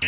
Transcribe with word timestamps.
Ya 0.00 0.06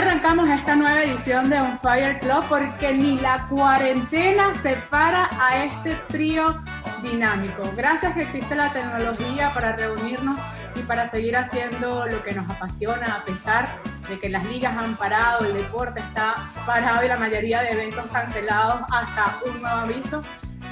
arrancamos 0.00 0.50
esta 0.50 0.76
nueva 0.76 1.02
edición 1.02 1.48
de 1.48 1.60
On 1.60 1.78
Fire 1.78 2.18
Club 2.20 2.44
porque 2.50 2.92
ni 2.92 3.18
la 3.18 3.46
cuarentena 3.48 4.52
separa 4.62 5.30
a 5.40 5.64
este 5.64 5.94
trío 6.08 6.62
dinámico. 7.02 7.62
Gracias 7.74 8.14
que 8.14 8.22
existe 8.22 8.54
la 8.54 8.70
tecnología 8.70 9.50
para 9.54 9.74
reunirnos 9.76 10.38
y 10.74 10.80
para 10.80 11.08
seguir 11.08 11.38
haciendo 11.38 12.06
lo 12.06 12.22
que 12.22 12.32
nos 12.32 12.50
apasiona 12.50 13.14
a 13.14 13.24
pesar 13.24 13.93
que 14.20 14.28
las 14.28 14.44
ligas 14.44 14.76
han 14.76 14.96
parado, 14.96 15.46
el 15.46 15.54
deporte 15.54 16.00
está 16.00 16.48
parado 16.66 17.04
y 17.04 17.08
la 17.08 17.16
mayoría 17.16 17.62
de 17.62 17.70
eventos 17.70 18.06
cancelados 18.08 18.82
hasta 18.92 19.40
un 19.46 19.60
nuevo 19.60 19.76
aviso. 19.78 20.22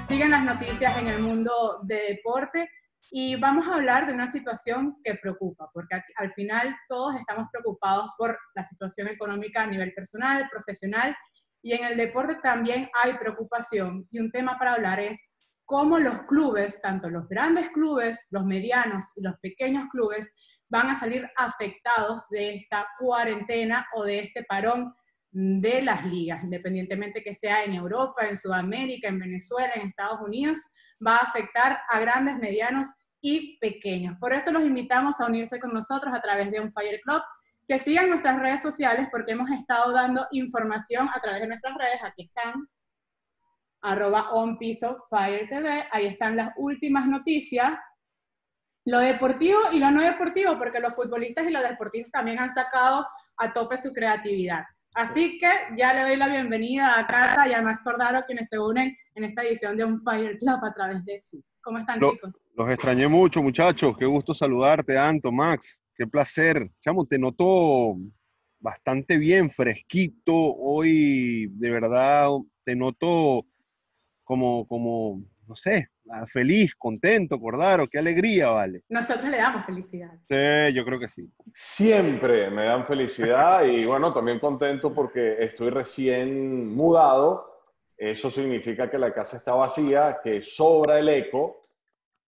Siguen 0.06 0.30
las 0.30 0.45
noticias 0.45 0.97
en 0.98 1.09
el 1.09 1.20
mundo 1.20 1.80
de 1.83 1.97
deporte 2.11 2.69
y 3.11 3.37
vamos 3.37 3.66
a 3.66 3.75
hablar 3.75 4.06
de 4.06 4.12
una 4.12 4.29
situación 4.29 4.97
que 5.03 5.15
preocupa, 5.15 5.70
porque 5.73 6.01
al 6.16 6.33
final 6.34 6.77
todos 6.89 7.16
estamos 7.16 7.47
preocupados 7.51 8.11
por 8.19 8.39
la 8.55 8.65
situación 8.65 9.09
económica 9.09 9.62
a 9.62 9.67
nivel 9.67 9.92
personal, 9.95 10.48
profesional, 10.51 11.17
y 11.62 11.73
en 11.73 11.84
el 11.84 11.97
deporte 11.97 12.37
también 12.42 12.91
hay 13.03 13.14
preocupación. 13.14 14.06
Y 14.11 14.20
un 14.20 14.30
tema 14.30 14.59
para 14.59 14.75
hablar 14.75 15.01
es 15.01 15.19
cómo 15.64 15.98
los 15.98 16.23
clubes, 16.23 16.80
tanto 16.83 17.09
los 17.09 17.28
grandes 17.28 17.70
clubes, 17.70 18.19
los 18.30 18.45
medianos 18.45 19.05
y 19.17 19.23
los 19.23 19.34
pequeños 19.41 19.89
clubes, 19.91 20.30
van 20.73 20.89
a 20.89 20.99
salir 20.99 21.29
afectados 21.37 22.27
de 22.31 22.55
esta 22.55 22.89
cuarentena 22.99 23.87
o 23.95 24.05
de 24.05 24.21
este 24.21 24.43
parón 24.45 24.95
de 25.31 25.83
las 25.83 26.05
ligas, 26.07 26.43
independientemente 26.43 27.23
que 27.23 27.35
sea 27.35 27.62
en 27.65 27.75
Europa, 27.75 28.27
en 28.27 28.39
Sudamérica, 28.39 29.09
en 29.09 29.19
Venezuela, 29.19 29.75
en 29.75 29.89
Estados 29.89 30.20
Unidos, 30.27 30.59
va 31.06 31.17
a 31.17 31.25
afectar 31.25 31.79
a 31.91 32.01
grandes, 32.01 32.39
medianos 32.39 32.89
y 33.20 33.59
pequeños. 33.59 34.17
Por 34.19 34.33
eso 34.33 34.51
los 34.51 34.64
invitamos 34.64 35.20
a 35.20 35.27
unirse 35.27 35.61
con 35.61 35.75
nosotros 35.75 36.12
a 36.17 36.23
través 36.23 36.51
de 36.51 36.61
un 36.61 36.73
Fire 36.73 37.01
Club, 37.03 37.20
que 37.69 37.79
sigan 37.79 38.09
nuestras 38.09 38.41
redes 38.41 38.62
sociales 38.62 39.09
porque 39.12 39.33
hemos 39.33 39.51
estado 39.51 39.92
dando 39.92 40.27
información 40.33 41.07
a 41.14 41.20
través 41.20 41.42
de 41.42 41.48
nuestras 41.48 41.77
redes. 41.77 42.01
Aquí 42.03 42.25
están, 42.25 42.67
arroba 43.83 44.33
on 44.33 44.57
piso 44.57 45.05
Fire 45.11 45.48
TV, 45.51 45.84
ahí 45.91 46.07
están 46.07 46.36
las 46.36 46.51
últimas 46.57 47.07
noticias, 47.07 47.73
lo 48.84 48.98
deportivo 48.98 49.58
y 49.72 49.78
lo 49.78 49.91
no 49.91 50.02
deportivo, 50.02 50.58
porque 50.58 50.80
los 50.80 50.94
futbolistas 50.94 51.47
y 51.47 51.50
los 51.50 51.62
deportistas 51.62 52.11
también 52.11 52.38
han 52.38 52.52
sacado 52.52 53.06
a 53.36 53.52
tope 53.52 53.77
su 53.77 53.92
creatividad. 53.92 54.64
Así 54.94 55.39
que 55.39 55.48
ya 55.77 55.94
le 55.94 56.02
doy 56.02 56.16
la 56.16 56.28
bienvenida 56.28 56.98
a 56.98 57.06
Cata 57.06 57.48
y 57.48 57.52
a 57.52 57.62
Max 57.62 57.80
Cordaro, 57.83 58.22
quienes 58.27 58.48
se 58.48 58.58
unen 58.58 58.94
en 59.14 59.24
esta 59.24 59.42
edición 59.42 59.77
de 59.77 59.84
On 59.84 59.98
Fire 60.00 60.36
Club 60.36 60.58
a 60.62 60.74
través 60.74 61.05
de 61.05 61.19
Zoom. 61.20 61.42
¿Cómo 61.62 61.78
están, 61.78 62.00
chicos? 62.00 62.44
Los 62.55 62.69
extrañé 62.69 63.08
mucho, 63.08 63.42
muchachos. 63.42 63.97
Qué 63.97 64.05
gusto 64.05 64.34
saludarte, 64.34 64.98
Anto, 64.98 65.30
Max. 65.30 65.80
Qué 65.94 66.06
placer. 66.06 66.70
Chamo, 66.80 67.06
te 67.06 67.19
noto 67.19 67.96
bastante 68.58 69.17
bien, 69.17 69.48
fresquito. 69.48 70.34
Hoy, 70.34 71.46
de 71.52 71.70
verdad, 71.70 72.30
te 72.64 72.74
noto 72.74 73.46
como, 74.24 74.67
como, 74.67 75.22
no 75.46 75.56
sé, 75.56 75.89
feliz, 76.27 76.75
contento, 76.77 77.39
Cordaro. 77.39 77.89
Qué 77.89 77.98
alegría, 77.98 78.50
vale. 78.50 78.83
Nosotros 78.89 79.31
le 79.31 79.39
damos 79.39 79.64
felicidad. 79.64 80.12
Sí, 80.28 80.75
yo 80.75 80.84
creo 80.84 80.98
que 80.98 81.08
sí. 81.08 81.31
Siempre 81.53 82.50
me 82.50 82.64
dan 82.64 82.86
felicidad 82.86 83.64
y 83.64 83.84
bueno, 83.84 84.12
también 84.12 84.39
contento 84.39 84.92
porque 84.92 85.42
estoy 85.45 85.70
recién 85.70 86.69
mudado 86.75 87.53
eso 88.03 88.33
significa 88.33 88.91
que 88.91 88.98
la 88.98 89.14
casa 89.14 89.36
está 89.36 89.55
vacía, 89.55 90.19
que 90.25 90.42
sobra 90.42 90.98
el 90.98 91.08
eco, 91.08 91.69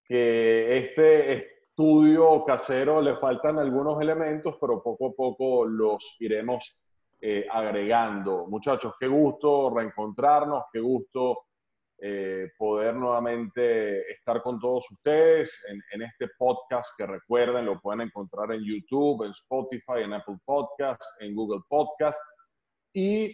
que 0.04 0.78
este 0.78 1.32
estudio 1.34 2.44
casero 2.44 3.02
le 3.02 3.16
faltan 3.16 3.58
algunos 3.58 4.02
elementos, 4.02 4.58
pero 4.60 4.84
poco 4.84 5.08
a 5.08 5.14
poco 5.14 5.64
los 5.64 6.18
iremos 6.20 6.78
eh, 7.22 7.48
agregando. 7.50 8.48
Muchachos, 8.48 8.96
qué 9.00 9.08
gusto 9.08 9.74
reencontrarnos, 9.74 10.66
qué 10.74 10.82
gusto 10.82 11.46
eh, 12.02 12.50
poder 12.58 12.96
nuevamente 12.96 14.12
estar 14.12 14.42
con 14.42 14.60
todos 14.60 14.90
ustedes 14.92 15.64
en, 15.70 15.80
en, 15.94 16.02
este 16.02 16.30
podcast 16.38 16.90
que 16.98 17.06
recuerden, 17.06 17.66
lo 17.66 17.80
pueden 17.80 18.02
encontrar 18.02 18.52
en 18.52 18.64
YouTube, 18.64 19.24
en 19.24 19.32
Spotify, 19.32 20.04
en 20.04 20.14
Apple 20.14 20.38
Podcast, 20.44 21.04
en 21.20 21.36
Google 21.36 21.62
Podcast. 21.70 22.20
Y 22.94 23.34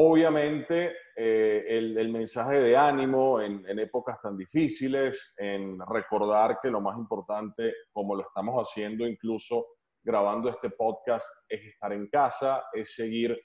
obviamente 0.00 0.92
eh, 1.16 1.64
el, 1.68 2.08
mensaje 2.10 2.60
de 2.60 2.76
ánimo 2.76 3.40
en, 3.40 3.78
épocas 3.80 4.20
tan 4.22 4.36
difíciles, 4.36 5.34
en 5.36 5.76
recordar 5.88 6.60
que 6.62 6.70
lo 6.70 6.80
más 6.80 6.96
importante, 6.96 7.74
como 7.92 8.14
lo 8.14 8.22
estamos 8.22 8.54
haciendo 8.62 9.04
incluso 9.04 9.66
grabando 10.00 10.50
este 10.50 10.70
podcast, 10.70 11.26
es 11.48 11.64
estar 11.64 11.92
en 11.92 12.08
casa, 12.08 12.62
es 12.72 12.94
seguir 12.94 13.36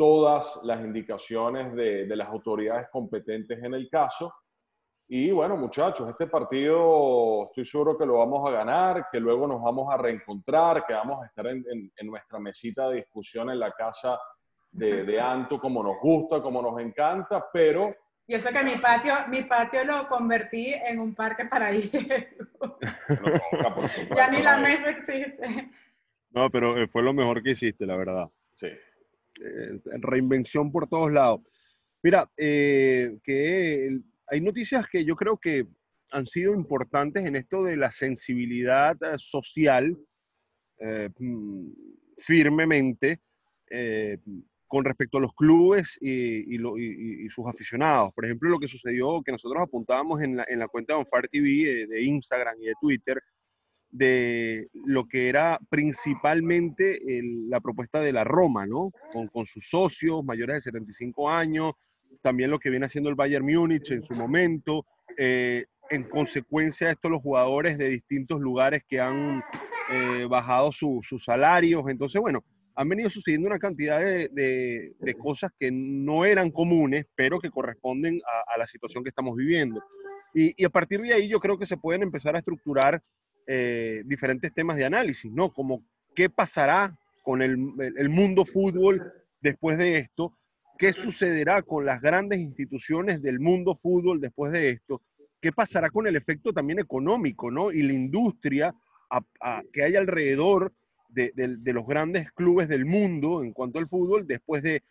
todas 0.00 0.60
las 0.64 0.80
indicaciones 0.80 1.74
de, 1.74 2.06
de 2.06 2.16
las 2.16 2.26
autoridades 2.28 2.88
competentes 2.90 3.62
en 3.62 3.74
el 3.74 3.86
caso. 3.90 4.32
Y 5.06 5.30
bueno, 5.30 5.58
muchachos, 5.58 6.08
este 6.08 6.26
partido 6.26 7.48
estoy 7.48 7.66
seguro 7.66 7.98
que 7.98 8.06
lo 8.06 8.16
vamos 8.16 8.48
a 8.48 8.50
ganar, 8.50 9.08
que 9.12 9.20
luego 9.20 9.46
nos 9.46 9.60
vamos 9.60 9.92
a 9.92 9.98
reencontrar, 9.98 10.86
que 10.86 10.94
vamos 10.94 11.22
a 11.22 11.26
estar 11.26 11.48
en, 11.48 11.92
en 11.94 12.06
nuestra 12.06 12.38
mesita 12.38 12.88
de 12.88 12.96
discusión 12.96 13.50
en 13.50 13.58
la 13.58 13.72
casa 13.72 14.18
de, 14.70 15.04
de 15.04 15.20
Anto 15.20 15.60
como 15.60 15.82
nos 15.82 16.00
gusta, 16.00 16.40
como 16.40 16.62
nos 16.62 16.80
encanta, 16.80 17.44
pero... 17.52 17.94
Y 18.26 18.36
eso 18.36 18.48
que 18.48 18.64
mi 18.64 18.76
patio, 18.76 19.12
mi 19.28 19.42
patio 19.42 19.84
lo 19.84 20.08
convertí 20.08 20.72
en 20.72 20.98
un 20.98 21.14
parque 21.14 21.44
para 21.44 21.72
ir. 21.74 21.90
ya 24.16 24.30
ni 24.30 24.42
la 24.42 24.56
mesa 24.56 24.88
existe. 24.88 25.70
No, 26.30 26.48
pero 26.48 26.78
eh, 26.78 26.88
fue 26.88 27.02
lo 27.02 27.12
mejor 27.12 27.42
que 27.42 27.50
hiciste, 27.50 27.84
la 27.84 27.96
verdad. 27.96 28.30
Sí. 28.50 28.68
Eh, 29.40 29.80
reinvención 30.00 30.70
por 30.70 30.88
todos 30.88 31.10
lados. 31.12 31.40
Mira, 32.02 32.30
eh, 32.36 33.18
que 33.22 34.00
hay 34.26 34.40
noticias 34.40 34.86
que 34.88 35.04
yo 35.04 35.16
creo 35.16 35.38
que 35.38 35.66
han 36.12 36.26
sido 36.26 36.54
importantes 36.54 37.24
en 37.24 37.36
esto 37.36 37.62
de 37.62 37.76
la 37.76 37.90
sensibilidad 37.90 38.96
social 39.16 39.96
mm, 41.18 41.68
firmemente 42.18 43.20
con 44.70 44.84
respecto 44.84 45.18
a 45.18 45.20
los 45.20 45.34
clubes 45.34 45.98
y, 46.00 46.56
sus 47.28 47.44
aficionados. 47.48 48.12
Por 48.14 48.24
ejemplo, 48.24 48.48
lo 48.48 48.60
que 48.60 48.68
sucedió, 48.68 49.20
que 49.20 49.32
nosotros 49.32 49.60
apuntábamos 49.60 50.22
en 50.22 50.36
la, 50.36 50.68
cuenta 50.68 50.94
de 50.94 51.00
Onfire 51.00 51.28
TV, 51.28 51.82
eh, 51.82 51.86
de, 51.88 52.02
Instagram 52.04 52.54
y 52.60 52.66
de 52.66 52.74
Twitter, 52.80 53.20
de 53.90 54.68
lo 54.72 55.06
que 55.06 55.28
era 55.28 55.58
principalmente 55.68 57.00
la 57.48 57.60
propuesta 57.60 58.00
de 58.00 58.12
la 58.12 58.24
Roma, 58.24 58.66
¿no? 58.66 58.92
Con, 59.12 59.44
sus 59.46 59.68
socios 59.68 60.24
mayores 60.24 60.56
de 60.56 60.60
75 60.60 61.28
años, 61.28 61.74
también 62.22 62.50
lo 62.50 62.58
que 62.58 62.70
viene 62.70 62.86
haciendo 62.86 63.10
el 63.10 63.16
Bayern 63.16 63.44
Múnich 63.44 63.90
en 63.90 64.02
su 64.02 64.14
momento. 64.14 64.86
Eh, 65.16 65.64
en 65.90 66.04
consecuencia 66.04 66.86
de 66.86 66.92
esto, 66.92 67.08
los 67.08 67.20
jugadores 67.20 67.76
de 67.76 67.88
distintos 67.88 68.40
lugares 68.40 68.82
que 68.88 69.00
han 69.00 69.42
eh, 69.90 70.24
bajado 70.28 70.70
sus 70.70 71.24
salarios. 71.24 71.82
Entonces, 71.88 72.20
bueno, 72.20 72.44
han 72.76 72.88
venido 72.88 73.10
sucediendo 73.10 73.48
una 73.48 73.58
cantidad 73.58 74.00
de, 74.00 74.94
cosas 75.18 75.50
que 75.58 75.70
no 75.70 76.24
eran 76.24 76.50
comunes, 76.50 77.06
pero 77.14 77.40
que 77.40 77.50
corresponden 77.50 78.20
a, 78.46 78.56
la 78.56 78.66
situación 78.66 79.02
que 79.02 79.10
estamos 79.10 79.36
viviendo. 79.36 79.82
Y, 80.32 80.64
a 80.64 80.70
partir 80.70 81.00
de 81.00 81.12
ahí 81.12 81.28
yo 81.28 81.40
creo 81.40 81.58
que 81.58 81.66
se 81.66 81.76
pueden 81.76 82.02
empezar 82.02 82.36
a 82.36 82.38
estructurar 82.38 83.02
eh, 83.46 84.02
diferentes 84.06 84.52
temas 84.52 84.76
de 84.76 84.84
análisis, 84.84 85.30
¿no? 85.32 85.52
Como 85.52 85.82
qué 86.14 86.28
pasará 86.28 86.96
con 87.22 87.42
el, 87.42 87.56
el 87.96 88.08
mundo 88.08 88.44
fútbol 88.44 89.12
después 89.40 89.78
de 89.78 89.98
esto, 89.98 90.36
qué 90.78 90.92
sucederá 90.92 91.62
con 91.62 91.84
las 91.84 92.00
grandes 92.00 92.40
instituciones 92.40 93.22
del 93.22 93.40
mundo 93.40 93.74
fútbol 93.74 94.20
después 94.20 94.52
de 94.52 94.70
esto, 94.70 95.02
qué 95.40 95.52
pasará 95.52 95.90
con 95.90 96.06
el 96.06 96.16
efecto 96.16 96.52
también 96.52 96.78
económico, 96.78 97.50
¿no? 97.50 97.72
Y 97.72 97.82
la 97.82 97.92
industria 97.92 98.74
que 99.72 99.82
hay 99.82 99.96
alrededor 99.96 100.72
de, 101.08 101.72
los 101.72 101.86
grandes 101.86 102.30
clubes 102.32 102.68
del 102.68 102.84
mundo 102.84 103.42
en 103.42 103.52
cuanto 103.52 103.78
al 103.78 103.88
fútbol 103.88 104.26
después 104.26 104.62
de, 104.62 104.82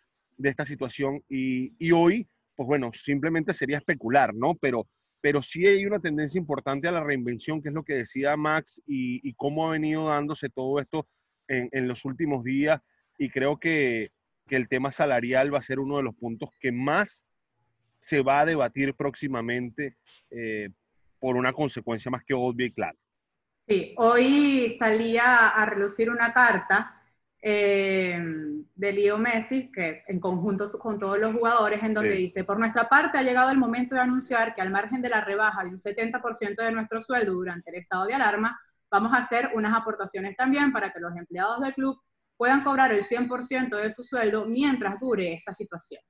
esta 0.42 0.64
situación. 0.64 1.22
Y, 1.28 1.90
hoy, 1.92 2.26
pues 2.56 2.66
bueno, 2.66 2.90
simplemente 2.92 3.52
sería 3.52 3.78
especular, 3.78 4.34
¿no? 4.34 4.54
Pero, 4.54 4.86
pero 5.20 5.42
sí 5.42 5.66
hay 5.66 5.84
una 5.86 6.00
tendencia 6.00 6.38
importante 6.38 6.88
a 6.88 6.92
la 6.92 7.04
reinvención, 7.04 7.62
que 7.62 7.68
es 7.68 7.74
lo 7.74 7.84
que 7.84 7.94
decía 7.94 8.36
Max, 8.36 8.82
y, 8.86 9.32
cómo 9.34 9.68
ha 9.68 9.72
venido 9.72 10.08
dándose 10.08 10.48
todo 10.48 10.80
esto 10.80 11.06
en, 11.48 11.88
los 11.88 12.04
últimos 12.04 12.44
días. 12.44 12.80
Y 13.18 13.28
creo 13.30 13.58
que, 13.58 14.12
el 14.48 14.68
tema 14.68 14.90
salarial 14.90 15.54
va 15.54 15.58
a 15.58 15.62
ser 15.62 15.78
uno 15.78 15.98
de 15.98 16.02
los 16.02 16.16
puntos 16.16 16.50
que 16.58 16.72
más 16.72 17.24
se 18.00 18.20
va 18.20 18.40
a 18.40 18.44
debatir 18.44 18.94
próximamente 18.94 19.96
eh, 20.28 20.70
por 21.20 21.36
una 21.36 21.52
consecuencia 21.52 22.10
más 22.10 22.24
que 22.24 22.34
obvia 22.34 22.66
y 22.66 22.72
clara. 22.72 22.98
Sí, 23.68 23.94
hoy 23.96 24.74
salía 24.76 25.50
a 25.50 25.66
relucir 25.66 26.10
una 26.10 26.32
carta 26.32 26.99
eh, 27.42 28.18
de 28.74 28.92
Leo 28.92 29.16
Messi, 29.16 29.70
que 29.72 30.02
en 30.06 30.20
conjunto 30.20 30.70
con 30.78 30.98
todos 30.98 31.18
los 31.18 31.34
jugadores, 31.34 31.82
en 31.82 31.94
donde 31.94 32.14
dice, 32.14 32.44
por 32.44 32.58
nuestra 32.58 32.88
parte 32.88 33.18
ha 33.18 33.22
llegado 33.22 33.50
el 33.50 33.58
momento 33.58 33.94
de 33.94 34.02
anunciar 34.02 34.54
que 34.54 34.60
al 34.60 34.70
margen 34.70 35.00
de 35.00 35.08
la 35.08 35.22
rebaja 35.22 35.64
de 35.64 35.70
un 35.70 35.78
70% 35.78 36.56
de 36.56 36.72
nuestro 36.72 37.00
sueldo 37.00 37.32
durante 37.32 37.70
el 37.70 37.76
estado 37.76 38.06
de 38.06 38.14
alarma, 38.14 38.58
vamos 38.90 39.12
a 39.12 39.18
hacer 39.18 39.50
unas 39.54 39.74
aportaciones 39.74 40.36
también 40.36 40.72
para 40.72 40.92
que 40.92 41.00
los 41.00 41.16
empleados 41.16 41.60
del 41.60 41.74
club 41.74 41.98
puedan 42.36 42.64
cobrar 42.64 42.92
el 42.92 43.02
100% 43.02 43.76
de 43.76 43.90
su 43.90 44.02
sueldo 44.02 44.46
mientras 44.46 44.98
dure 44.98 45.34
esta 45.34 45.52
situación. 45.52 46.02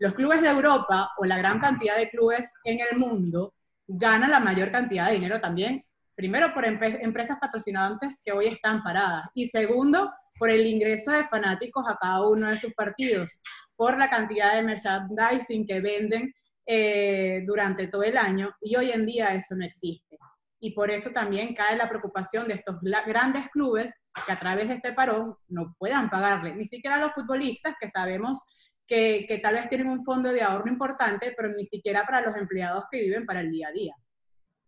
Los 0.00 0.14
clubes 0.14 0.40
de 0.40 0.48
Europa 0.48 1.10
o 1.18 1.24
la 1.24 1.38
gran 1.38 1.58
cantidad 1.58 1.96
de 1.96 2.10
clubes 2.10 2.52
en 2.64 2.78
el 2.80 2.98
mundo 2.98 3.54
ganan 3.86 4.30
la 4.30 4.40
mayor 4.40 4.70
cantidad 4.70 5.06
de 5.06 5.14
dinero 5.14 5.40
también, 5.40 5.84
primero 6.14 6.52
por 6.54 6.64
empresas 6.64 7.38
patrocinantes 7.40 8.20
que 8.24 8.32
hoy 8.32 8.46
están 8.46 8.82
paradas 8.82 9.26
y 9.34 9.48
segundo 9.48 10.12
por 10.40 10.48
el 10.48 10.66
ingreso 10.66 11.10
de 11.10 11.24
fanáticos 11.24 11.84
a 11.86 11.98
cada 11.98 12.26
uno 12.26 12.48
de 12.48 12.56
sus 12.56 12.72
partidos, 12.72 13.38
por 13.76 13.98
la 13.98 14.08
cantidad 14.08 14.54
de 14.54 14.62
merchandising 14.62 15.66
que 15.66 15.80
venden 15.80 16.34
eh, 16.64 17.42
durante 17.46 17.88
todo 17.88 18.04
el 18.04 18.16
año 18.16 18.50
y 18.62 18.74
hoy 18.74 18.90
en 18.90 19.04
día 19.04 19.34
eso 19.34 19.54
no 19.54 19.66
existe. 19.66 20.16
Y 20.58 20.72
por 20.72 20.90
eso 20.90 21.10
también 21.10 21.54
cae 21.54 21.76
la 21.76 21.90
preocupación 21.90 22.48
de 22.48 22.54
estos 22.54 22.78
grandes 22.80 23.50
clubes 23.50 24.00
que 24.26 24.32
a 24.32 24.40
través 24.40 24.68
de 24.68 24.74
este 24.76 24.94
parón 24.94 25.36
no 25.48 25.76
puedan 25.78 26.08
pagarle, 26.08 26.54
ni 26.54 26.64
siquiera 26.64 26.96
a 26.96 27.00
los 27.00 27.12
futbolistas 27.12 27.74
que 27.78 27.90
sabemos 27.90 28.42
que, 28.86 29.26
que 29.28 29.38
tal 29.38 29.56
vez 29.56 29.68
tienen 29.68 29.88
un 29.88 30.02
fondo 30.02 30.32
de 30.32 30.42
ahorro 30.42 30.68
importante, 30.68 31.34
pero 31.36 31.50
ni 31.50 31.64
siquiera 31.64 32.04
para 32.06 32.22
los 32.22 32.34
empleados 32.34 32.84
que 32.90 33.02
viven 33.02 33.26
para 33.26 33.40
el 33.40 33.50
día 33.50 33.68
a 33.68 33.72
día. 33.72 33.94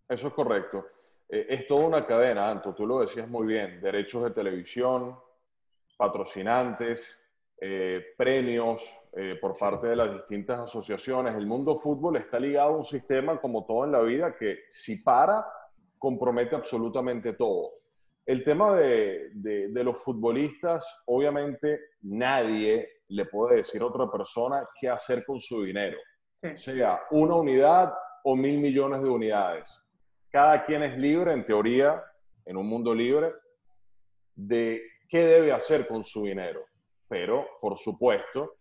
Eso 0.06 0.28
es 0.28 0.34
correcto. 0.34 0.86
Eh, 1.30 1.46
es 1.48 1.66
toda 1.66 1.86
una 1.86 2.06
cadena, 2.06 2.50
Anto, 2.50 2.74
tú 2.74 2.86
lo 2.86 3.00
decías 3.00 3.26
muy 3.26 3.46
bien, 3.46 3.80
derechos 3.80 4.24
de 4.24 4.32
televisión, 4.32 5.16
patrocinantes, 5.96 7.06
eh, 7.64 8.06
premios 8.16 8.82
eh, 9.12 9.38
por 9.40 9.56
parte 9.56 9.86
de 9.86 9.94
las 9.94 10.12
distintas 10.12 10.58
asociaciones. 10.58 11.36
El 11.36 11.46
mundo 11.46 11.76
fútbol 11.76 12.16
está 12.16 12.40
ligado 12.40 12.70
a 12.70 12.76
un 12.78 12.84
sistema, 12.84 13.40
como 13.40 13.64
todo 13.64 13.84
en 13.84 13.92
la 13.92 14.00
vida, 14.00 14.34
que 14.36 14.64
si 14.68 14.96
para, 14.96 15.46
compromete 15.96 16.56
absolutamente 16.56 17.34
todo. 17.34 17.70
El 18.26 18.42
tema 18.42 18.74
de, 18.74 19.30
de, 19.34 19.84
los 19.84 20.02
futbolistas, 20.02 21.02
obviamente 21.06 21.80
nadie 22.02 22.88
le 23.08 23.26
puede 23.26 23.58
decir 23.58 23.80
a 23.82 23.86
otra 23.86 24.10
persona 24.10 24.66
qué 24.80 24.88
hacer 24.88 25.24
con 25.24 25.38
su 25.38 25.62
dinero. 25.62 25.98
Sea 26.32 27.02
una 27.12 27.36
unidad 27.36 27.94
o 28.24 28.34
mil 28.34 28.58
millones 28.58 29.02
de 29.02 29.08
unidades. 29.08 29.80
Cada 30.30 30.64
quien 30.64 30.82
es 30.82 30.98
libre, 30.98 31.32
en 31.32 31.46
teoría, 31.46 32.02
en 32.44 32.56
un 32.56 32.66
mundo 32.66 32.92
libre, 32.92 33.32
de 34.34 34.82
qué 35.12 35.26
debe 35.26 35.52
hacer 35.52 35.86
con 35.86 36.02
su 36.02 36.24
dinero. 36.24 36.64
Pero, 37.06 37.46
por 37.60 37.76
supuesto, 37.76 38.54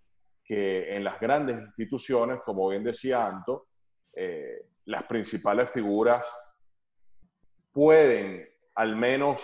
que 0.43 0.93
en 0.93 1.01
las 1.01 1.17
grandes 1.17 1.57
instituciones, 1.57 2.41
como 2.43 2.67
bien 2.67 2.83
decía 2.83 3.25
Anto, 3.25 3.67
eh, 4.13 4.65
las 4.83 5.03
principales 5.03 5.71
figuras 5.71 6.25
pueden 7.71 8.45
al 8.75 8.97
menos 8.97 9.41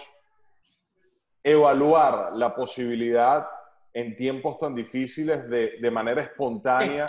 evaluar 1.42 2.33
la 2.33 2.54
posibilidad 2.54 3.48
en 3.94 4.13
tiempos 4.18 4.57
tan 4.57 4.75
difíciles 4.75 5.50
de, 5.50 5.77
de 5.80 5.92
manera 5.92 6.24
espontánea 6.24 7.04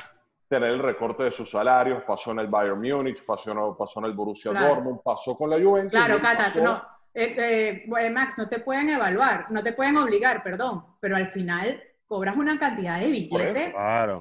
tener 0.49 0.71
el 0.71 0.79
recorte 0.79 1.25
de 1.25 1.33
sus 1.33 1.51
salarios. 1.51 2.05
Pasó 2.05 2.31
en 2.31 2.39
el 2.39 2.47
Bayern 2.47 2.81
Múnich, 2.81 3.27
pasó, 3.27 3.77
pasó 3.77 3.99
en 3.99 4.07
el 4.07 4.13
Borussia 4.13 4.53
Dortmund, 4.53 5.01
pasó 5.03 5.37
con 5.37 5.51
la 5.51 5.57
Juventus. 5.61 5.91
Claro, 5.91 6.21
Cata, 6.21 6.53
no 6.55 6.98
eh, 7.15 7.85
eh, 7.87 8.11
Max, 8.11 8.35
no 8.37 8.49
te 8.49 8.61
pueden 8.61 8.91
evaluar, 8.91 9.51
no 9.51 9.63
te 9.63 9.73
pueden 9.73 9.97
obligar, 9.97 10.43
perdón, 10.43 10.85
pero 11.01 11.17
al 11.17 11.29
final 11.31 11.83
cobras 12.07 12.37
una 12.37 12.59
cantidad 12.59 12.99
de 12.99 13.09
billetes 13.09 13.75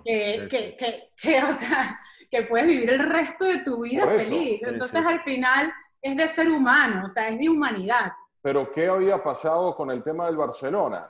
que, 0.03 1.43
o 1.43 1.57
sea, 1.57 1.99
que 2.29 2.41
puedes 2.43 2.67
vivir 2.67 2.89
el 2.89 2.99
resto 2.99 3.45
de 3.45 3.59
tu 3.59 3.81
vida 3.83 4.07
feliz. 4.07 4.63
Entonces 4.67 5.05
al 5.05 5.21
final 5.21 5.73
es 6.01 6.17
de 6.17 6.27
ser 6.27 6.49
humano, 6.49 7.05
o 7.05 7.09
sea, 7.09 7.29
es 7.29 7.39
de 7.39 7.49
humanidad. 7.49 8.11
Pero 8.41 8.71
¿qué 8.71 8.87
había 8.87 9.21
pasado 9.23 9.75
con 9.75 9.91
el 9.91 10.03
tema 10.03 10.25
del 10.27 10.37
Barcelona? 10.37 11.09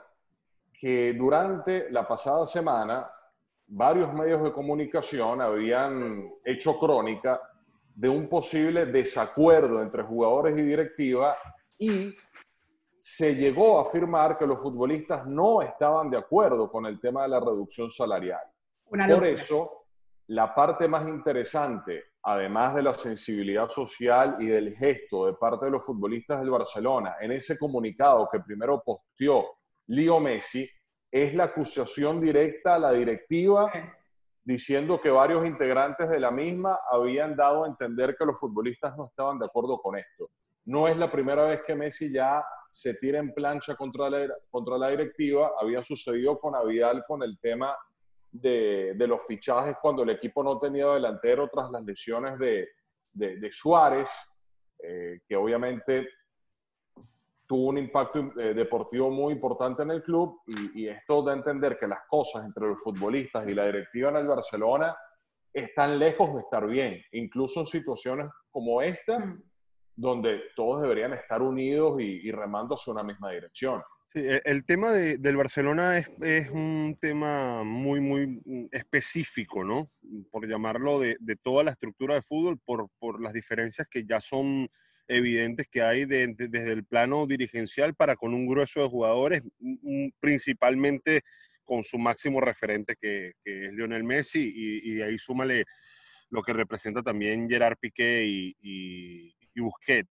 Que 0.72 1.12
durante 1.12 1.90
la 1.90 2.06
pasada 2.06 2.46
semana 2.46 3.10
varios 3.68 4.12
medios 4.14 4.42
de 4.42 4.52
comunicación 4.52 5.40
habían 5.40 6.30
hecho 6.44 6.78
crónica 6.78 7.40
de 7.94 8.08
un 8.08 8.28
posible 8.28 8.86
desacuerdo 8.86 9.82
entre 9.82 10.02
jugadores 10.04 10.56
y 10.56 10.62
directiva 10.62 11.36
y 11.78 12.12
se 13.00 13.34
llegó 13.34 13.78
a 13.78 13.82
afirmar 13.82 14.36
que 14.36 14.46
los 14.46 14.60
futbolistas 14.60 15.26
no 15.26 15.62
estaban 15.62 16.10
de 16.10 16.18
acuerdo 16.18 16.70
con 16.70 16.86
el 16.86 17.00
tema 17.00 17.22
de 17.22 17.28
la 17.28 17.40
reducción 17.40 17.90
salarial. 17.90 18.42
Por 18.88 19.26
eso, 19.26 19.86
la 20.28 20.54
parte 20.54 20.88
más 20.88 21.08
interesante, 21.08 22.04
además 22.22 22.74
de 22.74 22.82
la 22.82 22.92
sensibilidad 22.92 23.68
social 23.68 24.36
y 24.40 24.46
del 24.46 24.76
gesto 24.76 25.26
de 25.26 25.34
parte 25.34 25.66
de 25.66 25.70
los 25.70 25.84
futbolistas 25.84 26.40
del 26.40 26.50
Barcelona, 26.50 27.16
en 27.20 27.32
ese 27.32 27.56
comunicado 27.56 28.28
que 28.30 28.40
primero 28.40 28.82
posteó 28.84 29.46
Leo 29.86 30.20
Messi, 30.20 30.68
es 31.10 31.34
la 31.34 31.44
acusación 31.44 32.20
directa 32.20 32.74
a 32.74 32.78
la 32.78 32.92
directiva 32.92 33.70
diciendo 34.44 35.00
que 35.00 35.10
varios 35.10 35.46
integrantes 35.46 36.08
de 36.08 36.20
la 36.20 36.30
misma 36.30 36.78
habían 36.90 37.36
dado 37.36 37.64
a 37.64 37.68
entender 37.68 38.16
que 38.18 38.24
los 38.24 38.38
futbolistas 38.38 38.96
no 38.96 39.06
estaban 39.06 39.38
de 39.38 39.46
acuerdo 39.46 39.78
con 39.78 39.96
esto. 39.96 40.30
No 40.68 40.86
es 40.86 40.98
la 40.98 41.10
primera 41.10 41.46
vez 41.46 41.62
que 41.66 41.74
Messi 41.74 42.12
ya 42.12 42.44
se 42.70 42.92
tira 42.92 43.18
en 43.18 43.32
plancha 43.32 43.74
contra 43.74 44.10
la, 44.10 44.28
contra 44.50 44.76
la 44.76 44.90
directiva. 44.90 45.52
Había 45.58 45.80
sucedido 45.80 46.38
con 46.38 46.54
Avidal 46.54 47.04
con 47.08 47.22
el 47.22 47.38
tema 47.40 47.74
de, 48.30 48.94
los 48.94 49.26
fichajes 49.26 49.76
cuando 49.80 50.02
el 50.02 50.10
equipo 50.10 50.44
no 50.44 50.58
tenía 50.58 50.88
delantero 50.88 51.48
tras 51.50 51.70
las 51.70 51.82
lesiones 51.84 52.38
de, 52.38 52.68
de, 53.14 53.50
Suárez, 53.50 54.10
eh, 54.82 55.20
que 55.26 55.36
obviamente 55.36 56.06
tuvo 57.46 57.68
un 57.68 57.78
impacto 57.78 58.30
eh, 58.38 58.52
deportivo 58.52 59.10
muy 59.10 59.32
importante 59.32 59.84
en 59.84 59.92
el 59.92 60.02
club 60.02 60.42
y, 60.74 60.86
esto 60.86 61.22
da 61.22 61.32
a 61.32 61.36
entender 61.36 61.78
que 61.78 61.88
las 61.88 62.00
cosas 62.06 62.44
entre 62.44 62.66
los 62.66 62.82
futbolistas 62.82 63.48
y 63.48 63.54
la 63.54 63.64
directiva 63.64 64.10
en 64.10 64.16
el 64.16 64.26
Barcelona 64.26 64.94
están 65.50 65.98
lejos 65.98 66.34
de 66.34 66.40
estar 66.40 66.66
bien, 66.66 67.02
incluso 67.12 67.60
en 67.60 67.66
situaciones 67.66 68.30
como 68.50 68.82
esta, 68.82 69.18
mm 69.18 69.47
donde 69.98 70.40
todos 70.54 70.80
deberían 70.80 71.12
estar 71.12 71.42
unidos 71.42 72.00
y, 72.00 72.30
remando 72.30 72.74
hacia 72.74 72.92
una 72.92 73.02
misma 73.02 73.32
dirección. 73.32 73.82
Sí, 74.12 74.20
e, 74.20 74.40
el 74.44 74.64
tema 74.64 74.92
del 74.92 75.36
Barcelona 75.36 75.98
es, 75.98 76.08
es, 76.22 76.50
un 76.50 76.96
tema 77.00 77.64
muy, 77.64 78.00
muy 78.00 78.40
mm, 78.44 78.68
específico, 78.70 79.64
¿no? 79.64 79.90
Por 80.30 80.48
llamarlo 80.48 81.00
de, 81.00 81.16
de 81.18 81.34
toda 81.34 81.64
la 81.64 81.72
estructura 81.72 82.14
de 82.14 82.22
fútbol, 82.22 82.60
por, 82.64 82.88
por, 83.00 83.20
las 83.20 83.32
diferencias 83.32 83.88
que 83.90 84.04
ya 84.04 84.20
son 84.20 84.68
evidentes 85.08 85.66
que 85.68 85.82
hay 85.82 86.04
desde 86.04 86.72
el 86.72 86.84
plano 86.84 87.26
dirigencial 87.26 87.94
para 87.94 88.14
con 88.14 88.34
un 88.34 88.46
grueso 88.46 88.80
de 88.80 88.88
jugadores, 88.88 89.42
principalmente 90.20 91.22
con 91.64 91.82
su 91.82 91.98
máximo 91.98 92.40
referente 92.40 92.94
que, 93.00 93.32
que 93.42 93.66
es 93.66 93.72
Lionel 93.72 94.04
Messi, 94.04 94.52
y, 94.54 94.92
y, 94.92 94.94
de 94.94 95.04
ahí 95.04 95.18
súmale 95.18 95.64
lo 96.30 96.42
que 96.42 96.52
representa 96.52 97.02
también 97.02 97.48
Gerard 97.48 97.78
Piqué 97.80 98.26
y, 98.26 98.54
y 98.60 99.37
Busquets, 99.60 100.10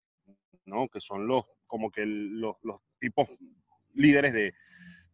¿no? 0.66 0.88
que 0.88 1.00
son 1.00 1.28
los, 1.28 1.46
como 1.66 1.92
que 1.92 2.06
los, 2.06 2.56
los 2.64 2.82
tipos 3.00 3.28
líderes 3.94 4.34
de, 4.34 4.54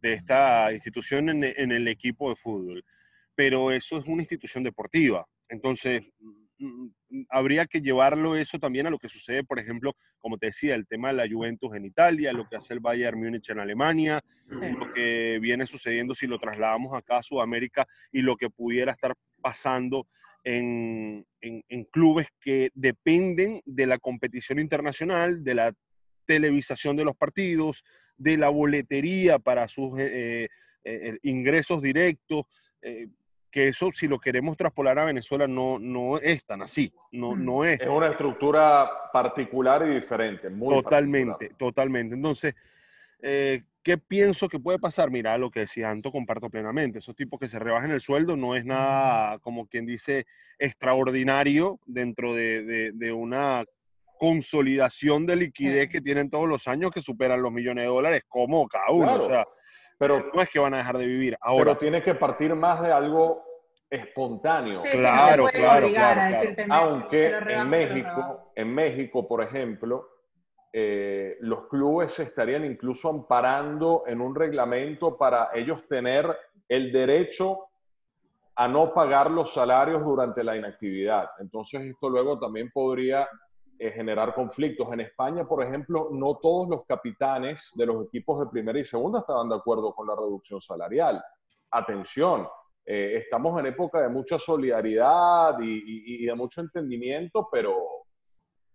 de 0.02 0.14
esta 0.14 0.72
institución 0.74 1.30
en, 1.30 1.44
en, 1.44 1.72
el 1.72 1.88
equipo 1.88 2.30
de 2.30 2.36
fútbol. 2.36 2.84
Pero 3.36 3.72
eso 3.72 3.98
es 3.98 4.06
una 4.06 4.22
institución 4.24 4.64
deportiva. 4.64 5.28
Entonces, 5.50 6.04
mm, 6.20 6.66
mm, 6.66 6.94
habría 7.30 7.66
que 7.66 7.82
llevarlo 7.82 8.36
eso 8.36 8.60
también 8.60 8.88
a 8.88 8.90
lo 8.90 8.98
que 8.98 9.10
sucede, 9.10 9.44
por 9.44 9.60
ejemplo, 9.60 9.96
como 10.20 10.38
te 10.38 10.48
decía, 10.48 10.76
el 10.76 10.88
tema 10.88 11.10
de 11.10 11.16
la 11.16 11.30
Juventus 11.30 11.76
en 11.76 11.86
Italia, 11.86 12.34
lo 12.34 12.48
que 12.48 12.56
hace 12.56 12.74
el 12.74 12.80
Bayern 12.80 13.20
Múnich 13.20 13.50
en 13.50 13.60
Alemania, 13.60 14.22
lo 14.48 14.92
que 14.94 15.40
viene 15.42 15.66
sucediendo 15.66 16.16
si 16.16 16.28
lo 16.28 16.40
trasladamos 16.40 16.98
acá 16.98 17.18
a 17.18 17.24
Sudamérica 17.24 17.88
y 18.12 18.22
lo 18.22 18.36
que 18.36 18.50
pudiera 18.50 18.92
estar 18.92 19.14
pasando 19.42 20.06
en, 20.44 21.26
clubes 21.92 22.28
que 22.40 22.72
dependen 22.74 23.62
de 23.66 23.86
la 23.86 24.00
competición 24.00 24.60
internacional, 24.60 25.44
de 25.44 25.56
la 25.56 25.74
televisación 26.26 26.96
de 26.96 27.06
los 27.06 27.16
partidos, 27.16 27.84
de 28.18 28.38
la 28.38 28.50
boletería 28.50 29.40
para 29.40 29.68
sus 29.68 30.00
eh, 30.00 30.44
eh, 30.44 30.50
eh, 30.84 31.18
ingresos 31.24 31.82
directos, 31.82 32.46
que 33.52 33.68
eso 33.68 33.92
si 33.92 34.08
lo 34.08 34.20
queremos 34.20 34.58
traspolar 34.58 34.98
a 35.00 35.06
Venezuela 35.06 35.48
no, 35.48 35.78
no 35.78 36.18
es 36.18 36.46
tan 36.46 36.62
así, 36.62 36.94
no, 37.12 37.32
mm. 37.32 37.46
no 37.46 37.66
es. 37.66 37.82
Es 37.82 37.90
una 37.90 38.08
estructura 38.08 38.90
particular 39.12 39.86
y 39.86 39.96
diferente. 39.96 40.50
totalmente, 40.50 41.50
totalmente. 41.58 42.16
Entonces, 42.16 42.56
¿Qué 43.84 43.98
pienso 43.98 44.48
que 44.48 44.60
puede 44.60 44.78
pasar? 44.78 45.10
Mira, 45.10 45.38
lo 45.40 45.50
que 45.50 45.62
decía 45.62 45.90
Anto, 45.90 46.12
comparto 46.12 46.52
plenamente. 46.52 47.00
Esos 47.00 47.16
tipos 47.16 47.40
que 47.40 47.48
se 47.48 47.58
rebajen 47.58 47.90
el 47.90 48.00
sueldo 48.00 48.38
no 48.38 48.56
es 48.56 48.64
nada, 48.64 49.40
como 49.40 49.66
quien 49.66 49.88
dice, 49.88 50.28
extraordinario 50.60 51.80
dentro 51.88 52.36
de, 52.36 53.12
una 53.16 53.66
consolidación 54.20 55.26
de 55.26 55.36
liquidez 55.36 55.90
que 55.90 56.00
tienen 56.00 56.30
todos 56.30 56.48
los 56.48 56.68
años 56.68 56.92
que 56.92 57.02
superan 57.02 57.42
los 57.42 57.52
millones 57.52 57.86
de 57.86 57.90
dólares, 57.90 58.22
como 58.28 58.68
cada 58.68 58.92
uno. 58.92 59.16
O 59.16 59.22
sea, 59.22 59.48
pero 60.02 60.32
no 60.34 60.42
es 60.42 60.50
que 60.50 60.58
van 60.58 60.74
a 60.74 60.78
dejar 60.78 60.98
de 60.98 61.06
vivir. 61.06 61.38
Ahora, 61.40 61.64
pero 61.64 61.78
tiene 61.78 62.02
que 62.02 62.16
partir 62.16 62.56
más 62.56 62.82
de 62.82 62.92
algo 62.92 63.44
espontáneo. 63.88 64.82
claro, 64.82 65.46
claro, 65.46 65.88
claro, 65.90 66.56
Aunque 66.72 67.28
en 67.28 67.70
México, 67.70 68.52
en 68.56 68.74
México, 68.74 69.28
por 69.28 69.44
ejemplo, 69.44 70.10
eh, 70.74 71.38
los 71.42 71.68
clubes 71.68 72.14
se 72.14 72.24
estarían 72.24 72.66
incluso 72.66 73.10
amparando 73.10 74.06
en 74.08 74.22
un 74.22 74.34
reglamento 74.34 75.16
para 75.20 75.52
ellos 75.54 75.88
tener 75.88 76.36
el 76.68 76.92
derecho 76.92 77.68
a 78.56 78.68
no 78.68 78.96
pagar 78.96 79.30
los 79.30 79.54
salarios 79.54 80.04
durante 80.04 80.44
la 80.44 80.58
inactividad. 80.58 81.30
Entonces 81.38 81.80
esto 81.82 82.10
luego 82.10 82.40
también 82.40 82.72
podría 82.72 83.30
eh, 83.84 83.90
generar 83.90 84.36
conflictos. 84.36 84.94
En 84.94 85.00
España, 85.00 85.44
por 85.44 85.66
ejemplo, 85.66 86.10
no 86.12 86.38
todos 86.38 86.70
los 86.70 86.86
capitanes 86.86 87.72
de 87.74 87.88
los 87.88 88.06
equipos 88.06 88.40
de 88.40 88.46
primera 88.46 88.78
y 88.78 88.86
segunda 88.86 89.22
estaban 89.22 89.50
de 89.50 89.56
acuerdo 89.56 89.96
con 89.96 90.06
la 90.06 90.16
reducción 90.16 90.62
salarial. 90.62 91.20
Atención, 91.72 92.48
eh, 92.86 93.14
estamos 93.16 93.60
en 93.60 93.66
época 93.66 94.00
de 94.00 94.10
mucha 94.10 94.38
solidaridad 94.38 95.58
y, 95.60 96.24
de 96.24 96.36
mucho 96.36 96.62
entendimiento, 96.62 97.50
pero, 97.52 97.76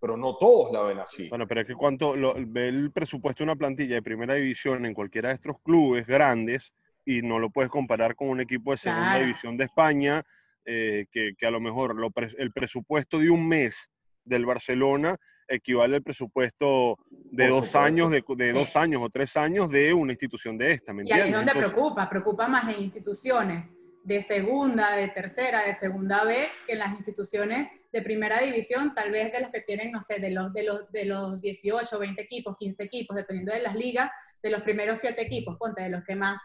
pero 0.00 0.16
no 0.16 0.36
todos 0.38 0.72
la 0.72 0.82
ven 0.82 0.98
así. 0.98 1.28
Bueno, 1.28 1.46
pero 1.46 1.60
es 1.60 1.68
que 1.68 1.76
cuando 1.76 2.16
ve 2.44 2.66
el 2.66 2.90
presupuesto 2.90 3.44
de 3.44 3.50
una 3.52 3.56
plantilla 3.56 3.94
de 3.94 4.02
primera 4.02 4.34
división 4.34 4.86
en 4.86 4.94
cualquiera 4.94 5.28
de 5.28 5.36
estos 5.36 5.54
clubes 5.62 6.04
grandes 6.04 6.74
y 7.04 7.22
no 7.22 7.38
lo 7.38 7.50
puedes 7.50 7.70
comparar 7.70 8.16
con 8.16 8.28
un 8.28 8.40
equipo 8.40 8.72
de 8.72 8.78
segunda 8.78 9.18
división 9.20 9.56
de 9.56 9.66
España, 9.66 10.24
eh, 10.64 11.06
que, 11.12 11.34
que, 11.38 11.46
a 11.46 11.52
lo 11.52 11.60
mejor 11.60 11.94
el 12.38 12.50
presupuesto 12.50 13.20
de 13.20 13.30
un 13.30 13.46
mes 13.46 13.88
del 14.26 14.44
Barcelona 14.44 15.16
equivale 15.48 15.96
al 15.96 16.02
presupuesto 16.02 16.98
de 17.08 17.48
dos 17.48 17.74
años, 17.74 18.10
de, 18.10 18.22
de 18.36 18.52
dos 18.52 18.76
años 18.76 19.00
o 19.02 19.08
tres 19.08 19.36
años 19.36 19.70
de 19.70 19.94
una 19.94 20.12
institución 20.12 20.58
de 20.58 20.72
esta, 20.72 20.92
¿me 20.92 21.02
entiendes? 21.02 21.26
Y 21.26 21.28
ahí 21.28 21.32
es 21.32 21.46
donde 21.46 21.52
preocupa, 21.52 22.08
preocupa 22.10 22.48
más 22.48 22.68
en 22.74 22.82
instituciones 22.82 23.72
de 24.02 24.20
segunda, 24.20 24.94
de 24.96 25.08
tercera, 25.08 25.64
de 25.64 25.74
segunda 25.74 26.24
B, 26.24 26.48
que 26.66 26.74
en 26.74 26.78
las 26.80 26.92
instituciones 26.92 27.68
de 27.92 28.02
primera 28.02 28.40
división, 28.40 28.94
tal 28.94 29.10
vez 29.10 29.32
de 29.32 29.40
las 29.40 29.50
que 29.50 29.62
tienen, 29.62 29.90
no 29.90 30.02
sé, 30.02 30.20
de 30.20 30.30
los, 30.30 30.52
de 30.52 30.64
los, 30.64 30.92
de 30.92 31.06
los 31.06 31.40
18, 31.40 31.98
20 31.98 32.22
equipos, 32.22 32.56
15 32.56 32.82
equipos, 32.84 33.16
dependiendo 33.16 33.52
de 33.52 33.62
las 33.62 33.74
ligas, 33.74 34.10
de 34.42 34.50
los 34.50 34.62
primeros 34.62 34.98
7 35.00 35.20
equipos, 35.20 35.56
ponte, 35.58 35.82
de 35.82 35.90
los 35.90 36.04
que 36.04 36.14
más 36.14 36.38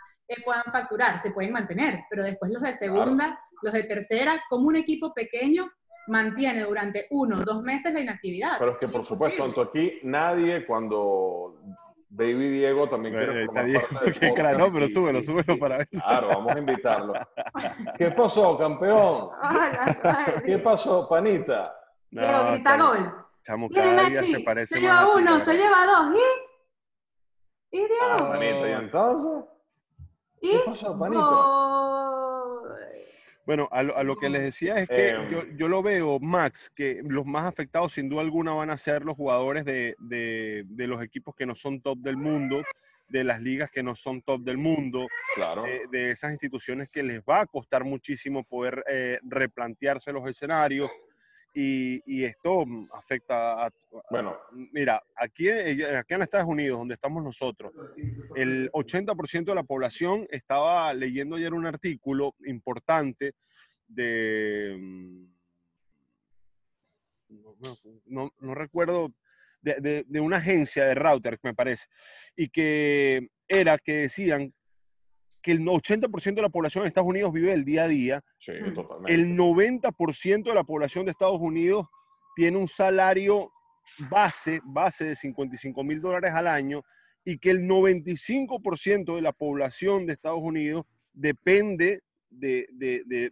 puedan 0.43 0.63
facturar, 0.71 1.19
se 1.19 1.31
pueden 1.31 1.51
mantener, 1.51 1.99
pero 2.09 2.23
después 2.23 2.51
los 2.51 2.61
de 2.61 2.73
segunda, 2.73 3.39
los 3.61 3.73
de 3.73 3.83
tercera, 3.83 4.41
como 4.49 4.67
un 4.67 4.75
equipo 4.75 5.13
pequeño 5.13 5.69
mantiene 6.07 6.63
durante 6.63 7.07
uno 7.09 7.37
o 7.37 7.39
dos 7.41 7.63
meses 7.63 7.93
la 7.93 7.99
inactividad. 7.99 8.57
Pero 8.59 8.71
es 8.71 8.77
que, 8.77 8.87
por 8.87 9.03
supuesto, 9.03 9.43
tanto 9.43 9.61
aquí 9.61 9.99
nadie 10.03 10.65
cuando 10.65 11.59
Baby 12.13 12.49
Diego 12.49 12.89
también 12.89 13.15
quiere 13.15 13.45
formar 13.45 13.65
parte 13.93 14.57
No, 14.57 14.73
pero 14.73 14.89
súbelo, 14.89 15.23
súbelo 15.23 15.57
para 15.57 15.77
ver. 15.77 15.87
Claro, 15.89 16.27
vamos 16.27 16.55
a 16.55 16.59
invitarlo. 16.59 17.13
¿Qué 17.97 18.11
pasó, 18.11 18.57
campeón? 18.57 19.29
¿Qué 20.45 20.57
pasó, 20.57 21.07
panita? 21.07 21.73
Diego, 22.09 22.51
grita 22.51 22.77
gol. 22.77 23.13
Chamo, 23.43 23.69
cada 23.69 24.09
día 24.09 24.23
se 24.25 24.39
parece 24.41 24.75
Se 24.75 24.81
lleva 24.81 25.15
uno, 25.15 25.39
se 25.39 25.53
lleva 25.53 25.85
dos, 25.85 26.15
¿y? 27.71 27.77
¿Y 27.77 27.79
Diego? 27.79 28.05
Ah, 28.11 28.29
panita, 28.29 28.69
¿y 28.69 28.71
entonces? 28.73 29.45
¿Y? 30.41 30.51
¿Qué 30.51 30.59
pasó, 30.65 30.99
panita? 30.99 31.21
Bueno, 33.45 33.67
a 33.71 33.81
lo, 33.81 34.17
que 34.17 34.29
les 34.29 34.43
decía 34.43 34.79
es 34.79 34.87
que 34.87 35.09
em. 35.09 35.57
yo, 35.57 35.67
lo 35.67 35.81
veo, 35.81 36.19
Max, 36.19 36.71
que 36.75 37.01
los 37.03 37.25
más 37.25 37.45
afectados 37.45 37.93
sin 37.93 38.07
duda 38.07 38.21
alguna 38.21 38.53
van 38.53 38.69
a 38.69 38.77
ser 38.77 39.03
los 39.03 39.17
jugadores 39.17 39.65
de, 39.65 40.65
los 40.77 41.03
equipos 41.03 41.35
que 41.35 41.45
no 41.45 41.55
son 41.55 41.81
top 41.81 41.97
del 41.99 42.17
mundo, 42.17 42.63
de 43.09 43.23
las 43.23 43.41
ligas 43.41 43.71
que 43.71 43.83
no 43.83 43.95
son 43.95 44.21
top 44.21 44.41
del 44.41 44.57
mundo, 44.57 45.07
claro. 45.35 45.65
Eh, 45.65 45.81
de 45.91 46.11
esas 46.11 46.31
instituciones 46.31 46.89
que 46.89 47.03
les 47.03 47.21
va 47.21 47.41
a 47.41 47.45
costar 47.45 47.83
muchísimo 47.83 48.43
poder 48.43 48.83
eh, 48.87 49.19
replantearse 49.23 50.13
los 50.13 50.29
escenarios. 50.29 50.89
Y, 51.53 52.23
esto 52.23 52.65
afecta 52.93 53.65
a, 53.65 53.71
Bueno. 54.09 54.37
Mira, 54.71 55.01
aquí, 55.15 55.49
aquí 55.49 56.13
en 56.13 56.21
Estados 56.21 56.47
Unidos, 56.47 56.79
donde 56.79 56.93
estamos 56.93 57.21
nosotros, 57.23 57.73
el 58.35 58.71
80% 58.71 59.45
de 59.45 59.55
la 59.55 59.63
población 59.63 60.25
estaba 60.29 60.93
leyendo 60.93 61.35
ayer 61.35 61.53
un 61.53 61.65
artículo 61.65 62.35
importante 62.45 63.33
de... 63.87 64.77
Mm, 64.79 65.25
no, 68.07 68.33
no, 68.39 68.55
recuerdo, 68.55 69.13
de, 69.61 70.03
de, 70.05 70.19
una 70.19 70.37
agencia 70.37 70.85
de 70.85 70.95
router, 70.95 71.39
me 71.43 71.53
parece, 71.53 71.85
y 72.35 72.49
que 72.49 73.29
era 73.47 73.77
que 73.77 73.93
decían 73.93 74.53
que 75.41 75.51
el 75.51 75.61
80% 75.61 76.35
de 76.35 76.41
la 76.41 76.49
población 76.49 76.83
de 76.83 76.89
Estados 76.89 77.09
Unidos 77.09 77.31
vive 77.33 77.53
el 77.53 77.65
día 77.65 77.83
a 77.83 77.87
día. 77.87 78.23
Sí, 78.39 78.53
totalmente. 78.73 79.13
El 79.13 79.35
90% 79.35 80.43
de 80.43 80.55
la 80.55 80.63
población 80.63 81.05
de 81.05 81.11
Estados 81.11 81.39
Unidos 81.39 81.87
tiene 82.35 82.57
un 82.57 82.67
salario 82.67 83.51
base, 84.09 84.61
base 84.63 85.05
de 85.05 85.15
55 85.15 85.83
mil 85.83 85.99
dólares 86.01 86.33
al 86.33 86.47
año 86.47 86.83
y 87.23 87.37
que 87.37 87.51
el 87.51 87.61
95% 87.63 89.15
de 89.15 89.21
la 89.21 89.31
población 89.31 90.05
de 90.05 90.13
Estados 90.13 90.39
Unidos 90.41 90.85
depende 91.13 92.01
de, 92.29 92.67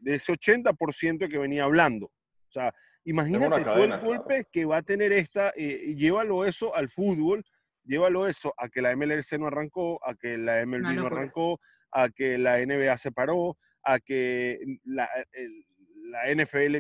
ese 0.06 0.34
80% 0.34 1.30
que 1.30 1.38
venía 1.38 1.63
hablando. 1.63 2.08
O 2.08 2.51
sea, 2.51 2.74
imagínate 3.06 3.63
todo 3.63 3.84
el 3.84 4.00
golpe 4.00 4.46
que 4.51 4.66
va 4.66 4.78
a 4.78 4.82
tener 4.82 5.12
esta, 5.13 5.51
eh, 5.56 5.94
llévalo 5.96 6.46
eso 6.46 6.75
al 6.75 6.89
fútbol, 6.89 7.44
llévalo 7.83 8.27
eso 8.27 8.53
a 8.57 8.69
que 8.69 8.81
la 8.81 8.95
MLS 8.95 9.38
no 9.39 9.48
arrancó, 9.48 10.00
a 10.05 10.15
que 10.15 10.38
la 10.38 10.65
MLB 10.65 10.95
no, 10.95 11.07
arrancó, 11.07 11.59
a 11.91 12.09
que 12.09 12.38
la 12.38 12.57
NBA 12.65 12.98
se 12.98 13.12
paró, 13.12 13.57
a 13.83 14.00
que 14.00 14.59
la, 14.83 15.09
NFL 16.33 16.77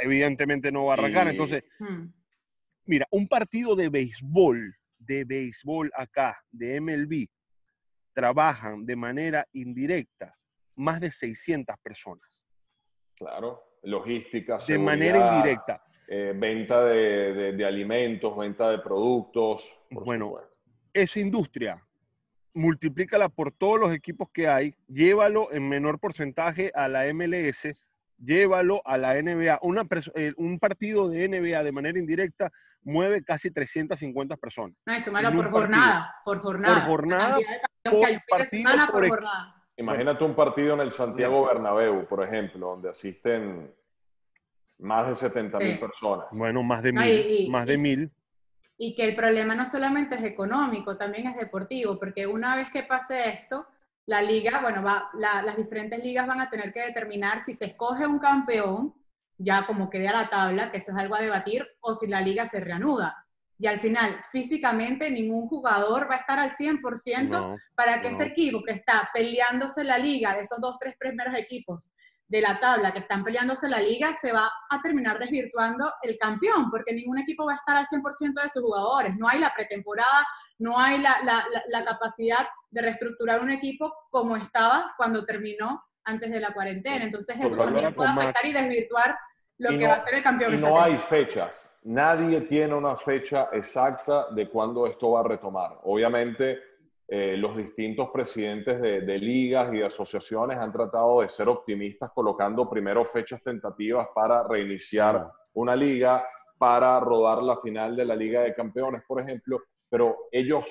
evidentemente 0.00 0.70
no 0.70 0.84
va 0.86 0.94
a 0.94 0.96
arrancar. 0.98 1.28
Entonces, 1.28 1.62
hmm. 1.78 2.06
mira, 2.84 3.06
un 3.10 3.28
partido 3.28 3.74
de 3.74 3.88
béisbol, 3.88 4.74
de 4.98 5.24
béisbol 5.24 5.90
acá, 5.96 6.38
de 6.50 6.80
MLB, 6.80 7.26
trabajan 8.12 8.86
de 8.86 8.96
manera 8.96 9.46
indirecta 9.52 10.34
más 10.76 11.00
de 11.00 11.10
600 11.10 11.76
personas. 11.82 12.44
Claro, 13.14 13.78
logística. 13.82 14.58
De 14.66 14.78
manera 14.78 15.30
indirecta. 15.30 15.82
Eh, 16.08 16.32
venta 16.36 16.84
de, 16.84 17.64
alimentos, 17.66 18.36
venta 18.36 18.70
de 18.70 18.78
productos. 18.78 19.68
Bueno, 19.90 20.36
esa 20.92 21.18
industria, 21.18 21.82
multiplícala 22.54 23.28
por 23.28 23.50
todos 23.50 23.80
los 23.80 23.92
equipos 23.92 24.28
que 24.32 24.46
hay, 24.46 24.74
llévalo 24.86 25.52
en 25.52 25.68
menor 25.68 25.98
porcentaje 25.98 26.70
a 26.74 26.86
la 26.86 27.12
MLS, 27.12 27.76
llévalo 28.18 28.82
a 28.84 28.96
la 28.98 29.20
NBA. 29.20 29.58
Eh, 30.14 30.32
un 30.36 30.60
partido 30.60 31.08
de 31.08 31.28
NBA 31.28 31.64
de 31.64 31.72
manera 31.72 31.98
indirecta 31.98 32.52
mueve 32.82 33.24
casi 33.24 33.50
350 33.50 34.36
personas. 34.36 34.76
No, 34.86 34.94
eso 34.94 35.10
por 35.10 35.50
jornada, 35.50 36.14
por 36.24 36.40
jornada. 36.40 36.74
Por 36.74 36.84
jornada, 36.84 37.38
por 37.82 38.00
partido, 38.28 38.70
por, 38.92 39.08
jornada. 39.08 39.64
Imagínate 39.76 40.22
un 40.22 40.36
partido 40.36 40.74
en 40.74 40.80
el 40.80 40.92
Santiago 40.92 41.46
Bernabéu, 41.46 42.06
por 42.06 42.22
ejemplo, 42.22 42.68
donde 42.68 42.90
asisten 42.90 43.74
más 44.78 45.08
de 45.08 45.14
70 45.14 45.58
mil 45.58 45.78
personas. 45.78 46.26
Bueno, 46.32 46.62
más 46.62 46.82
de 46.82 46.92
mil. 46.92 47.50
más 47.50 47.66
de 47.66 47.78
mil. 47.78 48.12
Y 48.78 48.94
que 48.94 49.04
el 49.04 49.16
problema 49.16 49.54
no 49.54 49.64
solamente 49.64 50.16
es 50.16 50.24
económico, 50.24 50.96
también 50.96 51.26
es 51.26 51.36
deportivo, 51.36 51.98
porque 51.98 52.26
una 52.26 52.56
vez 52.56 52.70
que 52.70 52.82
pase 52.82 53.30
esto, 53.30 53.66
la 54.04 54.20
liga, 54.20 54.60
bueno, 54.60 54.82
va, 54.82 55.10
las 55.14 55.56
diferentes 55.56 56.02
ligas 56.02 56.26
van 56.26 56.40
a 56.40 56.50
tener 56.50 56.72
que 56.72 56.80
determinar 56.80 57.42
si 57.42 57.54
se 57.54 57.66
escoge 57.66 58.06
un 58.06 58.18
campeón, 58.18 58.94
ya 59.38 59.66
como 59.66 59.90
quede 59.90 60.08
a 60.08 60.12
la 60.12 60.28
tabla, 60.28 60.70
que 60.70 60.78
eso 60.78 60.92
es 60.92 60.98
algo 60.98 61.14
a 61.16 61.22
debatir, 61.22 61.66
o 61.80 61.94
si 61.94 62.06
la 62.06 62.20
liga 62.20 62.46
se 62.46 62.60
reanuda. 62.60 63.26
Y 63.58 63.66
al 63.66 63.80
final, 63.80 64.20
físicamente, 64.30 65.10
ningún 65.10 65.48
jugador 65.48 66.08
va 66.10 66.16
a 66.16 66.18
estar 66.18 66.38
al 66.38 66.50
100% 66.50 67.58
para 67.74 68.02
que 68.02 68.08
ese 68.08 68.24
equipo 68.24 68.62
que 68.62 68.72
está 68.72 69.08
peleándose 69.14 69.82
la 69.82 69.96
liga, 69.96 70.34
de 70.34 70.42
esos 70.42 70.60
dos, 70.60 70.78
tres 70.78 70.94
primeros 70.98 71.34
equipos, 71.34 71.90
de 72.28 72.40
la 72.40 72.58
tabla 72.58 72.92
que 72.92 72.98
están 73.00 73.22
peleándose 73.22 73.68
la 73.68 73.80
liga, 73.80 74.12
se 74.14 74.32
va 74.32 74.50
a 74.68 74.82
terminar 74.82 75.18
desvirtuando 75.18 75.92
el 76.02 76.18
campeón, 76.18 76.70
porque 76.70 76.92
ningún 76.92 77.18
equipo 77.18 77.46
va 77.46 77.52
a 77.52 77.56
estar 77.56 77.76
al 77.76 77.86
100% 77.86 78.42
de 78.42 78.48
sus 78.48 78.62
jugadores. 78.62 79.14
No 79.16 79.28
hay 79.28 79.38
la 79.38 79.54
pretemporada, 79.54 80.26
no 80.58 80.78
hay 80.78 80.98
la, 80.98 81.18
la, 81.22 81.44
la, 81.68 81.84
capacidad 81.84 82.46
de 82.70 82.82
reestructurar 82.82 83.40
un 83.40 83.50
equipo 83.50 83.92
como 84.10 84.36
estaba 84.36 84.92
cuando 84.96 85.24
terminó 85.24 85.84
antes 86.04 86.30
de 86.30 86.40
la 86.40 86.52
cuarentena. 86.52 87.04
Entonces 87.04 87.40
eso 87.40 87.56
también 87.56 87.94
puede 87.94 88.10
afectar 88.10 88.44
y 88.44 88.52
desvirtuar 88.52 89.16
lo 89.58 89.70
que 89.70 89.86
va 89.86 89.94
a 89.94 90.04
ser 90.04 90.14
el 90.14 90.22
campeón. 90.22 90.54
Y 90.54 90.58
no 90.58 90.82
hay 90.82 90.98
fechas. 90.98 91.72
Nadie 91.84 92.40
tiene 92.42 92.74
una 92.74 92.96
fecha 92.96 93.48
exacta 93.52 94.26
de 94.32 94.48
cuándo 94.48 94.86
esto 94.86 95.12
va 95.12 95.20
a 95.20 95.24
retomar. 95.24 95.78
Obviamente 95.84 96.58
eh, 97.08 97.36
los 97.36 97.56
distintos 97.56 98.10
presidentes 98.12 98.80
de, 98.80 99.18
ligas 99.18 99.72
y 99.72 99.80
asociaciones 99.80 100.58
han 100.58 100.72
tratado 100.72 101.20
de 101.20 101.28
ser 101.28 101.48
optimistas 101.48 102.10
colocando 102.12 102.68
primero 102.68 103.04
fechas 103.04 103.40
tentativas 103.44 104.08
para 104.12 104.42
reiniciar 104.42 105.30
una 105.54 105.76
liga, 105.76 106.26
para 106.58 106.98
rodar 106.98 107.44
la 107.44 107.58
final 107.60 107.94
de 107.94 108.04
la 108.04 108.16
Liga 108.16 108.42
de 108.42 108.54
Campeones, 108.54 109.02
por 109.06 109.20
ejemplo, 109.20 109.60
pero 109.88 110.16
ellos 110.32 110.68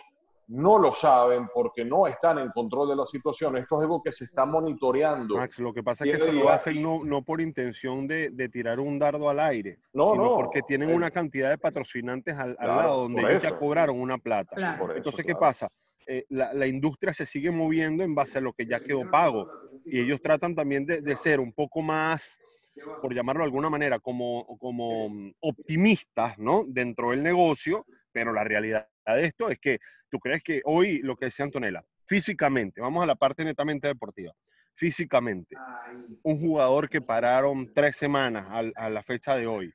no 0.47 0.77
lo 0.77 0.93
saben 0.93 1.47
porque 1.53 1.85
no 1.85 2.05
están 2.05 2.37
en 2.37 2.49
control 2.49 2.89
de 2.89 2.95
la 2.97 3.05
situación. 3.05 3.57
Esto 3.57 3.77
es 3.77 3.81
algo 3.83 4.03
que 4.03 4.11
se 4.11 4.25
está 4.25 4.45
monitoreando. 4.45 5.37
Max, 5.37 5.59
lo 5.59 5.73
que 5.73 5.83
pasa 5.83 6.05
es 6.05 6.17
que 6.17 6.23
se 6.23 6.33
lo 6.33 6.49
hacen 6.49 6.81
no, 6.81 7.03
no 7.03 7.23
por 7.23 7.41
intención 7.41 8.07
de, 8.07 8.29
de, 8.29 8.49
tirar 8.49 8.79
un 8.79 8.99
dardo 8.99 9.29
al 9.29 9.39
aire, 9.39 9.79
no, 9.93 10.11
sino 10.11 10.23
no, 10.23 10.35
porque 10.35 10.61
tienen 10.61 10.93
una 10.93 11.09
cantidad 11.11 11.49
de 11.49 11.57
patrocinantes 11.57 12.37
al, 12.37 12.55
al 12.59 12.67
lado 12.67 13.01
donde 13.03 13.21
ellos 13.21 13.41
ya 13.41 13.57
cobraron 13.57 13.99
una 13.99 14.17
plata. 14.17 14.55
Claro. 14.55 14.95
Entonces, 14.95 15.19
eso, 15.19 15.27
¿qué 15.27 15.33
claro. 15.33 15.39
pasa? 15.39 15.69
Eh, 16.07 16.25
la, 16.29 16.67
industria 16.67 17.13
se 17.13 17.25
sigue 17.25 17.49
moviendo 17.49 18.03
en 18.03 18.13
base 18.13 18.37
a 18.37 18.41
lo 18.41 18.53
que 18.53 18.65
ya 18.67 18.79
quedó 18.79 19.09
pago 19.09 19.49
y 19.85 19.99
ellos 19.99 20.21
tratan 20.21 20.53
también 20.53 20.85
de, 20.85 21.01
de 21.01 21.15
ser 21.15 21.39
un 21.39 21.51
poco 21.51 21.81
más, 21.81 22.39
por 23.01 23.13
llamarlo 23.13 23.41
de 23.41 23.45
alguna 23.45 23.69
manera, 23.69 23.99
como, 23.99 24.45
como 24.59 25.09
mm, 25.09 25.33
optimistas, 25.39 26.37
¿no? 26.37 26.63
Dentro 26.67 27.11
del 27.11 27.23
negocio, 27.23 27.85
pero 28.11 28.33
la 28.33 28.43
realidad 28.43 28.87
de 29.13 29.23
esto 29.23 29.49
es 29.49 29.59
que 29.59 29.79
tú 30.09 30.19
crees 30.19 30.41
que 30.43 30.61
hoy, 30.65 30.99
lo 30.99 31.15
que 31.15 31.25
decía 31.25 31.45
Antonella, 31.45 31.83
físicamente, 32.05 32.81
vamos 32.81 33.03
a 33.03 33.07
la 33.07 33.15
parte 33.15 33.43
netamente 33.43 33.87
deportiva, 33.87 34.33
físicamente, 34.73 35.55
un 36.23 36.39
jugador 36.39 36.89
que 36.89 37.01
pararon 37.01 37.71
tres 37.73 37.95
semanas 37.95 38.71
a, 38.75 38.89
la 38.89 39.03
fecha 39.03 39.35
de 39.35 39.47
hoy, 39.47 39.73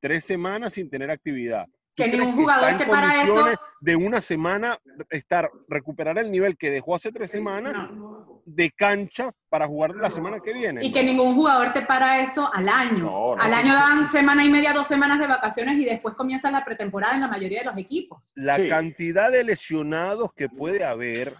tres 0.00 0.24
semanas 0.24 0.74
sin 0.74 0.90
tener 0.90 1.10
actividad. 1.10 1.66
¿Tú 1.94 2.04
Que 2.04 2.08
ningún 2.08 2.34
jugador 2.36 2.70
está 2.70 2.78
te 2.78 2.84
en 2.84 2.90
para 2.90 3.06
eso. 3.08 3.18
condiciones 3.34 3.58
de 3.80 3.96
una 3.96 4.20
semana 4.22 4.78
estar, 5.10 5.50
recuperar 5.68 6.16
el 6.18 6.30
nivel 6.30 6.56
que 6.56 6.70
dejó 6.70 6.94
hace 6.94 7.12
tres 7.12 7.30
semanas 7.30 7.90
No. 7.92 8.40
de 8.46 8.70
cancha 8.70 9.30
para 9.50 9.66
jugar 9.66 9.94
la 9.96 10.10
semana 10.10 10.40
que 10.40 10.54
viene? 10.54 10.82
Y 10.84 10.90
que 10.90 11.02
ningún 11.04 11.34
jugador 11.34 11.74
te 11.74 11.82
para 11.82 12.20
eso 12.22 12.48
al 12.54 12.66
año. 12.68 12.98
No, 13.04 13.36
no. 13.36 13.42
Al 13.42 13.52
año 13.52 13.74
dan 13.74 14.10
semana 14.10 14.42
y 14.42 14.48
media, 14.48 14.72
dos 14.72 14.88
semanas 14.88 15.18
de 15.20 15.26
vacaciones 15.26 15.74
y 15.78 15.84
después 15.84 16.14
comienza 16.14 16.50
la 16.50 16.64
pretemporada 16.64 17.14
en 17.14 17.20
la 17.20 17.28
mayoría 17.28 17.58
de 17.60 17.66
los 17.66 17.76
equipos. 17.76 18.32
la 18.36 18.56
Sí. 18.56 18.68
cantidad 18.70 19.30
de 19.30 19.44
lesionados 19.44 20.32
que 20.32 20.48
puede 20.48 20.84
haber, 20.84 21.36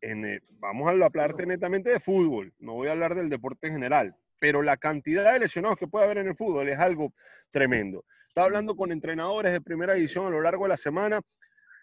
en 0.00 0.24
el- 0.24 0.42
vamos 0.58 0.86
a 0.86 0.90
hablar 0.90 1.12
netamente 1.46 1.90
de 1.90 2.00
fútbol, 2.00 2.54
no 2.58 2.72
voy 2.74 2.88
a 2.88 2.92
hablar 2.92 3.14
del 3.14 3.28
deporte 3.28 3.66
en 3.66 3.74
general, 3.74 4.16
pero 4.42 4.60
la 4.60 4.76
cantidad 4.76 5.32
de 5.32 5.38
lesionados 5.38 5.78
que 5.78 5.86
puede 5.86 6.04
haber 6.04 6.18
en 6.18 6.26
el 6.26 6.34
fútbol 6.34 6.68
es 6.68 6.76
algo 6.76 7.12
tremendo. 7.52 8.04
Estaba 8.26 8.46
hablando 8.46 8.74
con 8.74 8.90
entrenadores 8.90 9.52
de 9.52 9.60
primera 9.60 9.94
división 9.94 10.26
a 10.26 10.30
lo 10.30 10.40
largo 10.40 10.64
de 10.64 10.70
la 10.70 10.76
semana 10.76 11.20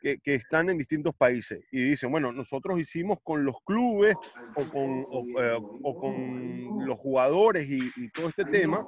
que, 0.01 0.18
que 0.20 0.36
están 0.36 0.70
en 0.70 0.78
distintos 0.78 1.13
países 1.16 1.62
y 1.72 1.82
dicen, 1.82 2.12
bueno, 2.12 2.34
nosotros 2.34 2.78
hicimos 2.78 3.20
con 3.24 3.46
los 3.46 3.56
clubes 3.66 4.18
o 4.54 4.68
con, 4.68 5.06
o, 5.10 5.25
eh, 5.42 5.58
o 5.84 5.96
con 5.96 6.84
los 6.86 7.00
jugadores 7.00 7.66
y, 7.70 7.80
y 7.96 8.10
todo 8.10 8.28
este 8.28 8.44
tema 8.44 8.84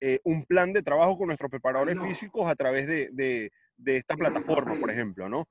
eh, 0.00 0.20
un 0.24 0.44
plan 0.44 0.72
de 0.72 0.82
trabajo 0.82 1.18
con 1.18 1.26
nuestros 1.26 1.50
preparadores 1.50 1.98
físicos 1.98 2.48
a 2.48 2.54
través 2.54 2.86
de, 2.86 3.08
de- 3.12 3.50
de 3.76 3.96
esta 3.96 4.14
plataforma, 4.16 4.76
por 4.78 4.90
ejemplo, 4.90 5.28
¿no? 5.28 5.48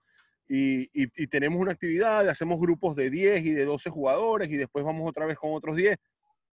Y, 0.48 0.84
y- 0.94 1.10
y 1.16 1.28
tenemos 1.28 1.60
una 1.60 1.74
actividad, 1.74 2.30
hacemos 2.30 2.60
grupos 2.60 2.96
de 2.96 3.10
10 3.10 3.46
y 3.46 3.52
de 3.52 3.66
12 3.66 3.90
jugadores 3.90 4.50
y 4.50 4.56
después 4.58 4.86
vamos 4.86 5.10
otra 5.10 5.26
vez 5.26 5.38
con 5.38 5.54
otros 5.54 5.76
10, 5.76 5.98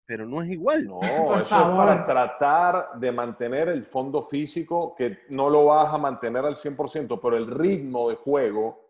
pero 0.06 0.24
no 0.24 0.40
es 0.40 0.50
igual. 0.50 0.86
No, 0.86 1.00
Por 1.26 1.40
eso 1.40 1.44
favor. 1.46 1.88
es 1.88 1.96
para 1.96 2.06
tratar 2.06 2.90
de 2.98 3.12
mantener 3.12 3.68
el 3.68 3.84
fondo 3.84 4.22
físico, 4.22 4.94
que 4.96 5.18
no 5.30 5.50
lo 5.50 5.66
vas 5.66 5.92
a 5.92 5.98
mantener 5.98 6.44
al 6.44 6.54
100%, 6.54 7.18
pero 7.20 7.36
el 7.36 7.48
ritmo 7.48 8.08
de 8.08 8.16
juego, 8.16 8.86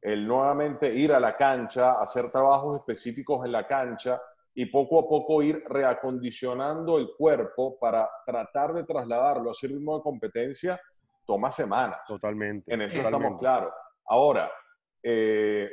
el 0.00 0.26
nuevamente 0.26 0.94
ir 0.94 1.12
a 1.12 1.20
la 1.20 1.36
cancha, 1.36 2.00
hacer 2.00 2.30
trabajos 2.30 2.78
específicos 2.78 3.44
en 3.44 3.52
la 3.52 3.66
cancha 3.66 4.20
y 4.54 4.66
poco 4.66 5.00
a 5.00 5.08
poco 5.08 5.42
ir 5.42 5.64
reacondicionando 5.68 6.98
el 6.98 7.10
cuerpo 7.16 7.78
para 7.78 8.08
tratar 8.24 8.72
de 8.74 8.84
trasladarlo 8.84 9.48
a 9.48 9.52
ese 9.52 9.66
ritmo 9.66 9.96
de 9.96 10.02
competencia, 10.02 10.80
toma 11.26 11.50
semanas. 11.50 11.98
Totalmente. 12.06 12.72
En 12.72 12.82
eso 12.82 12.96
totalmente. 12.96 13.16
estamos 13.16 13.40
claros. 13.40 13.72
Ahora, 14.06 14.50
eh, 15.02 15.70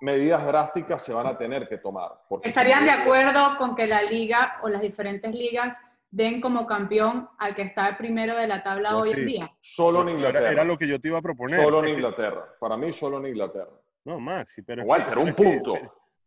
medidas 0.00 0.44
drásticas 0.46 1.02
se 1.02 1.12
van 1.12 1.26
a 1.26 1.36
tener 1.36 1.68
que 1.68 1.78
tomar. 1.78 2.10
porque 2.28 2.48
¿Estarían 2.48 2.84
de 2.84 2.90
acuerdo 2.90 3.56
con 3.58 3.74
que 3.74 3.86
la 3.86 4.02
liga 4.02 4.58
o 4.62 4.68
las 4.68 4.80
diferentes 4.82 5.34
ligas 5.34 5.76
den 6.10 6.40
como 6.40 6.66
campeón 6.66 7.28
al 7.38 7.54
que 7.54 7.62
está 7.62 7.96
primero 7.98 8.36
de 8.36 8.46
la 8.46 8.62
tabla 8.62 8.96
hoy 8.96 9.10
sí. 9.10 9.20
en 9.20 9.26
día? 9.26 9.52
Solo 9.60 10.02
en 10.02 10.10
Inglaterra. 10.10 10.50
era 10.52 10.64
lo 10.64 10.76
que 10.76 10.86
yo 10.86 11.00
te 11.00 11.08
iba 11.08 11.18
a 11.18 11.22
proponer. 11.22 11.62
Solo 11.62 11.82
en 11.84 11.88
Inglaterra. 11.90 12.44
Para 12.58 12.76
mí, 12.76 12.92
solo 12.92 13.18
en 13.18 13.26
Inglaterra. 13.26 13.70
No, 14.04 14.20
Maxi, 14.20 14.62
pero... 14.62 14.84
Walter, 14.84 15.08
pero 15.08 15.22
un 15.22 15.34
que- 15.34 15.42
punto. 15.42 15.74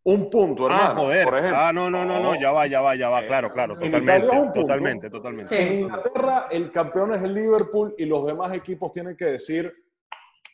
Un 0.02 0.30
punto, 0.30 0.66
hermano. 0.66 0.84
Ah, 0.84 0.96
joder. 0.96 1.26
Por 1.26 1.38
ejemplo. 1.38 1.58
Ah, 1.60 1.74
no, 1.74 1.90
no, 1.90 2.06
no, 2.06 2.20
no, 2.20 2.40
ya 2.40 2.52
va, 2.52 2.66
ya 2.68 2.82
va, 2.82 2.96
ya 2.96 3.10
va. 3.10 3.22
Eh, 3.22 3.26
Claro, 3.26 3.52
claro, 3.52 3.74
en 3.80 3.92
totalmente. 3.92 4.52
Totalmente, 4.54 5.10
totalmente. 5.10 5.56
Sí. 5.56 5.62
En 5.62 5.80
Inglaterra, 5.82 6.48
el 6.50 6.72
campeón 6.72 7.14
es 7.16 7.24
el 7.24 7.34
Liverpool 7.34 7.94
y 7.98 8.06
los 8.06 8.26
demás 8.26 8.56
equipos 8.56 8.92
tienen 8.92 9.16
que 9.18 9.26
decir 9.26 9.72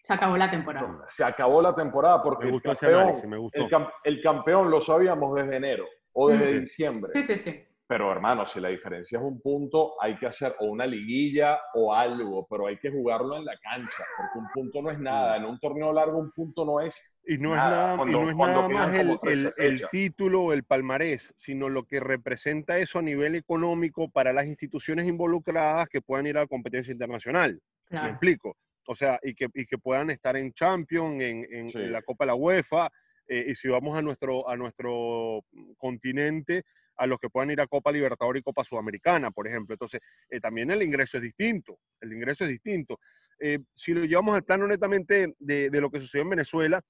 Se 0.05 0.13
acabó 0.13 0.37
la 0.37 0.51
temporada. 0.51 1.03
se 1.07 1.23
acabó 1.23 1.61
la 1.63 1.73
temporada 1.73 2.21
porque 2.21 2.45
Me 2.45 2.51
el 2.53 2.61
campeón, 2.61 2.93
análisis, 2.93 3.25
me 3.27 3.37
gustó. 3.37 3.59
el, 3.63 3.69
cam- 3.71 3.91
el 4.03 4.21
campeón 4.21 4.69
lo 4.69 4.79
sabíamos 4.79 5.33
desde 5.35 5.55
enero 5.55 5.85
o 6.13 6.29
desde 6.29 6.53
Mm. 6.53 6.59
diciembre. 6.59 7.11
Sí, 7.15 7.23
sí, 7.23 7.37
sí. 7.37 7.63
Pero 7.87 8.11
hermano, 8.11 8.45
si 8.45 8.59
la 8.59 8.69
diferencia 8.69 9.17
es 9.19 9.23
un 9.23 9.39
punto, 9.41 9.93
hay 10.01 10.15
que 10.17 10.25
hacer 10.27 10.55
o 10.59 10.65
una 10.65 10.85
liguilla 10.85 11.59
o 11.73 11.93
algo, 11.93 12.45
pero 12.49 12.67
hay 12.67 12.77
que 12.77 12.91
jugarlo 12.91 13.35
en 13.37 13.45
la 13.45 13.57
cancha, 13.57 14.03
porque 14.17 14.37
un 14.39 14.47
punto 14.53 14.81
no 14.83 14.91
es 14.91 14.99
nada. 14.99 15.37
En 15.37 15.45
un 15.45 15.59
torneo 15.59 15.91
largo 15.93 16.17
un 16.19 16.31
punto 16.31 16.65
no 16.65 16.79
es 16.81 16.95
Y 17.27 17.39
no 17.39 17.55
Nada, 17.55 17.65
es 17.69 17.71
nada, 17.75 17.97
cuando- 17.97 18.19
y 18.19 18.21
no 18.23 18.29
es 18.29 18.35
nada 18.37 18.69
más 18.69 18.93
el, 18.93 19.19
13 19.19 19.53
el- 19.57 19.65
el 19.73 19.89
título 19.89 20.43
o 20.43 20.53
el 20.53 20.63
palmarés, 20.63 21.33
sino 21.35 21.69
lo 21.69 21.85
que 21.85 21.99
representa 21.99 22.77
eso 22.77 22.99
a 22.99 23.01
nivel 23.01 23.33
económico 23.33 24.07
para 24.09 24.31
las 24.33 24.45
instituciones 24.45 25.07
involucradas 25.07 25.87
que 25.89 26.01
puedan 26.01 26.27
ir 26.27 26.37
a 26.37 26.41
la 26.41 26.47
competencia 26.47 26.91
internacional. 26.91 27.53
¿Me 27.53 27.89
Claro. 27.89 28.09
explico? 28.09 28.55
O 28.87 28.95
sea, 28.95 29.19
y 29.23 29.33
que, 29.33 29.47
y 29.53 29.65
que 29.65 29.77
puedan 29.77 30.09
estar 30.09 30.35
en 30.37 30.53
Champions, 30.53 31.21
en, 31.21 31.47
en- 31.51 31.69
Sí. 31.69 31.79
en 31.79 31.91
la 31.91 32.01
Copa 32.01 32.23
de 32.25 32.27
la 32.27 32.35
UEFA, 32.35 32.89
eh, 33.27 33.45
y 33.49 33.55
si 33.55 33.67
vamos 33.67 33.97
a 33.97 34.01
nuestro, 34.01 34.47
a 34.47 34.55
nuestro 34.55 35.41
continente, 35.77 36.63
a 36.97 37.07
los 37.07 37.19
que 37.19 37.29
puedan 37.29 37.51
ir 37.51 37.59
a 37.59 37.67
Copa 37.67 37.91
Libertadores 37.91 38.39
y 38.39 38.43
Copa 38.43 38.63
Sudamericana, 38.63 39.31
por 39.31 39.47
ejemplo. 39.47 39.73
Entonces, 39.73 39.99
eh, 40.29 40.39
también 40.39 40.71
el 40.71 40.81
ingreso 40.81 41.17
es 41.17 41.23
distinto, 41.23 41.79
el 41.99 42.13
ingreso 42.13 42.45
es 42.45 42.51
distinto. 42.51 42.99
Eh, 43.39 43.59
si 43.73 43.93
lo 43.93 44.05
llevamos 44.05 44.35
al 44.35 44.43
plano 44.43 44.65
netamente 44.67 45.33
de, 45.39 45.69
de 45.69 45.81
lo 45.81 45.89
que 45.89 45.99
sucedió 45.99 46.23
en 46.23 46.29
Venezuela, 46.29 46.81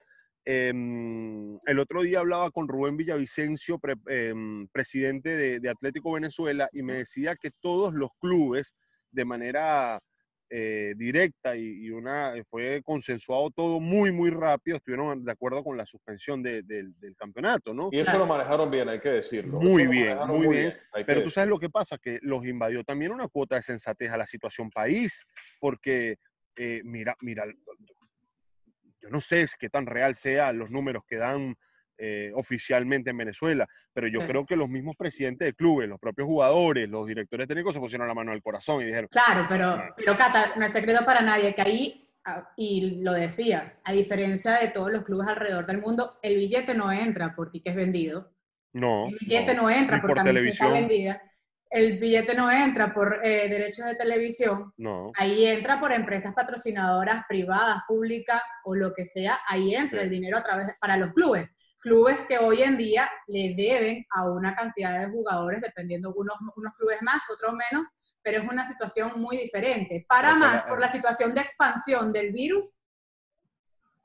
em, 0.44 1.58
el 1.66 1.80
otro 1.80 2.04
día 2.04 2.20
hablaba 2.20 2.52
con 2.52 2.68
Rubén 2.68 2.98
Villavicencio, 2.98 3.80
pre- 3.80 3.96
em, 4.08 4.68
presidente 4.68 5.36
de, 5.36 5.60
de 5.60 5.70
Atlético 5.70 6.12
Venezuela, 6.14 6.70
y 6.72 6.84
me 6.84 6.94
decía 6.94 7.36
que 7.36 7.50
todos 7.60 7.94
los 7.94 8.10
clubes, 8.20 8.76
de 9.12 9.26
manera 9.26 10.00
eh, 10.50 10.94
directa 10.96 11.56
y, 11.56 11.86
y 11.86 11.90
una, 11.90 12.34
fue 12.46 12.82
consensuado 12.84 13.50
todo 13.52 13.80
muy, 13.80 14.12
muy 14.12 14.30
rápido, 14.30 14.78
estuvieron 14.78 15.24
de 15.26 15.32
acuerdo 15.32 15.64
con 15.64 15.76
la 15.76 15.86
suspensión 15.86 16.44
de- 16.44 16.62
del- 16.64 16.98
del 17.00 17.16
campeonato, 17.16 17.74
¿no? 17.74 17.90
Y 17.92 18.00
eso 18.00 18.18
lo 18.18 18.28
manejaron 18.28 18.70
bien, 18.70 18.88
hay 18.90 19.00
que 19.00 19.10
decirlo. 19.10 19.60
Muy 19.60 19.88
bien, 19.88 20.18
muy 20.28 20.48
bien. 20.48 20.74
Pero 21.06 21.24
tú 21.24 21.30
sabes 21.32 21.50
lo 21.50 21.60
que 21.60 21.70
pasa, 21.70 21.98
que 21.98 22.20
los 22.22 22.46
invadió 22.46 22.84
también 22.84 23.12
una 23.12 23.28
cuota 23.28 23.56
de 23.56 23.64
sensatez 23.64 24.12
a 24.12 24.18
la 24.18 24.26
situación 24.26 24.70
país, 24.70 25.26
porque 25.60 26.18
eh, 26.56 26.82
mira, 26.86 27.16
mira, 27.22 27.46
yo 29.02 29.10
no 29.10 29.22
sé 29.22 29.42
es 29.42 29.56
qué 29.56 29.70
tan 29.70 29.86
real 29.86 30.16
sean 30.16 30.58
los 30.58 30.70
números 30.72 31.04
que 31.08 31.18
dan 31.18 31.56
eh, 31.98 32.32
oficialmente 32.36 33.10
en 33.12 33.18
Venezuela, 33.18 33.68
pero 33.94 34.08
yo 34.08 34.22
Sí. 34.22 34.28
creo 34.28 34.46
que 34.46 34.56
los 34.56 34.70
mismos 34.70 34.96
presidentes 34.98 35.46
de 35.48 35.54
clubes, 35.54 35.88
los 35.88 36.00
propios 36.00 36.28
jugadores, 36.28 36.90
los 36.90 37.08
directores 37.08 37.48
técnicos 37.48 37.74
se 37.74 37.80
pusieron 37.80 38.08
la 38.08 38.14
mano 38.14 38.32
al 38.32 38.42
corazón 38.42 38.82
y 38.82 38.86
dijeron, 38.86 39.08
Claro, 39.12 39.46
pero, 39.50 39.82
pero 39.96 40.16
Cata, 40.18 40.54
no 40.58 40.66
es 40.66 40.72
secreto 40.72 41.06
para 41.06 41.22
nadie 41.22 41.56
que 41.56 41.62
ahí, 41.62 42.10
ah, 42.26 42.50
y 42.58 43.02
lo 43.02 43.14
decías, 43.14 43.82
a 43.86 43.94
diferencia 43.94 44.54
de 44.60 44.68
todos 44.70 44.92
los 44.92 45.04
clubes 45.04 45.28
alrededor 45.28 45.66
del 45.66 45.80
mundo, 45.82 46.18
el 46.22 46.36
billete 46.36 46.74
no 46.74 46.92
entra 46.92 47.34
por 47.36 47.50
tickets 47.52 47.76
vendidos. 47.76 48.26
no, 48.74 49.08
El 49.08 49.18
billete 49.22 49.54
no, 49.54 49.62
no, 49.64 49.70
entra 49.70 50.02
por, 50.02 50.16
por 50.16 50.24
televisión. 50.24 50.74
vendida. 50.74 51.22
El 51.70 51.98
billete 51.98 52.36
no 52.36 52.52
entra 52.52 52.94
por 52.94 53.20
eh, 53.24 53.48
derechos 53.50 53.86
de 53.86 53.96
televisión. 53.96 54.74
no. 54.78 55.12
Ahí 55.16 55.46
entra 55.46 55.80
por 55.80 55.92
empresas 55.94 56.34
patrocinadoras 56.34 57.24
privadas, 57.28 57.84
públicas 57.88 58.42
o 58.66 58.76
lo 58.76 58.94
que 58.94 59.06
sea. 59.06 59.40
Ahí 59.48 59.74
entra 59.76 60.00
Sí. 60.00 60.06
el 60.06 60.10
dinero 60.12 60.38
a 60.38 60.44
través 60.44 60.68
de- 60.68 60.74
para 60.80 60.98
los 60.98 61.12
clubes. 61.14 61.55
Clubes 61.86 62.26
que 62.26 62.40
hoy 62.40 62.64
en 62.64 62.78
día 62.78 63.08
le 63.28 63.54
deben 63.56 64.04
a 64.10 64.28
una 64.28 64.56
cantidad 64.56 65.00
de 65.00 65.12
jugadores, 65.12 65.62
dependiendo 65.62 66.12
unos, 66.16 66.36
unos 66.56 66.74
clubes 66.78 66.98
más, 67.04 67.22
otros 67.32 67.54
menos, 67.54 67.88
pero 68.24 68.42
es 68.42 68.50
una 68.52 68.66
situación 68.68 69.12
muy 69.22 69.38
diferente. 69.38 70.04
Para 70.10 70.30
Pero 70.30 70.34
que 70.34 70.40
más 70.40 70.64
la- 70.64 70.68
por 70.68 70.80
la 70.80 70.92
situación 70.92 71.36
de 71.36 71.42
expansión 71.42 72.12
del 72.12 72.32
virus 72.34 72.80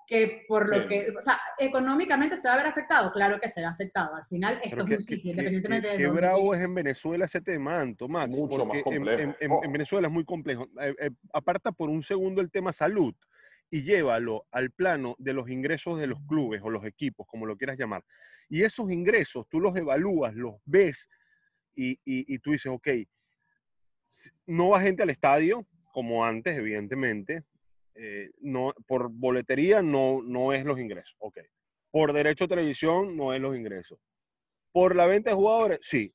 que 0.07 0.45
por 0.49 0.69
lo 0.69 0.83
Sí. 0.83 0.89
que, 0.89 1.15
o 1.17 1.21
sea, 1.23 1.41
económicamente 1.57 2.37
se 2.37 2.49
va 2.49 2.55
a 2.55 2.57
ver 2.59 2.67
afectado, 2.67 3.13
claro 3.13 3.41
que 3.41 3.49
se 3.49 3.61
ve 3.61 3.67
afectado. 3.67 4.15
Al 4.17 4.27
final 4.27 4.55
esto 4.63 4.85
Pero 4.85 4.89
es 4.89 4.99
un 4.99 5.03
ciclo, 5.05 5.31
independientemente 5.31 5.87
qué- 5.89 5.97
de 5.99 6.05
qué 6.05 6.11
bravo 6.11 6.53
es 6.55 6.61
en 6.63 6.75
Venezuela 6.75 7.25
ese 7.25 7.41
tema, 7.41 7.81
Anto, 7.81 8.09
Max. 8.09 8.29
Mucho 8.37 8.59
más 8.67 8.67
porque 8.67 8.79
en- 8.79 8.85
complejo. 8.85 9.21
En, 9.23 9.37
en- 9.41 9.51
Oh. 9.53 9.61
en 9.65 9.73
Venezuela 9.73 10.09
es 10.09 10.13
muy 10.13 10.25
complejo. 10.27 10.67
Eh, 10.83 10.95
eh, 11.01 11.11
aparta 11.33 11.73
por 11.73 11.89
un 11.89 12.03
segundo 12.03 12.43
el 12.43 12.51
tema 12.51 12.73
salud 12.73 13.15
y 13.71 13.83
llévalo 13.83 14.47
al 14.51 14.73
plano 14.73 15.15
de 15.19 15.33
los 15.33 15.49
ingresos 15.49 15.99
de 15.99 16.09
los 16.09 16.21
clubes 16.27 16.61
o 16.63 16.71
los 16.71 16.85
equipos, 16.85 17.27
como 17.29 17.47
lo 17.47 17.57
quieras 17.57 17.79
llamar. 17.79 18.05
Y 18.49 18.63
esos 18.63 18.91
ingresos 18.91 19.47
tú 19.49 19.61
los 19.61 19.77
evalúas, 19.77 20.35
los 20.35 20.57
ves 20.65 21.09
y, 21.75 21.99
y- 22.05 22.39
tú 22.41 22.51
dices, 22.51 22.71
ok, 22.73 22.89
no 24.47 24.71
va 24.71 24.81
gente 24.81 25.03
al 25.05 25.11
estadio 25.11 25.67
como 25.93 26.25
antes, 26.25 26.57
evidentemente. 26.57 27.45
eh, 27.95 28.31
no, 28.41 28.73
por 28.87 29.11
boletería 29.11 29.83
no, 29.83 30.23
no 30.23 30.53
es 30.53 30.65
los 30.65 30.79
ingresos, 30.79 31.15
ok. 31.19 31.39
Por 31.91 32.13
derecho 32.13 32.45
a 32.45 32.49
televisión 32.49 33.17
no 33.17 33.35
es 33.35 33.41
los 33.41 33.57
ingresos. 33.57 33.99
Por 34.73 34.97
la 34.97 35.07
venta 35.07 35.31
de 35.31 35.37
jugadores, 35.37 35.79
sí, 35.83 36.15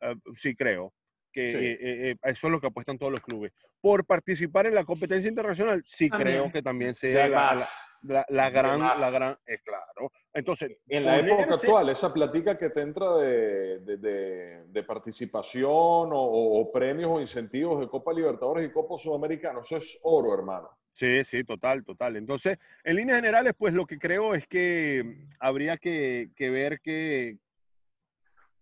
eh, 0.00 0.14
sí 0.34 0.54
creo 0.54 0.92
que 1.36 1.50
Sí. 1.52 1.56
eh, 1.58 1.72
eh, 1.80 2.10
eh, 2.12 2.16
eso 2.22 2.46
es 2.46 2.50
lo 2.50 2.60
que 2.60 2.68
apuestan 2.68 2.96
todos 2.96 3.12
los 3.12 3.20
clubes. 3.20 3.52
Por 3.80 4.06
participar 4.06 4.66
en 4.66 4.74
la 4.74 4.84
competencia 4.84 5.28
internacional, 5.28 5.82
sí 5.84 6.08
También. 6.08 6.38
creo 6.38 6.52
que 6.52 6.62
también 6.62 6.94
sea 6.94 7.28
la, 7.28 7.54
la- 7.54 7.68
la- 8.02 8.26
la 8.30 8.44
De 8.46 8.50
gran, 8.52 8.80
la 8.80 9.10
gran, 9.10 9.36
es 9.44 9.60
claro. 9.62 10.10
Entonces, 10.32 10.78
En 10.88 11.04
la 11.04 11.18
época 11.18 11.44
ponerse- 11.44 11.66
actual, 11.66 11.88
esa 11.90 12.12
platica 12.12 12.56
que 12.56 12.70
te 12.70 12.80
entra 12.80 13.16
de, 13.18 13.78
de- 13.80 13.96
de- 13.98 14.64
de 14.66 14.82
participación 14.82 15.66
o, 15.68 16.06
o- 16.22 16.60
o 16.60 16.72
premios 16.72 17.10
o 17.10 17.20
incentivos 17.20 17.80
de 17.80 17.88
Copa 17.88 18.12
Libertadores 18.14 18.66
y 18.68 18.72
Copa 18.72 18.96
Sudamericana, 18.96 19.60
eso 19.60 19.76
es 19.76 19.98
oro, 20.04 20.32
hermano. 20.32 20.70
Sí, 20.92 21.22
sí, 21.24 21.44
total, 21.44 21.84
total. 21.84 22.16
Entonces, 22.16 22.56
en 22.82 22.96
líneas 22.96 23.18
generales, 23.18 23.52
pues 23.58 23.74
lo 23.74 23.84
que 23.84 23.98
creo 23.98 24.32
es 24.32 24.46
que 24.46 25.26
habría 25.38 25.76
que, 25.76 26.30
que 26.34 26.48
ver 26.48 26.80
qué, 26.80 27.36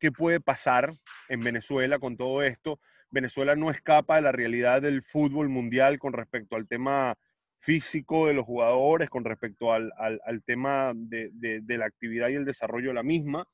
qué 0.05 0.13
puede 0.13 0.39
pasar 0.39 0.93
en 1.31 1.41
Venezuela 1.41 1.99
con 1.99 2.19
todo 2.19 2.43
esto. 2.43 2.79
Venezuela 3.09 3.57
no 3.57 3.71
escapa 3.71 4.17
de 4.17 4.21
la 4.21 4.33
realidad 4.33 4.83
del 4.83 5.01
fútbol 5.01 5.49
mundial 5.49 5.99
con 5.99 6.13
respecto 6.13 6.57
al 6.57 6.69
tema 6.69 7.15
físico 7.57 8.27
de 8.27 8.35
los 8.35 8.45
jugadores, 8.45 9.09
con 9.09 9.25
respecto 9.25 9.73
al, 9.73 9.91
al- 9.97 10.21
al 10.27 10.43
tema 10.45 10.93
de, 10.95 11.31
de- 11.33 11.63
de 11.63 11.79
la 11.79 11.87
actividad 11.87 12.29
y 12.29 12.35
el 12.35 12.45
desarrollo 12.45 12.89
de 12.89 12.95
la 12.95 13.03
misma. 13.03 13.47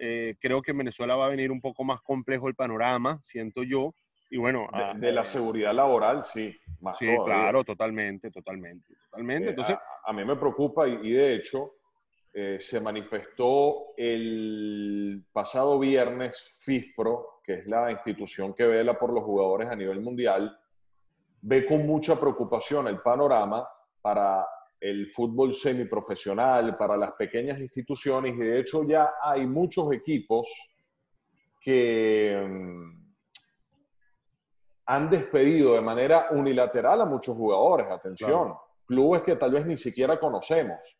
Eh, 0.00 0.34
creo 0.40 0.62
que 0.62 0.72
en 0.72 0.78
Venezuela 0.78 1.14
va 1.14 1.26
a 1.26 1.28
venir 1.28 1.52
un 1.52 1.60
poco 1.60 1.84
más 1.84 2.00
complejo 2.02 2.48
el 2.48 2.56
panorama, 2.56 3.20
siento 3.22 3.62
yo. 3.62 3.94
Y 4.30 4.38
bueno, 4.38 4.66
De, 4.72 4.82
ah, 4.82 4.94
de 4.96 5.12
la 5.12 5.22
seguridad 5.22 5.72
laboral, 5.74 6.24
sí, 6.24 6.52
más 6.80 6.98
Sí, 6.98 7.06
todavía. 7.06 7.24
claro, 7.24 7.62
totalmente, 7.62 8.32
totalmente, 8.32 8.94
totalmente. 9.04 9.46
Eh, 9.46 9.50
Entonces, 9.50 9.76
a, 9.76 10.10
a 10.10 10.12
mí 10.12 10.24
me 10.24 10.34
preocupa 10.34 10.88
y, 10.88 10.94
y 11.04 11.12
de 11.12 11.36
hecho 11.36 11.70
eh, 12.36 12.58
se 12.58 12.80
manifestó 12.80 13.94
el 13.96 15.24
pasado 15.32 15.78
viernes 15.78 16.56
FIFPRO, 16.58 17.40
que 17.44 17.60
es 17.60 17.66
la 17.68 17.92
institución 17.92 18.54
que 18.54 18.66
vela 18.66 18.98
por 18.98 19.12
los 19.12 19.22
jugadores 19.22 19.68
a 19.68 19.76
nivel 19.76 20.00
mundial, 20.00 20.58
ve 21.42 21.64
con 21.64 21.86
mucha 21.86 22.18
preocupación 22.18 22.88
el 22.88 23.00
panorama 23.00 23.64
para 24.02 24.44
el 24.80 25.06
fútbol 25.10 25.54
semiprofesional, 25.54 26.76
para 26.76 26.96
las 26.96 27.12
pequeñas 27.12 27.60
instituciones 27.60 28.34
y 28.34 28.38
de 28.38 28.58
hecho 28.58 28.82
ya 28.82 29.12
hay 29.22 29.46
muchos 29.46 29.92
equipos 29.92 30.48
que 31.60 32.44
mm, 32.44 33.04
han 34.86 35.08
despedido 35.08 35.74
de 35.74 35.82
manera 35.82 36.26
unilateral 36.32 37.00
a 37.00 37.06
muchos 37.06 37.36
jugadores. 37.36 37.86
Atención, 37.88 38.54
clubes 38.84 39.22
que 39.22 39.36
tal 39.36 39.52
vez 39.52 39.64
ni 39.64 39.76
siquiera 39.76 40.18
conocemos. 40.18 40.98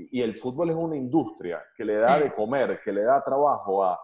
Y, 0.00 0.22
el 0.22 0.36
fútbol 0.36 0.70
es 0.70 0.76
una 0.76 0.96
industria 0.96 1.60
que 1.76 1.84
le 1.84 1.96
da 1.96 2.18
de 2.20 2.32
comer, 2.34 2.80
que 2.84 2.92
le 2.92 3.02
da 3.02 3.22
trabajo 3.22 3.82
a 3.84 3.98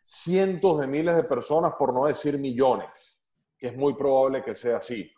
cientos 0.00 0.80
de 0.80 0.86
miles 0.86 1.16
de 1.16 1.24
personas, 1.24 1.72
por 1.76 1.92
no 1.92 2.06
decir 2.06 2.38
millones, 2.38 3.20
que 3.58 3.68
es 3.68 3.76
muy 3.76 3.94
probable 3.94 4.44
que 4.44 4.54
sea 4.54 4.76
así. 4.76 5.10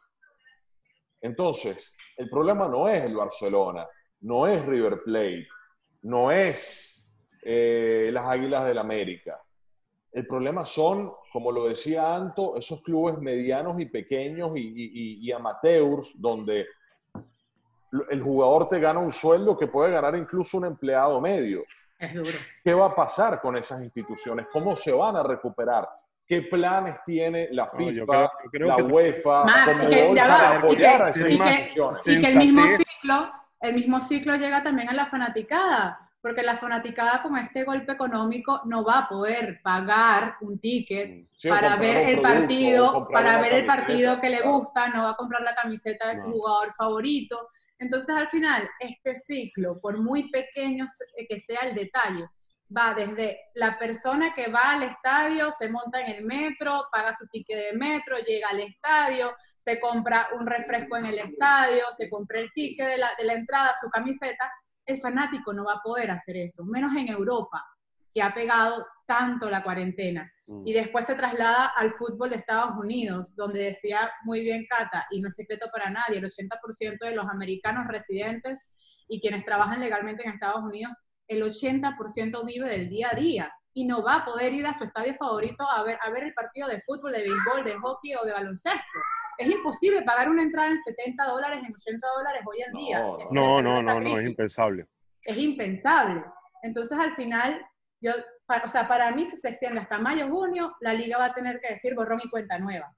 Entonces, 1.20 1.94
el 2.16 2.30
problema 2.30 2.66
no 2.66 2.88
es 2.88 3.04
el 3.04 3.14
Barcelona, 3.14 3.86
no 4.20 4.46
es 4.46 4.64
River 4.64 5.02
Plate, 5.04 5.46
no 6.02 6.32
es 6.32 7.06
eh, 7.42 8.08
las 8.12 8.24
Águilas 8.26 8.64
del 8.66 8.78
América. 8.78 9.38
El 10.12 10.26
problema 10.26 10.64
son, 10.64 11.12
como 11.32 11.52
lo 11.52 11.68
decía 11.68 12.14
Anto, 12.16 12.56
esos 12.56 12.82
clubes 12.82 13.18
medianos 13.18 13.78
y 13.80 13.86
pequeños 13.86 14.52
y- 14.56 15.26
y 15.26 15.32
amateurs, 15.32 16.14
donde 16.20 16.66
el 18.10 18.22
jugador 18.22 18.68
te 18.68 18.78
gana 18.80 19.00
un 19.00 19.12
sueldo 19.12 19.56
que 19.56 19.66
puede 19.66 19.90
ganar 19.92 20.14
incluso 20.16 20.58
un 20.58 20.66
empleado 20.66 21.20
medio. 21.20 21.64
Es 21.98 22.14
duro. 22.14 22.30
¿Qué 22.64 22.72
va 22.72 22.86
a 22.86 22.94
pasar 22.94 23.40
con 23.40 23.56
esas 23.56 23.82
instituciones? 23.82 24.46
¿Cómo 24.52 24.74
se 24.76 24.92
van 24.92 25.16
a 25.16 25.22
recuperar? 25.22 25.88
¿Qué 26.26 26.42
planes 26.42 26.96
tiene 27.04 27.48
la 27.50 27.64
No, 27.64 27.70
FIFA, 27.72 27.90
yo 27.92 28.06
creo- 28.06 28.30
yo 28.44 28.50
creo 28.50 28.68
la 28.68 28.76
que- 28.76 28.82
UEFA, 28.84 29.42
ya 30.14 30.26
para 30.26 30.48
va, 30.48 30.54
y 30.54 30.58
apoyar 30.58 30.96
que- 30.96 31.02
a 31.02 31.08
esas 31.08 31.16
y 31.16 31.22
que- 31.22 31.32
instituciones? 31.32 32.06
Y 32.06 32.20
que 32.22 32.30
el 32.32 32.38
mismo 32.38 32.66
ciclo, 32.78 33.32
el 33.60 33.74
mismo 33.74 34.00
ciclo 34.00 34.36
llega 34.36 34.62
también 34.62 34.88
a 34.88 34.92
la 34.94 35.06
fanaticada, 35.06 36.09
porque 36.22 36.42
la 36.42 36.56
fanaticada 36.56 37.22
con 37.22 37.36
este 37.38 37.64
golpe 37.64 37.92
económico 37.92 38.60
no 38.66 38.84
va 38.84 38.98
a 38.98 39.08
poder 39.08 39.60
pagar 39.62 40.36
un 40.42 40.58
ticket 40.58 41.28
Sí, 41.34 41.48
o 41.48 41.54
para 41.54 41.76
ver 41.76 41.96
el 41.96 42.20
producto, 42.20 42.22
partido, 42.40 43.08
para 43.10 43.40
ver 43.40 43.52
el 43.54 43.66
partido 43.66 44.20
que 44.20 44.28
le 44.30 44.40
gusta, 44.42 44.88
no 44.88 45.02
va 45.04 45.10
a 45.10 45.16
comprar 45.16 45.42
la 45.42 45.54
camiseta 45.54 46.08
de 46.08 46.16
su 46.16 46.22
jugador 46.32 46.74
favorito. 46.76 47.48
Entonces, 47.78 48.14
al 48.14 48.28
final, 48.28 48.68
este 48.80 49.16
ciclo, 49.16 49.80
por 49.80 49.96
muy 49.98 50.30
pequeño 50.30 50.86
se- 50.86 51.26
que 51.26 51.40
sea 51.40 51.60
el 51.62 51.74
detalle, 51.74 52.28
va 52.76 52.92
desde 52.94 53.38
la 53.54 53.78
persona 53.78 54.34
que 54.34 54.48
va 54.48 54.72
al 54.72 54.82
estadio, 54.82 55.50
se 55.52 55.68
monta 55.70 56.00
en 56.02 56.10
el 56.16 56.24
metro, 56.24 56.84
paga 56.92 57.14
su 57.14 57.26
ticket 57.28 57.56
de 57.72 57.78
metro, 57.78 58.18
llega 58.18 58.48
al 58.50 58.60
estadio, 58.60 59.32
se 59.58 59.80
compra 59.80 60.28
un 60.38 60.46
refresco 60.46 60.96
en 60.98 61.06
el 61.06 61.18
estadio, 61.20 61.84
se 61.96 62.08
compra 62.10 62.38
el 62.40 62.50
ticket 62.52 62.86
de 62.86 62.98
la, 62.98 63.10
de 63.18 63.24
la 63.24 63.32
entrada, 63.32 63.72
su 63.80 63.88
camiseta. 63.88 64.52
El 64.90 65.00
fanático 65.00 65.52
no 65.52 65.64
va 65.64 65.74
a 65.74 65.82
poder 65.82 66.10
hacer 66.10 66.36
eso, 66.36 66.64
menos 66.64 66.90
en 66.96 67.08
Europa, 67.08 67.64
que 68.12 68.20
ha 68.22 68.34
pegado 68.34 68.84
tanto 69.06 69.48
la 69.48 69.62
cuarentena. 69.62 70.30
Mm. 70.46 70.66
Y 70.66 70.72
después 70.72 71.06
se 71.06 71.14
traslada 71.14 71.66
al 71.76 71.94
fútbol 71.94 72.30
de 72.30 72.36
Estados 72.36 72.76
Unidos, 72.76 73.36
donde 73.36 73.60
decía 73.60 74.10
muy 74.24 74.40
bien 74.40 74.66
Cata, 74.68 75.06
y 75.12 75.20
no 75.20 75.28
es 75.28 75.36
secreto 75.36 75.68
para 75.72 75.90
nadie, 75.90 76.18
el 76.18 76.24
80% 76.24 76.98
de 76.98 77.14
los 77.14 77.26
americanos 77.28 77.86
residentes 77.86 78.66
y 79.08 79.20
quienes 79.20 79.44
trabajan 79.44 79.78
legalmente 79.78 80.24
en 80.24 80.32
Estados 80.32 80.62
Unidos, 80.62 80.94
el 81.28 81.42
80% 81.42 82.44
vive 82.44 82.68
del 82.68 82.88
día 82.88 83.10
a 83.12 83.14
día 83.14 83.52
y 83.72 83.84
no 83.84 84.02
va 84.02 84.16
a 84.16 84.24
poder 84.24 84.52
ir 84.52 84.66
a 84.66 84.74
su 84.74 84.84
estadio 84.84 85.14
favorito 85.14 85.64
a 85.68 85.82
ver, 85.84 85.98
a 86.02 86.10
ver 86.10 86.24
el 86.24 86.34
partido 86.34 86.68
de 86.68 86.80
fútbol, 86.82 87.12
de 87.12 87.18
béisbol, 87.18 87.64
de 87.64 87.74
hockey 87.78 88.14
o 88.16 88.24
de 88.24 88.32
baloncesto. 88.32 88.98
Es 89.38 89.48
imposible 89.48 90.02
pagar 90.02 90.28
una 90.28 90.42
entrada 90.42 90.70
en 90.70 90.78
70 90.78 91.24
dólares, 91.24 91.60
en 91.64 91.72
80 91.72 92.06
dólares 92.16 92.42
hoy 92.46 92.62
en 92.62 92.72
No, 92.72 92.78
día. 92.78 92.98
no. 93.30 93.62
No, 93.62 93.82
no, 93.82 94.00
no, 94.00 94.18
es 94.18 94.26
impensable. 94.26 94.86
es 95.22 95.36
impensable. 95.38 96.24
Entonces, 96.62 96.98
al 96.98 97.14
final, 97.14 97.64
yo, 98.00 98.12
o 98.64 98.68
sea, 98.68 98.86
para 98.88 99.12
mí, 99.12 99.24
si 99.24 99.36
se 99.36 99.48
extiende 99.48 99.80
hasta 99.80 99.98
mayo, 99.98 100.28
junio, 100.28 100.74
la 100.80 100.92
liga 100.92 101.16
va 101.18 101.26
a 101.26 101.34
tener 101.34 101.60
que 101.60 101.72
decir 101.72 101.94
borrón 101.94 102.20
y 102.22 102.28
cuenta 102.28 102.58
nueva. 102.58 102.92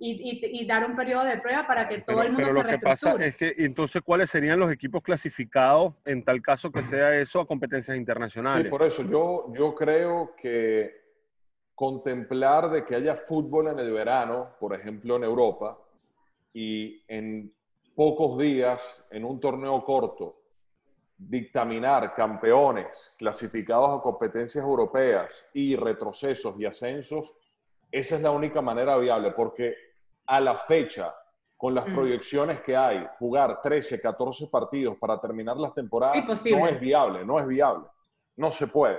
Y, 0.00 0.12
y- 0.12 0.60
y 0.62 0.64
dar 0.64 0.88
un 0.88 0.94
periodo 0.94 1.24
de 1.24 1.38
prueba 1.38 1.66
para 1.66 1.88
que 1.88 1.98
todo 1.98 2.18
Pero, 2.18 2.22
el 2.22 2.28
mundo 2.32 2.42
pero 2.48 2.52
se 2.60 2.62
lo 2.62 2.68
que 2.78 2.78
pasa 2.78 3.16
es 3.18 3.36
que, 3.36 3.54
entonces, 3.58 4.00
¿cuáles 4.02 4.30
serían 4.30 4.58
los 4.60 4.70
equipos 4.70 5.02
clasificados 5.02 5.94
en 6.04 6.22
tal 6.24 6.40
caso 6.40 6.70
que 6.70 6.82
sea 6.82 7.18
eso 7.18 7.40
a 7.40 7.46
competencias 7.46 7.96
Sí, 7.96 8.00
internacionales? 8.00 8.70
por 8.70 8.82
eso 8.84 9.02
yo, 9.02 9.52
yo 9.56 9.74
creo 9.74 10.34
que 10.40 10.94
contemplar 11.74 12.70
de 12.70 12.84
que 12.84 12.94
haya 12.94 13.16
fútbol 13.16 13.68
en 13.68 13.80
el 13.80 13.92
verano, 13.92 14.50
por 14.60 14.72
ejemplo 14.74 15.16
en 15.16 15.24
Europa, 15.24 15.76
y 16.52 17.02
en 17.08 17.52
pocos 17.96 18.38
días, 18.38 18.80
en 19.10 19.24
un 19.24 19.40
torneo 19.40 19.84
corto, 19.84 20.42
dictaminar 21.16 22.14
campeones 22.14 23.12
clasificados 23.18 23.98
a 23.98 24.02
competencias 24.02 24.64
europeas 24.64 25.44
y 25.54 25.74
retrocesos 25.74 26.54
y 26.60 26.64
ascensos, 26.66 27.34
esa 27.90 28.14
es 28.16 28.22
la 28.22 28.30
única 28.30 28.60
manera 28.62 28.96
viable, 28.96 29.32
porque 29.32 29.87
a 30.28 30.40
la 30.40 30.56
fecha, 30.58 31.14
con 31.56 31.74
las 31.74 31.88
Mm. 31.88 31.94
proyecciones 31.94 32.60
que 32.60 32.76
hay, 32.76 33.04
jugar 33.18 33.60
13, 33.62 33.98
14 34.00 34.46
partidos 34.52 34.96
para 34.98 35.18
terminar 35.20 35.56
las 35.56 35.72
temporadas 35.74 36.16
no 36.52 36.66
es 36.68 36.78
viable, 36.78 37.24
no 37.24 37.40
es 37.40 37.46
viable. 37.46 37.86
No 38.36 38.50
se 38.50 38.66
puede. 38.68 38.98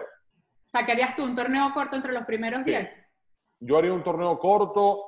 ¿Sacarías 0.65 1.15
tú 1.15 1.23
un 1.23 1.35
torneo 1.35 1.71
corto 1.73 1.95
entre 1.95 2.11
los 2.11 2.23
primeros 2.25 2.61
Sí. 2.61 2.71
10? 2.71 3.05
Yo 3.59 3.77
haría 3.77 3.93
un 3.93 4.03
torneo 4.03 4.37
corto 4.39 5.05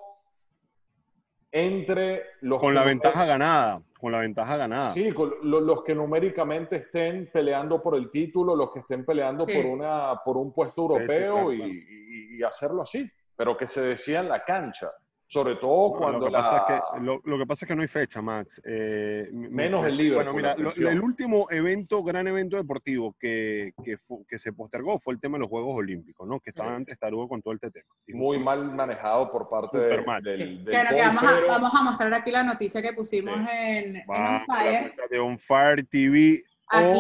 entre 1.52 2.24
los 2.42 2.60
Con 2.60 2.70
que 2.70 2.76
la 2.76 2.84
ventaja 2.86 3.26
ganada, 3.26 3.82
con 4.00 4.12
la 4.12 4.20
ventaja 4.20 4.56
ganada. 4.58 4.92
Sí, 4.92 5.12
con 5.12 5.34
lo- 5.44 5.60
los 5.60 5.84
que 5.84 5.94
numéricamente 5.94 6.78
estén 6.78 7.30
peleando 7.34 7.82
por 7.82 7.96
el 7.96 8.10
título, 8.10 8.56
los 8.56 8.72
que 8.72 8.80
estén 8.80 9.04
peleando 9.06 9.46
Sí. 9.46 9.58
por, 9.58 9.66
una, 9.66 10.22
por 10.24 10.38
un 10.38 10.54
puesto 10.54 10.84
Sí, 10.84 10.88
sí, 10.88 10.94
europeo 11.02 11.34
claro, 11.34 11.54
y, 11.54 11.58
claro. 11.58 11.72
y- 11.74 12.38
y 12.40 12.44
hacerlo 12.44 12.82
así, 12.84 13.12
pero 13.36 13.58
que 13.58 13.68
se 13.68 13.82
decía 13.82 14.22
en 14.22 14.30
la 14.30 14.44
cancha, 14.46 14.90
sobre 15.32 15.56
todo 15.56 15.94
No, 15.94 15.98
cuando 15.98 16.20
lo, 16.20 16.26
que 16.26 16.32
la... 16.34 16.38
pasa 16.40 16.58
es 16.58 16.82
que, 16.94 17.00
lo, 17.06 17.22
lo 17.24 17.38
que 17.38 17.46
pasa 17.46 17.64
es 17.64 17.68
que 17.70 17.76
no 17.78 17.82
hay 17.84 17.88
fecha, 17.88 18.22
Max. 18.22 18.62
Eh, 18.66 19.30
Menos 19.32 19.80
pues, 19.80 19.92
el 19.94 19.98
Liverpool, 19.98 20.34
Bueno, 20.34 20.56
mira, 20.58 20.72
lo- 20.76 20.90
el 20.90 21.02
último 21.02 21.48
evento, 21.50 22.04
gran 22.04 22.28
evento 22.28 22.58
deportivo 22.58 23.16
que, 23.18 23.72
que, 23.82 23.96
fu- 23.98 24.26
que 24.28 24.38
se 24.38 24.52
postergó 24.52 25.00
fue 25.00 25.14
el 25.14 25.22
tema 25.22 25.38
de 25.38 25.44
los 25.44 25.50
Juegos 25.50 25.78
Olímpicos, 25.78 26.28
¿no? 26.28 26.42
Que 26.42 26.50
estaba 26.50 26.72
Sí. 26.72 26.76
antes 26.76 27.00
tarugo 27.00 27.30
con 27.30 27.42
todo 27.42 27.54
este 27.54 27.72
tema. 27.72 27.88
Y 28.08 28.14
muy 28.14 28.40
mal 28.40 28.76
manejado 28.76 29.32
por 29.32 29.48
parte 29.48 29.78
Súper 29.78 30.00
de- 30.02 30.06
mal. 30.06 30.22
del, 30.22 30.66
que 30.66 31.02
vamos, 31.02 31.24
a, 31.24 31.36
pero- 31.36 31.48
vamos 31.48 31.72
a 31.74 31.82
mostrar 31.84 32.14
aquí 32.14 32.30
la 32.32 32.44
noticia 32.44 32.82
que 32.82 32.92
pusimos 32.92 33.34
Sí. 33.34 33.46
en, 33.56 33.96
en 33.96 34.04
Va 34.10 34.40
On 34.40 34.46
Fire. 34.46 34.94
de 35.10 35.20
On 35.20 35.40
Fire 35.40 35.86
TV 35.90 36.42
o 36.74 36.94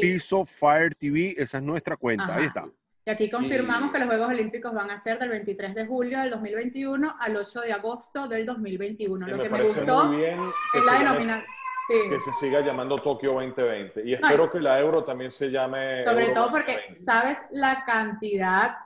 Piso 0.00 0.44
Fire 0.44 0.94
TV, 0.94 1.34
esa 1.36 1.58
es 1.58 1.64
nuestra 1.64 1.96
cuenta, 1.96 2.36
ahí 2.36 2.44
está. 2.44 2.64
Y 3.04 3.10
aquí 3.10 3.28
confirmamos 3.30 3.90
que 3.92 3.98
los 3.98 4.06
Juegos 4.08 4.28
Olímpicos 4.28 4.72
van 4.72 4.90
a 4.90 4.98
ser 4.98 5.18
del 5.18 5.28
23 5.30 5.74
de 5.74 5.86
julio 5.86 6.20
del 6.20 6.30
2021 6.30 7.16
al 7.18 7.36
8 7.36 7.60
de 7.62 7.72
agosto 7.72 8.28
del 8.28 8.46
2021. 8.46 9.26
que 9.26 9.30
Lo 9.32 9.36
me 9.38 9.42
que 9.42 9.48
me 9.50 9.62
gustó 9.62 10.12
es 10.12 10.36
la, 10.38 10.52
se 10.72 10.80
llame- 10.80 10.98
denomina- 10.98 11.42
que 11.88 12.20
se 12.20 12.32
siga 12.34 12.60
llamando 12.60 12.96
Tokio 12.96 13.32
2020. 13.32 14.02
Y 14.08 14.14
espero 14.14 14.50
que 14.50 14.60
la 14.60 14.78
Euro 14.78 15.02
también 15.04 15.30
se 15.30 15.50
llame. 15.50 16.02
Sobre 16.04 16.28
todo 16.28 16.50
porque, 16.50 16.94
¿sabes 16.94 17.38
la 17.50 17.84
cantidad 17.84 18.76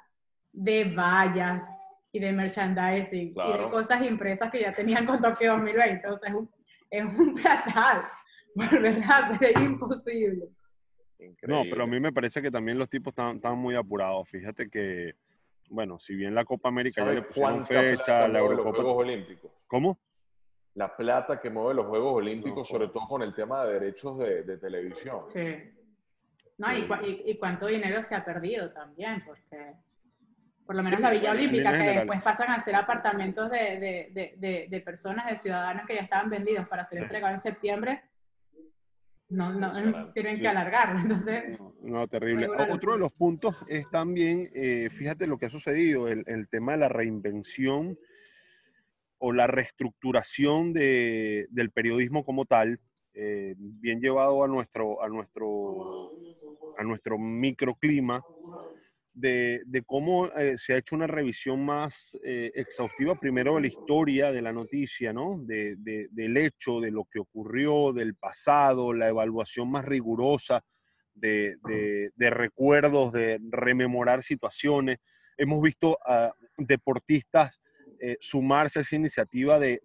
de 0.52 0.85
vallas 0.94 1.62
y 2.11 2.18
de 2.18 2.33
merchandising 2.33 3.35
y 3.37 3.52
de 3.59 3.68
cosas 3.70 4.02
impresas 4.02 4.50
que 4.50 4.61
ya 4.62 4.72
tenían 4.72 5.05
con 5.05 5.20
Tokio 5.20 5.52
2020? 5.52 6.09
O 6.09 6.16
sea, 6.16 6.31
es 6.31 6.35
un, 6.37 6.50
es 6.90 7.05
un 7.05 7.35
platal. 7.35 7.98
¿Verdad? 8.55 9.38
Sería 9.38 9.62
imposible. 9.64 10.48
No, 11.42 11.62
pero 11.62 11.85
a 11.85 11.87
mí 11.87 11.98
me 12.00 12.12
parece 12.12 12.42
que 12.42 12.50
también 12.50 12.79
los 12.79 12.88
tipos 12.88 13.14
están, 13.16 13.59
muy 13.59 13.74
apurados. 13.74 14.29
Fíjate 14.29 14.68
que, 14.68 15.14
bueno, 15.70 15.98
si 15.98 16.14
bien 16.14 16.35
la 16.35 16.44
Copa 16.44 16.68
América 16.68 17.05
ya 17.05 17.12
le 17.12 17.22
pusieron 17.22 17.64
fecha, 17.64 18.29
la 18.29 18.38
Eurocopa. 18.38 18.68
Los 18.68 18.76
Juegos 18.76 18.96
Olímpicos. 18.98 19.50
¿Cómo? 19.66 19.98
La 20.74 20.94
plata 20.94 21.40
que 21.40 21.48
mueve 21.48 21.74
los 21.74 21.87
Juegos 21.87 22.14
Olímpicos, 22.16 22.68
sobre 22.68 22.88
todo 22.88 23.09
con 23.09 23.22
el 23.22 23.35
tema 23.35 23.64
de 23.64 23.74
derechos 23.74 24.18
de, 24.18 24.59
televisión. 24.59 25.20
Sí. 25.26 25.72
No, 26.59 26.68
y, 26.74 27.37
cuánto 27.38 27.66
dinero 27.66 28.02
se 28.02 28.14
ha 28.14 28.24
perdido 28.24 28.72
también, 28.72 29.22
porque 29.24 29.74
por 30.66 30.74
lo 30.74 30.83
menos 30.83 31.00
la 31.00 31.11
Villa 31.11 31.31
Olímpica, 31.31 31.72
que 31.72 31.79
después 31.79 32.22
pasan 32.22 32.50
a 32.50 32.61
ser 32.61 32.74
apartamentos 32.74 33.50
de, 33.50 34.11
de, 34.68 34.81
personas, 34.81 35.31
de 35.31 35.37
ciudadanos 35.37 35.87
que 35.87 35.94
ya 35.94 36.00
estaban 36.00 36.29
vendidos 36.29 36.66
para 36.68 36.85
ser 36.85 37.02
entregados 37.02 37.37
en 37.37 37.40
septiembre, 37.40 38.02
no, 39.29 39.53
no 39.53 40.12
tienen 40.12 40.39
que 40.39 40.49
alargarlo. 40.49 41.01
Entonces, 41.03 41.61
no, 41.83 42.07
terrible. 42.09 42.49
Otro 42.71 42.93
de 42.93 42.99
los 42.99 43.12
puntos 43.12 43.65
es 43.69 43.89
también, 43.91 44.51
eh, 44.55 44.89
fíjate 44.91 45.27
lo 45.27 45.39
que 45.39 45.47
ha 45.47 45.51
sucedido, 45.51 46.09
el, 46.09 46.25
el, 46.27 46.49
tema 46.49 46.73
de 46.73 46.79
la 46.79 46.89
reinvención 46.89 47.99
o 49.19 49.33
la 49.33 49.47
reestructuración 49.47 50.73
de, 50.73 51.47
del 51.51 51.71
periodismo 51.71 52.25
como 52.25 52.45
tal, 52.45 52.81
eh, 53.15 53.55
bien 53.57 54.01
llevado 54.01 54.45
a 54.45 54.49
nuestro, 54.49 55.03
a 55.03 55.09
nuestro, 55.09 56.12
a 56.77 56.85
nuestro 56.85 57.19
microclima 57.19 58.23
de, 59.16 59.83
cómo 59.87 60.26
eh, 60.26 60.59
se 60.59 60.74
ha 60.74 60.76
hecho 60.76 60.94
una 60.94 61.07
revisión 61.07 61.64
más 61.64 62.16
eh, 62.22 62.52
exhaustiva, 62.55 63.18
primero 63.18 63.55
de 63.55 63.62
la 63.62 63.66
historia 63.66 64.31
de 64.31 64.42
la 64.42 64.52
noticia, 64.52 65.12
¿no? 65.12 65.38
De, 65.38 65.76
del 65.76 66.37
hecho, 66.37 66.81
de 66.81 66.90
lo 66.90 67.07
que 67.11 67.18
ocurrió, 67.18 67.92
del 67.94 68.14
pasado, 68.14 68.92
la 68.92 69.09
evaluación 69.09 69.70
más 69.70 69.87
rigurosa 69.87 70.62
de, 71.14 71.57
recuerdos, 72.18 73.12
de 73.12 73.40
rememorar 73.50 74.22
situaciones. 74.22 74.98
Hemos 75.38 75.62
visto 75.62 75.98
a 76.05 76.33
deportistas 76.59 77.59
eh, 77.98 78.18
sumarse 78.20 78.81
a 78.81 78.83
esa 78.83 78.96
iniciativa 78.96 79.59
de, 79.59 79.81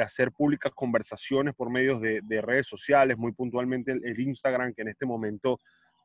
hacer 0.00 0.30
públicas 0.30 0.70
conversaciones 0.72 1.52
por 1.54 1.68
medios 1.68 2.00
de, 2.00 2.40
redes 2.42 2.68
sociales, 2.68 3.18
muy 3.18 3.32
puntualmente 3.32 3.90
el 3.90 4.20
Instagram, 4.20 4.72
que 4.72 4.82
en 4.82 4.88
este 4.88 5.04
momento 5.04 5.58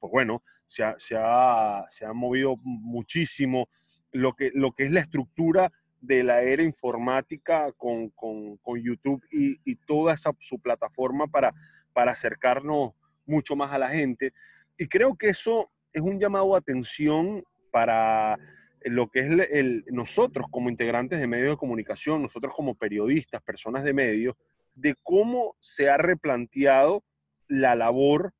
pues 0.03 0.11
bueno, 0.11 0.43
se 0.67 0.83
ha, 0.83 0.95
se 0.97 1.15
ha, 1.17 1.85
se 1.87 2.05
ha 2.05 2.11
movido 2.11 2.57
muchísimo 2.61 3.69
lo 4.11 4.33
que, 4.33 4.51
lo 4.53 4.73
que 4.73 4.83
es 4.83 4.91
la 4.91 4.99
estructura 4.99 5.71
de 6.01 6.23
la 6.23 6.41
era 6.41 6.61
informática 6.61 7.71
con, 7.77 8.09
con, 8.09 8.57
con 8.57 8.83
YouTube 8.83 9.23
y, 9.31 9.61
y, 9.63 9.77
toda 9.77 10.13
esa 10.13 10.31
su 10.41 10.59
plataforma 10.59 11.27
para, 11.27 11.53
para 11.93 12.11
acercarnos 12.11 12.91
mucho 13.25 13.55
más 13.55 13.71
a 13.71 13.77
la 13.77 13.87
gente. 13.87 14.33
Y 14.77 14.87
creo 14.87 15.15
que 15.15 15.29
eso 15.29 15.71
es 15.93 16.01
un 16.01 16.19
llamado 16.19 16.53
a 16.53 16.57
atención 16.57 17.41
para 17.71 18.37
lo 18.81 19.09
que 19.09 19.21
es 19.21 19.85
nosotros 19.89 20.47
como 20.51 20.69
integrantes 20.69 21.21
de 21.21 21.27
medios 21.27 21.51
de 21.51 21.57
comunicación, 21.57 22.21
nosotros 22.21 22.51
como 22.53 22.75
periodistas, 22.75 23.41
personas 23.41 23.85
de 23.85 23.93
medios, 23.93 24.35
de 24.75 24.95
cómo 25.01 25.55
se 25.61 25.89
ha 25.89 25.95
replanteado 25.95 27.05
la 27.47 27.73
labor 27.75 28.33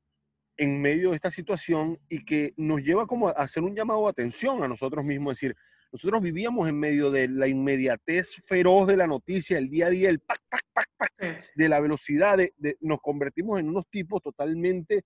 en 0.56 0.80
medio 0.80 1.10
de 1.10 1.16
esta 1.16 1.30
situación 1.30 1.98
y 2.08 2.24
que 2.24 2.54
nos 2.56 2.82
lleva 2.82 3.06
como 3.06 3.28
a 3.28 3.32
hacer 3.32 3.62
un 3.62 3.74
llamado 3.74 4.04
de 4.04 4.10
atención 4.10 4.62
a 4.62 4.68
nosotros 4.68 5.04
mismos, 5.04 5.32
es 5.32 5.40
decir, 5.40 5.56
nosotros 5.92 6.22
vivíamos 6.22 6.68
en 6.68 6.76
medio 6.76 7.10
de 7.10 7.28
la 7.28 7.46
inmediatez 7.46 8.34
feroz 8.46 8.88
de 8.88 8.96
la 8.96 9.06
noticia, 9.06 9.58
el 9.58 9.68
día 9.68 9.86
a 9.86 9.90
día, 9.90 10.10
el 10.10 10.18
pac, 10.18 10.40
pac, 10.48 10.62
pac, 10.72 10.88
pac, 10.96 11.12
de 11.54 11.68
la 11.68 11.78
velocidad, 11.78 12.36
de, 12.36 12.76
nos 12.80 13.00
convertimos 13.00 13.60
en 13.60 13.68
unos 13.68 13.88
tipos 13.88 14.20
totalmente 14.20 15.04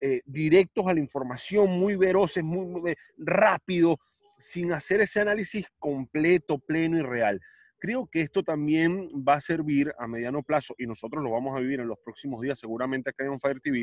eh, 0.00 0.20
directos 0.24 0.86
a 0.86 0.94
la 0.94 1.00
información, 1.00 1.70
muy 1.70 1.96
veloces, 1.96 2.44
muy, 2.44 2.66
muy 2.66 2.94
rápido, 3.16 3.98
sin 4.38 4.72
hacer 4.72 5.00
ese 5.00 5.20
análisis 5.20 5.66
completo, 5.80 6.60
pleno 6.60 6.98
y 6.98 7.02
real. 7.02 7.40
Creo 7.80 8.06
que 8.06 8.20
esto 8.20 8.44
también 8.44 9.10
va 9.28 9.34
a 9.34 9.40
servir 9.40 9.92
a 9.98 10.06
mediano 10.06 10.44
plazo, 10.44 10.74
y 10.78 10.86
nosotros 10.86 11.22
lo 11.22 11.32
vamos 11.32 11.56
a 11.56 11.60
vivir 11.60 11.80
en 11.80 11.88
los 11.88 11.98
próximos 11.98 12.42
días, 12.42 12.60
seguramente 12.60 13.10
acá 13.10 13.24
en 13.24 13.40
Fire 13.40 13.60
TV, 13.60 13.82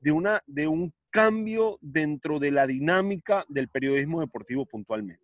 de, 0.00 0.12
una, 0.12 0.40
de 0.46 0.66
un 0.66 0.92
cambio 1.10 1.78
dentro 1.80 2.38
de 2.38 2.50
la 2.50 2.66
dinámica 2.66 3.44
del 3.48 3.68
periodismo 3.68 4.20
deportivo 4.20 4.64
puntualmente? 4.66 5.22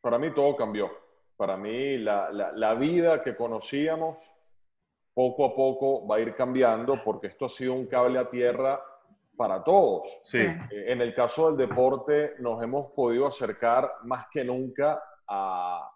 Para 0.00 0.18
mí 0.18 0.32
todo 0.34 0.56
cambió. 0.56 0.90
Para 1.36 1.56
mí 1.56 1.98
la, 1.98 2.30
la, 2.30 2.74
vida 2.74 3.22
que 3.22 3.36
conocíamos 3.36 4.16
poco 5.12 5.44
a 5.44 5.54
poco 5.54 6.06
va 6.06 6.16
a 6.16 6.20
ir 6.20 6.34
cambiando 6.34 7.02
porque 7.04 7.26
esto 7.26 7.46
ha 7.46 7.48
sido 7.48 7.74
un 7.74 7.86
cable 7.86 8.18
a 8.18 8.30
tierra 8.30 8.80
para 9.36 9.62
todos. 9.62 10.06
Sí. 10.22 10.38
Eh, 10.38 10.84
en 10.86 11.02
el 11.02 11.14
caso 11.14 11.50
del 11.50 11.68
deporte 11.68 12.34
nos 12.38 12.62
hemos 12.62 12.90
podido 12.92 13.26
acercar 13.26 13.90
más 14.04 14.26
que 14.30 14.44
nunca 14.44 15.02
a, 15.28 15.90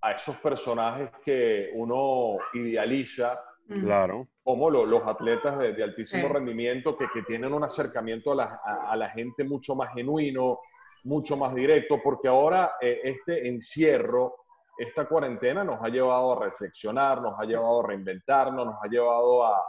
a 0.00 0.12
esos 0.12 0.36
personajes 0.36 1.10
que 1.24 1.70
uno 1.74 2.38
idealiza 2.54 3.42
Claro. 3.68 4.28
Como 4.42 4.70
los 4.70 5.06
atletas 5.06 5.58
de, 5.58 5.84
altísimo 5.84 6.28
rendimiento 6.28 6.96
que, 6.96 7.06
que, 7.12 7.22
tienen 7.22 7.52
un 7.52 7.64
acercamiento 7.64 8.32
a 8.32 8.34
la, 8.34 8.60
a, 8.64 8.96
la, 8.96 9.10
gente 9.10 9.44
mucho 9.44 9.74
más 9.74 9.92
genuino, 9.92 10.60
mucho 11.04 11.36
más 11.36 11.54
directo, 11.54 12.00
porque 12.02 12.28
ahora 12.28 12.72
eh, 12.80 13.00
este 13.04 13.46
encierro, 13.46 14.36
esta 14.78 15.06
cuarentena 15.06 15.64
nos 15.64 15.82
ha 15.82 15.88
llevado 15.88 16.32
a 16.32 16.44
reflexionar, 16.46 17.20
nos 17.20 17.38
ha 17.38 17.44
llevado 17.44 17.80
a 17.80 17.88
reinventarnos, 17.88 18.64
nos 18.64 18.76
ha 18.82 18.88
llevado 18.88 19.44
a, 19.44 19.62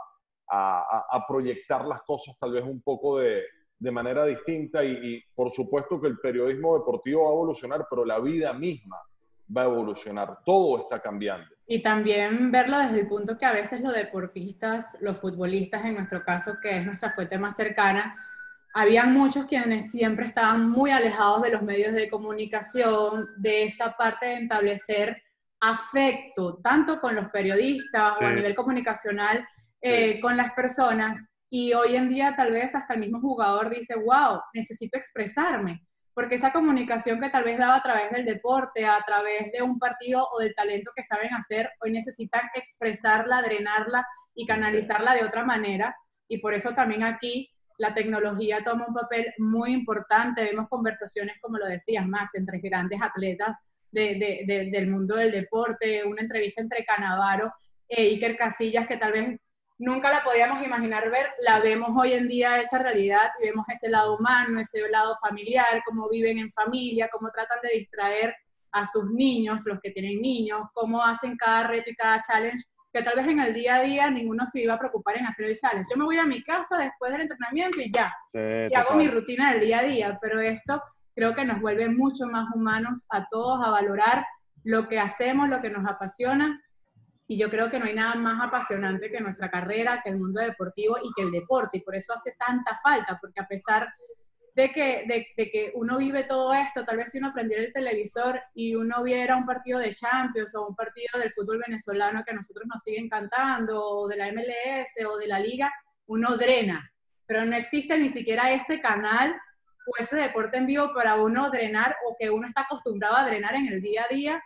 a 0.52 1.26
proyectar 1.28 1.84
las 1.84 2.02
cosas 2.02 2.36
tal 2.38 2.52
vez 2.52 2.64
un 2.64 2.82
poco 2.82 3.18
de, 3.18 3.42
de 3.78 3.90
manera 3.90 4.24
distinta 4.24 4.82
y, 4.82 4.92
y 4.92 5.22
por 5.34 5.50
supuesto 5.50 6.00
que 6.00 6.08
el 6.08 6.18
periodismo 6.18 6.78
deportivo 6.78 7.24
va 7.24 7.30
a 7.30 7.32
evolucionar, 7.32 7.86
pero 7.88 8.04
la 8.04 8.18
vida 8.18 8.52
misma 8.52 8.96
va 9.56 9.62
a 9.62 9.66
evolucionar, 9.66 10.38
todo 10.44 10.82
está 10.82 11.00
cambiando. 11.00 11.46
Y 11.66 11.82
también 11.82 12.50
verlo 12.50 12.78
desde 12.78 13.00
el 13.00 13.08
punto 13.08 13.38
que 13.38 13.46
a 13.46 13.52
veces 13.52 13.80
los 13.80 13.94
deportistas, 13.94 14.96
los 15.00 15.18
futbolistas 15.18 15.84
en 15.84 15.94
nuestro 15.94 16.24
caso, 16.24 16.54
que 16.60 16.78
es 16.78 16.84
nuestra 16.84 17.12
fuente 17.12 17.38
más 17.38 17.56
cercana, 17.56 18.16
habían 18.74 19.12
muchos 19.14 19.46
quienes 19.46 19.90
siempre 19.90 20.26
estaban 20.26 20.68
muy 20.68 20.90
alejados 20.90 21.42
de 21.42 21.50
los 21.50 21.62
medios 21.62 21.92
de 21.92 22.08
comunicación, 22.08 23.28
de 23.36 23.64
esa 23.64 23.96
parte 23.96 24.26
de 24.26 24.42
establecer 24.42 25.22
afecto, 25.60 26.58
tanto 26.62 27.00
con 27.00 27.14
los 27.14 27.28
periodistas 27.28 28.20
o 28.20 28.24
a 28.24 28.32
nivel 28.32 28.54
comunicacional, 28.54 29.46
eh, 29.80 30.20
con 30.20 30.36
las 30.36 30.52
personas. 30.52 31.18
Y 31.50 31.74
hoy 31.74 31.96
en 31.96 32.08
día 32.08 32.34
tal 32.36 32.52
vez 32.52 32.74
hasta 32.74 32.94
el 32.94 33.00
mismo 33.00 33.20
jugador 33.20 33.70
dice, 33.70 33.94
wow, 33.96 34.40
necesito 34.54 34.96
expresarme 34.96 35.82
porque 36.14 36.34
esa 36.34 36.52
comunicación 36.52 37.20
que 37.20 37.30
tal 37.30 37.44
vez 37.44 37.58
daba 37.58 37.76
a 37.76 37.82
través 37.82 38.10
del 38.10 38.24
deporte, 38.24 38.84
a 38.84 39.00
través 39.06 39.52
de 39.52 39.62
un 39.62 39.78
partido 39.78 40.26
o 40.32 40.40
del 40.40 40.54
talento 40.54 40.90
que 40.94 41.02
saben 41.02 41.32
hacer, 41.34 41.70
hoy 41.80 41.92
necesitan 41.92 42.42
expresarla, 42.54 43.42
drenarla 43.42 44.06
y 44.34 44.46
canalizarla 44.46 45.14
de 45.14 45.24
otra 45.24 45.44
manera. 45.44 45.96
Y 46.28 46.38
por 46.38 46.54
eso 46.54 46.74
también 46.74 47.04
aquí 47.04 47.50
la 47.78 47.94
tecnología 47.94 48.62
toma 48.62 48.86
un 48.88 48.94
papel 48.94 49.32
muy 49.38 49.72
importante. 49.72 50.44
Vemos 50.44 50.68
conversaciones, 50.68 51.36
como 51.40 51.58
lo 51.58 51.66
decías, 51.66 52.06
Max, 52.06 52.34
entre 52.34 52.58
grandes 52.58 53.00
atletas 53.00 53.56
del 53.90 54.86
mundo 54.88 55.16
del 55.16 55.32
deporte, 55.32 56.04
una 56.04 56.22
entrevista 56.22 56.60
entre 56.60 56.84
Canavaro 56.84 57.52
e 57.88 58.02
Iker 58.02 58.36
Casillas, 58.36 58.86
que 58.86 58.96
tal 58.96 59.12
vez 59.12 59.40
nunca 59.80 60.10
la 60.10 60.22
podíamos 60.22 60.62
imaginar 60.62 61.10
ver, 61.10 61.26
la 61.40 61.58
vemos 61.58 61.90
hoy 61.96 62.12
en 62.12 62.28
día 62.28 62.60
esa 62.60 62.78
realidad 62.78 63.30
y 63.40 63.46
vemos 63.46 63.64
ese 63.68 63.88
lado 63.88 64.16
humano, 64.16 64.60
ese 64.60 64.86
lado 64.90 65.16
familiar, 65.22 65.82
cómo 65.86 66.08
viven 66.08 66.38
en 66.38 66.52
familia, 66.52 67.08
cómo 67.10 67.30
tratan 67.30 67.58
de 67.62 67.78
distraer 67.78 68.36
a 68.72 68.84
sus 68.84 69.10
niños, 69.10 69.62
los 69.64 69.80
que 69.80 69.90
tienen 69.90 70.20
niños, 70.20 70.68
cómo 70.74 71.02
hacen 71.02 71.34
cada 71.36 71.66
reto 71.66 71.90
y 71.90 71.96
cada 71.96 72.20
challenge, 72.20 72.62
que 72.92 73.02
tal 73.02 73.16
vez 73.16 73.26
en 73.26 73.40
el 73.40 73.54
día 73.54 73.76
a 73.76 73.82
día 73.82 74.10
ninguno 74.10 74.44
se 74.44 74.60
iba 74.60 74.74
a 74.74 74.78
preocupar 74.78 75.16
en 75.16 75.26
hacer 75.26 75.46
el 75.46 75.56
challenge. 75.56 75.88
Yo 75.90 75.96
me 75.96 76.04
voy 76.04 76.18
a 76.18 76.26
mi 76.26 76.42
casa 76.42 76.76
después 76.76 77.10
del 77.10 77.22
entrenamiento 77.22 77.80
y 77.80 77.90
ya, 77.90 78.14
y 78.34 78.74
hago 78.74 78.94
mi 78.94 79.08
rutina 79.08 79.52
del 79.52 79.62
día 79.62 79.78
a 79.78 79.84
día, 79.84 80.18
pero 80.20 80.40
esto 80.40 80.82
creo 81.14 81.34
que 81.34 81.44
nos 81.46 81.58
vuelve 81.58 81.88
mucho 81.88 82.26
más 82.26 82.54
humanos 82.54 83.06
a 83.08 83.26
todos 83.30 83.66
a 83.66 83.70
valorar 83.70 84.26
lo 84.62 84.88
que 84.88 85.00
hacemos, 85.00 85.48
lo 85.48 85.62
que 85.62 85.70
nos 85.70 85.86
apasiona 85.86 86.60
y 87.30 87.38
yo 87.38 87.48
creo 87.48 87.70
que 87.70 87.78
no 87.78 87.84
hay 87.84 87.94
nada 87.94 88.16
más 88.16 88.44
apasionante 88.44 89.08
que 89.08 89.20
nuestra 89.20 89.48
carrera, 89.48 90.00
que 90.02 90.10
el 90.10 90.18
mundo 90.18 90.40
deportivo 90.40 90.96
y 91.00 91.12
que 91.14 91.22
el 91.22 91.30
deporte. 91.30 91.78
Y 91.78 91.82
por 91.82 91.94
eso 91.94 92.12
hace 92.12 92.34
tanta 92.36 92.80
falta, 92.82 93.20
porque 93.20 93.38
a 93.38 93.46
pesar 93.46 93.86
de 94.56 94.72
que, 94.72 95.04
de, 95.36 95.48
que 95.48 95.70
uno 95.76 95.96
vive 95.96 96.24
todo 96.24 96.52
esto, 96.52 96.84
tal 96.84 96.96
vez 96.96 97.12
si 97.12 97.18
uno 97.18 97.32
prendiera 97.32 97.62
el 97.62 97.72
televisor 97.72 98.42
y 98.52 98.74
uno 98.74 99.04
viera 99.04 99.36
un 99.36 99.46
partido 99.46 99.78
de 99.78 99.92
Champions 99.92 100.56
o 100.56 100.66
un 100.66 100.74
partido 100.74 101.20
del 101.20 101.32
fútbol 101.32 101.62
venezolano 101.64 102.24
que 102.24 102.32
a 102.32 102.34
nosotros 102.34 102.66
nos 102.66 102.82
sigue 102.82 102.98
encantando, 102.98 103.80
o 103.80 104.08
de 104.08 104.16
la 104.16 104.32
MLS 104.32 104.90
o 105.08 105.16
de 105.16 105.28
la 105.28 105.38
liga, 105.38 105.72
uno 106.06 106.36
drena, 106.36 106.90
pero 107.26 107.44
no 107.44 107.54
existe 107.54 107.96
ni 107.96 108.08
siquiera 108.08 108.50
ese 108.50 108.80
canal 108.80 109.36
o 109.86 110.02
ese 110.02 110.16
deporte 110.16 110.56
en 110.56 110.66
vivo 110.66 110.92
para 110.92 111.14
uno 111.14 111.48
drenar 111.48 111.94
o 112.08 112.16
que 112.18 112.28
uno 112.28 112.48
está 112.48 112.62
acostumbrado 112.62 113.14
a 113.14 113.24
drenar 113.24 113.54
en 113.54 113.68
el 113.68 113.80
día 113.80 114.06
a 114.10 114.12
día 114.12 114.42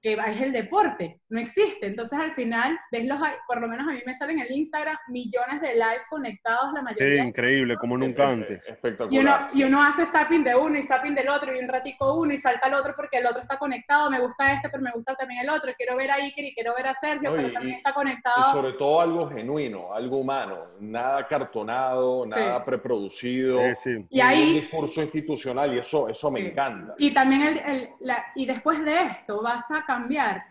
que 0.00 0.12
es 0.12 0.40
el 0.40 0.52
deporte, 0.52 1.20
no 1.28 1.40
existe. 1.40 1.86
Entonces 1.86 2.18
al 2.18 2.32
final, 2.32 2.78
ves 2.92 3.06
los, 3.06 3.18
por 3.46 3.60
lo 3.60 3.68
menos 3.68 3.88
a 3.88 3.92
mí 3.92 4.00
me 4.06 4.14
salen 4.14 4.38
en 4.38 4.46
el 4.46 4.52
Instagram 4.52 4.96
millones 5.08 5.60
de 5.60 5.74
live 5.74 6.02
conectados, 6.08 6.72
la 6.72 6.82
mayoría. 6.82 7.22
Sí, 7.22 7.28
increíble, 7.28 7.74
como 7.76 7.98
nunca 7.98 8.28
antes. 8.28 8.68
Espectacular. 8.68 9.12
Y 9.12 9.18
uno, 9.18 9.36
y 9.54 9.64
uno 9.64 9.82
hace 9.82 10.06
zapping 10.06 10.44
de 10.44 10.54
uno 10.54 10.78
y 10.78 10.82
zapping 10.82 11.14
del 11.14 11.28
otro 11.28 11.54
y 11.54 11.58
un 11.58 11.68
ratico 11.68 12.14
uno 12.14 12.32
y 12.32 12.38
salta 12.38 12.68
al 12.68 12.74
otro 12.74 12.94
porque 12.96 13.18
el 13.18 13.26
otro 13.26 13.40
está 13.40 13.58
conectado, 13.58 14.10
me 14.10 14.20
gusta 14.20 14.52
este, 14.52 14.68
pero 14.68 14.82
me 14.82 14.92
gusta 14.92 15.14
también 15.16 15.40
el 15.40 15.50
otro, 15.50 15.72
quiero 15.76 15.96
ver 15.96 16.10
a 16.10 16.14
Iker 16.14 16.44
y 16.44 16.54
quiero 16.54 16.74
ver 16.76 16.86
a 16.86 16.94
Sergio, 16.94 17.32
pero 17.34 17.52
también 17.52 17.76
está 17.78 17.92
conectado. 17.92 18.50
Y 18.50 18.52
sobre 18.52 18.72
todo 18.74 19.00
algo 19.00 19.28
genuino, 19.28 19.92
algo 19.92 20.18
humano, 20.18 20.66
nada 20.80 21.26
cartonado, 21.26 22.24
nada 22.24 22.64
preproducido. 22.64 23.60
Sí, 23.74 23.74
sí. 23.74 24.06
Y 24.10 24.20
ahí, 24.20 24.48
un 24.48 24.60
discurso 24.60 25.02
institucional 25.02 25.74
y 25.74 25.78
eso, 25.78 26.08
eso 26.08 26.30
me 26.30 26.48
encanta. 26.48 26.94
Y 26.98 27.10
también 27.10 27.42
el, 27.42 27.58
el, 27.58 27.88
la, 28.00 28.24
y 28.36 28.46
después 28.46 28.84
de 28.84 28.94
esto 28.94 29.42
basta 29.42 29.84
cambiar 29.88 30.44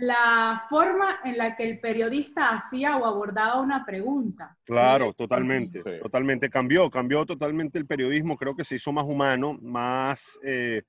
la 0.00 0.64
forma 0.68 1.20
en 1.24 1.38
la 1.38 1.54
que 1.54 1.62
el 1.70 1.78
periodista 1.78 2.48
hacía 2.48 2.96
o 2.96 3.04
abordaba 3.04 3.60
una 3.60 3.84
pregunta. 3.84 4.56
Claro, 4.64 5.12
totalmente, 5.12 5.80
totalmente. 6.02 6.50
Cambió, 6.50 6.90
cambió 6.90 7.24
totalmente 7.24 7.78
el 7.78 7.86
periodismo, 7.86 8.36
creo 8.36 8.56
que 8.56 8.64
se 8.64 8.74
hizo 8.74 8.92
más 8.92 9.04
humano, 9.04 9.56
más, 9.62 10.40
eh, 10.42 10.82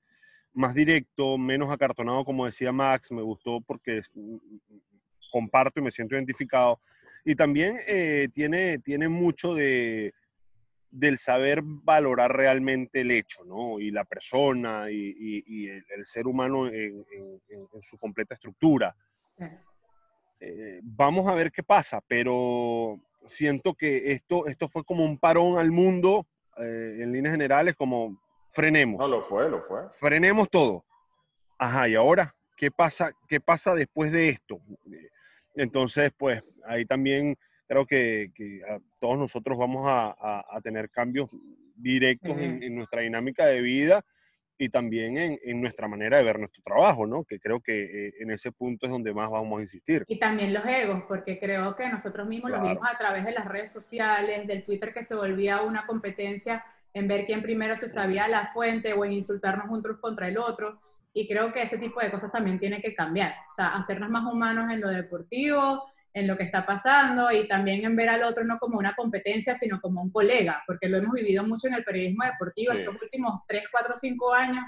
más 0.52 0.74
directo, 0.74 1.38
menos 1.38 1.70
acartonado, 1.70 2.24
como 2.24 2.46
decía 2.46 2.72
Max, 2.72 3.12
me 3.12 3.22
gustó 3.22 3.60
porque 3.60 4.00
comparto 5.30 5.78
y 5.78 5.84
me 5.84 5.92
siento 5.92 6.16
identificado. 6.16 6.80
Y 7.24 7.36
también 7.36 7.76
eh, 7.86 8.28
tiene, 8.32 8.78
tiene 8.78 9.08
mucho 9.08 9.54
de, 9.54 10.12
del 10.96 11.18
saber 11.18 11.60
valorar 11.62 12.34
realmente 12.34 13.02
el 13.02 13.10
hecho, 13.10 13.44
¿no? 13.44 13.78
Y 13.78 13.90
la 13.90 14.04
persona 14.04 14.90
y, 14.90 15.68
el, 15.68 16.06
ser 16.06 16.26
humano 16.26 16.68
en, 16.68 17.04
su 17.82 17.98
completa 17.98 18.34
estructura. 18.34 18.96
Eh, 20.40 20.80
vamos 20.82 21.28
a 21.28 21.34
ver 21.34 21.52
qué 21.52 21.62
pasa, 21.62 22.02
pero 22.08 22.98
siento 23.26 23.74
que 23.74 24.12
esto, 24.12 24.46
esto 24.46 24.68
fue 24.68 24.84
como 24.84 25.04
un 25.04 25.18
parón 25.18 25.58
al 25.58 25.70
mundo 25.70 26.26
eh, 26.56 26.98
en 27.00 27.12
líneas 27.12 27.32
generales, 27.32 27.74
como 27.74 28.18
frenemos. 28.52 28.98
No, 28.98 29.08
lo 29.08 29.22
fue, 29.22 29.50
lo 29.50 29.60
fue. 29.60 29.82
Frenemos 29.90 30.48
todo. 30.48 30.82
Ajá, 31.58 31.88
y 31.88 31.94
ahora, 31.94 32.34
¿qué 32.56 32.70
pasa, 32.70 33.12
qué 33.28 33.38
pasa 33.38 33.74
después 33.74 34.12
de 34.12 34.30
esto? 34.30 34.62
Entonces, 35.54 36.10
pues 36.16 36.42
ahí 36.64 36.86
también 36.86 37.36
creo 37.66 37.86
que, 37.86 38.30
todos 39.00 39.18
nosotros 39.18 39.58
vamos 39.58 39.84
a, 39.86 40.60
tener 40.62 40.90
cambios 40.90 41.28
directos 41.74 42.38
en, 42.38 42.74
nuestra 42.74 43.02
dinámica 43.02 43.46
de 43.46 43.60
vida 43.60 44.04
y 44.58 44.70
también 44.70 45.18
en, 45.18 45.60
nuestra 45.60 45.86
manera 45.86 46.16
de 46.16 46.24
ver 46.24 46.38
nuestro 46.38 46.62
trabajo, 46.62 47.06
¿no? 47.06 47.24
Que 47.24 47.38
creo 47.38 47.60
que 47.60 48.06
eh, 48.06 48.14
en 48.20 48.30
ese 48.30 48.52
punto 48.52 48.86
es 48.86 48.92
donde 48.92 49.12
más 49.12 49.30
vamos 49.30 49.58
a 49.58 49.62
insistir. 49.62 50.04
Y 50.08 50.18
también 50.18 50.54
los 50.54 50.64
egos, 50.64 51.04
porque 51.06 51.38
creo 51.38 51.74
que 51.76 51.88
nosotros 51.88 52.26
mismos 52.26 52.50
los 52.50 52.62
vimos 52.62 52.88
a 52.90 52.96
través 52.96 53.24
de 53.24 53.32
las 53.32 53.46
redes 53.46 53.70
sociales, 53.70 54.46
del 54.46 54.64
Twitter 54.64 54.94
que 54.94 55.02
se 55.02 55.14
volvía 55.14 55.60
una 55.60 55.86
competencia 55.86 56.64
en 56.94 57.08
ver 57.08 57.26
quién 57.26 57.42
primero 57.42 57.76
se 57.76 57.88
sabía 57.88 58.26
la 58.28 58.50
fuente 58.54 58.94
o 58.94 59.04
en 59.04 59.12
insultarnos 59.12 59.66
unos 59.68 59.98
contra 60.00 60.28
el 60.28 60.38
otro. 60.38 60.80
Y 61.12 61.28
creo 61.28 61.52
que 61.52 61.62
ese 61.62 61.76
tipo 61.76 62.00
de 62.00 62.10
cosas 62.10 62.32
también 62.32 62.58
tiene 62.58 62.80
que 62.80 62.94
cambiar. 62.94 63.34
O 63.50 63.54
sea, 63.54 63.74
hacernos 63.74 64.08
más 64.08 64.24
humanos 64.24 64.72
en 64.72 64.80
lo 64.80 64.88
deportivo, 64.88 65.84
en 66.16 66.26
lo 66.26 66.34
que 66.34 66.44
está 66.44 66.64
pasando 66.64 67.30
y 67.30 67.46
también 67.46 67.84
en 67.84 67.94
ver 67.94 68.08
al 68.08 68.22
otro 68.22 68.42
no 68.42 68.58
como 68.58 68.78
una 68.78 68.94
competencia, 68.94 69.54
sino 69.54 69.78
como 69.82 70.00
un 70.00 70.10
colega, 70.10 70.62
porque 70.66 70.88
lo 70.88 70.96
hemos 70.96 71.12
vivido 71.12 71.44
mucho 71.44 71.68
en 71.68 71.74
el 71.74 71.84
periodismo 71.84 72.24
deportivo 72.24 72.72
estos 72.72 72.96
últimos 73.02 73.40
3, 73.46 73.64
4, 73.70 73.94
5 73.94 74.32
años. 74.32 74.64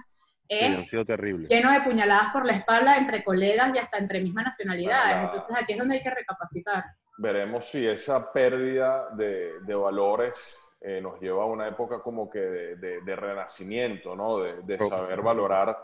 Es 0.46 0.78
ha 0.78 0.82
sido 0.82 1.06
terrible. 1.06 1.48
lleno 1.48 1.72
de 1.72 1.80
puñaladas 1.80 2.34
por 2.34 2.44
la 2.44 2.52
espalda 2.52 2.98
entre 2.98 3.24
colegas 3.24 3.74
y 3.74 3.78
hasta 3.78 3.96
entre 3.96 4.20
mismas 4.20 4.44
nacionalidades. 4.44 5.24
Entonces 5.24 5.56
aquí 5.58 5.72
es 5.72 5.78
donde 5.78 5.94
hay 5.94 6.02
que 6.02 6.10
recapacitar. 6.10 6.84
Veremos 7.16 7.64
si 7.64 7.86
esa 7.86 8.30
pérdida 8.30 9.08
de, 9.16 9.52
de 9.62 9.74
valores 9.74 10.34
eh, 10.82 11.00
nos 11.00 11.18
lleva 11.18 11.44
a 11.44 11.46
una 11.46 11.66
época 11.66 12.00
como 12.02 12.28
que 12.28 12.40
de, 12.40 13.00
de, 13.00 13.16
renacimiento, 13.16 14.14
¿no? 14.14 14.40
De, 14.40 14.78
saber 14.78 15.22
valorar 15.22 15.78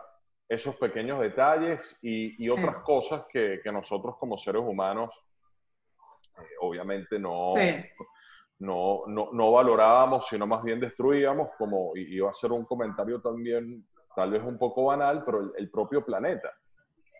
esos 0.47 0.77
pequeños 0.77 1.21
detalles 1.21 1.97
y, 2.03 2.45
y 2.45 2.51
otras 2.51 2.77
cosas 2.85 3.25
que, 3.33 3.61
que, 3.65 3.73
nosotros 3.73 4.17
como 4.19 4.37
seres 4.37 4.63
humanos 4.63 5.24
obviamente 6.61 7.19
no, 7.19 7.55
no, 8.59 9.03
no, 9.07 9.29
no, 9.33 9.53
valorábamos, 9.53 10.27
sino 10.29 10.47
más 10.47 10.63
bien 10.63 10.81
destruíamos, 10.81 11.51
como 11.59 11.93
iba 11.97 12.31
a 12.31 12.35
ser 12.35 12.53
un 12.53 12.65
comentario 12.65 13.21
también 13.21 13.85
tal 14.15 14.31
vez 14.31 14.43
un 14.43 14.59
poco 14.59 14.85
banal, 14.85 15.23
pero 15.25 15.55
el, 15.57 15.71
propio 15.71 16.05
planeta. 16.05 16.51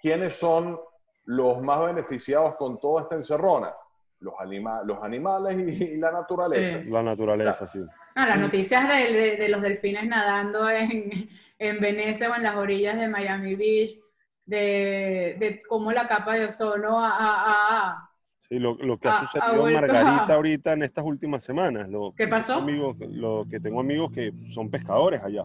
¿Quiénes 0.01 0.37
son 0.37 0.79
los 1.25 1.61
más 1.63 1.81
beneficiados 1.87 2.55
con 2.57 2.79
toda 2.79 3.03
esta 3.03 3.17
encerrona? 3.17 3.73
Los, 4.21 4.35
anima 4.39 4.83
los 4.85 5.03
animales 5.03 5.81
y, 5.81 5.97
la 5.97 6.13
naturaleza. 6.13 6.83
La 6.87 7.03
naturaleza, 7.03 7.67
sí. 7.67 7.81
Ah, 8.15 8.27
las 8.27 8.39
noticias 8.39 8.89
de, 8.89 9.37
de, 9.37 9.49
los 9.49 9.61
delfines 9.61 10.07
nadando 10.07 10.71
en, 10.71 11.29
en 11.59 11.81
Venecia 11.81 12.31
o 12.31 12.35
en 12.37 12.45
las 12.45 12.57
orillas 12.57 12.97
de 12.97 13.09
Miami 13.09 13.57
Beach, 13.57 13.99
de, 14.47 15.37
de 15.39 15.59
cómo 15.69 15.91
la 15.93 16.07
capa 16.07 16.35
de 16.35 16.47
ozono 16.47 16.99
ha, 17.01 18.11
Sí, 18.49 18.59
lo, 18.59 18.75
lo 18.75 18.99
que 18.99 19.09
ha, 19.09 19.21
sucedido 19.21 19.69
en 19.69 19.75
Margarita 19.75 20.35
ahorita 20.35 20.73
en 20.75 20.83
estas 20.83 21.05
últimas 21.05 21.43
semanas. 21.43 21.89
Lo, 21.89 22.13
¿Qué 22.15 22.29
pasó? 22.29 22.55
Amigos, 22.55 22.97
lo 23.01 23.47
que 23.51 23.59
tengo 23.59 23.81
amigos 23.81 24.13
que 24.13 24.33
son 24.49 24.71
pescadores 24.71 25.23
allá. 25.23 25.45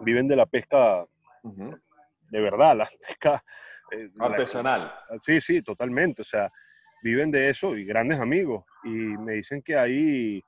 Viven 0.00 0.28
de 0.28 0.36
la 0.36 0.46
pesca 0.46 1.06
de 2.30 2.40
verdad, 2.40 2.76
la 2.76 2.88
pesca 3.06 3.42
eh, 3.90 4.10
artesanal. 4.18 4.92
sí, 5.20 5.40
sí, 5.40 5.62
totalmente. 5.62 6.22
O 6.22 6.24
sea, 6.24 6.50
viven 7.02 7.30
de 7.30 7.48
eso 7.48 7.76
y 7.76 7.84
grandes 7.84 8.20
amigos. 8.20 8.64
Y 8.84 8.90
me 8.90 9.34
dicen 9.34 9.62
que 9.62 9.76
ahí, 9.76 10.42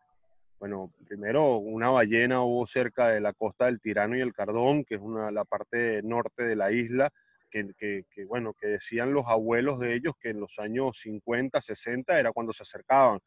bueno, 0.59 0.93
primero 1.07 1.57
una 1.57 1.91
ballena 1.91 2.43
hubo 2.43 2.67
cerca 2.67 3.09
de 3.09 3.21
la 3.21 3.33
costa 3.33 3.67
del 3.67 3.81
Tirano 3.81 4.17
y 4.17 4.21
el 4.21 4.35
Cardón, 4.35 4.85
que 4.85 4.97
es 4.97 5.01
una, 5.01 5.31
la 5.31 5.45
parte 5.45 6.03
norte 6.03 6.45
de 6.45 6.57
la 6.57 6.71
isla 6.71 7.11
que, 7.51 8.05
bueno, 8.27 8.55
que 8.55 8.69
decían 8.69 9.13
los 9.13 9.27
abuelos 9.27 9.81
de 9.81 9.95
ellos 9.95 10.15
que 10.21 10.31
en 10.31 10.41
los 10.41 10.59
años 10.59 10.99
50, 11.01 11.61
60 11.61 12.19
era 12.19 12.33
cuando 12.33 12.53
se 12.53 12.63
acercaban. 12.63 13.21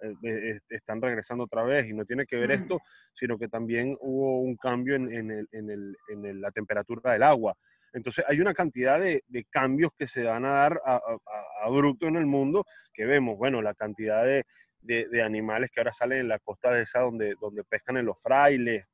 Eh, 0.00 0.14
eh, 0.22 0.60
están 0.68 1.02
regresando 1.02 1.44
otra 1.44 1.64
vez 1.64 1.86
y 1.88 1.92
no 1.92 2.04
tiene 2.04 2.26
que 2.26 2.36
ver 2.36 2.52
esto, 2.52 2.80
sino 3.14 3.36
que 3.38 3.48
también 3.48 3.96
hubo 4.00 4.40
un 4.40 4.56
cambio 4.56 4.94
en, 4.94 5.10
en, 5.10 6.40
la 6.40 6.50
temperatura 6.52 7.12
del 7.12 7.22
agua. 7.22 7.56
Entonces 7.92 8.24
hay 8.28 8.40
una 8.40 8.54
cantidad 8.54 9.00
de, 9.00 9.22
cambios 9.50 9.90
que 9.96 10.06
se 10.06 10.24
van 10.24 10.44
a 10.44 10.50
dar 10.50 10.80
a, 10.84 10.96
a, 10.96 11.68
en 12.00 12.16
el 12.16 12.26
mundo 12.26 12.64
que 12.92 13.06
vemos, 13.06 13.36
bueno, 13.38 13.62
la 13.62 13.74
cantidad 13.74 14.24
de, 14.24 14.44
de, 14.82 15.22
animales 15.22 15.70
que 15.72 15.80
ahora 15.80 15.92
salen 15.92 16.20
en 16.20 16.28
la 16.28 16.38
costa 16.38 16.72
de 16.72 16.82
esa 16.82 17.00
donde, 17.00 17.34
donde 17.40 17.64
pescan 17.64 17.96
en 17.96 18.06
los 18.06 18.20
frailes, 18.20 18.84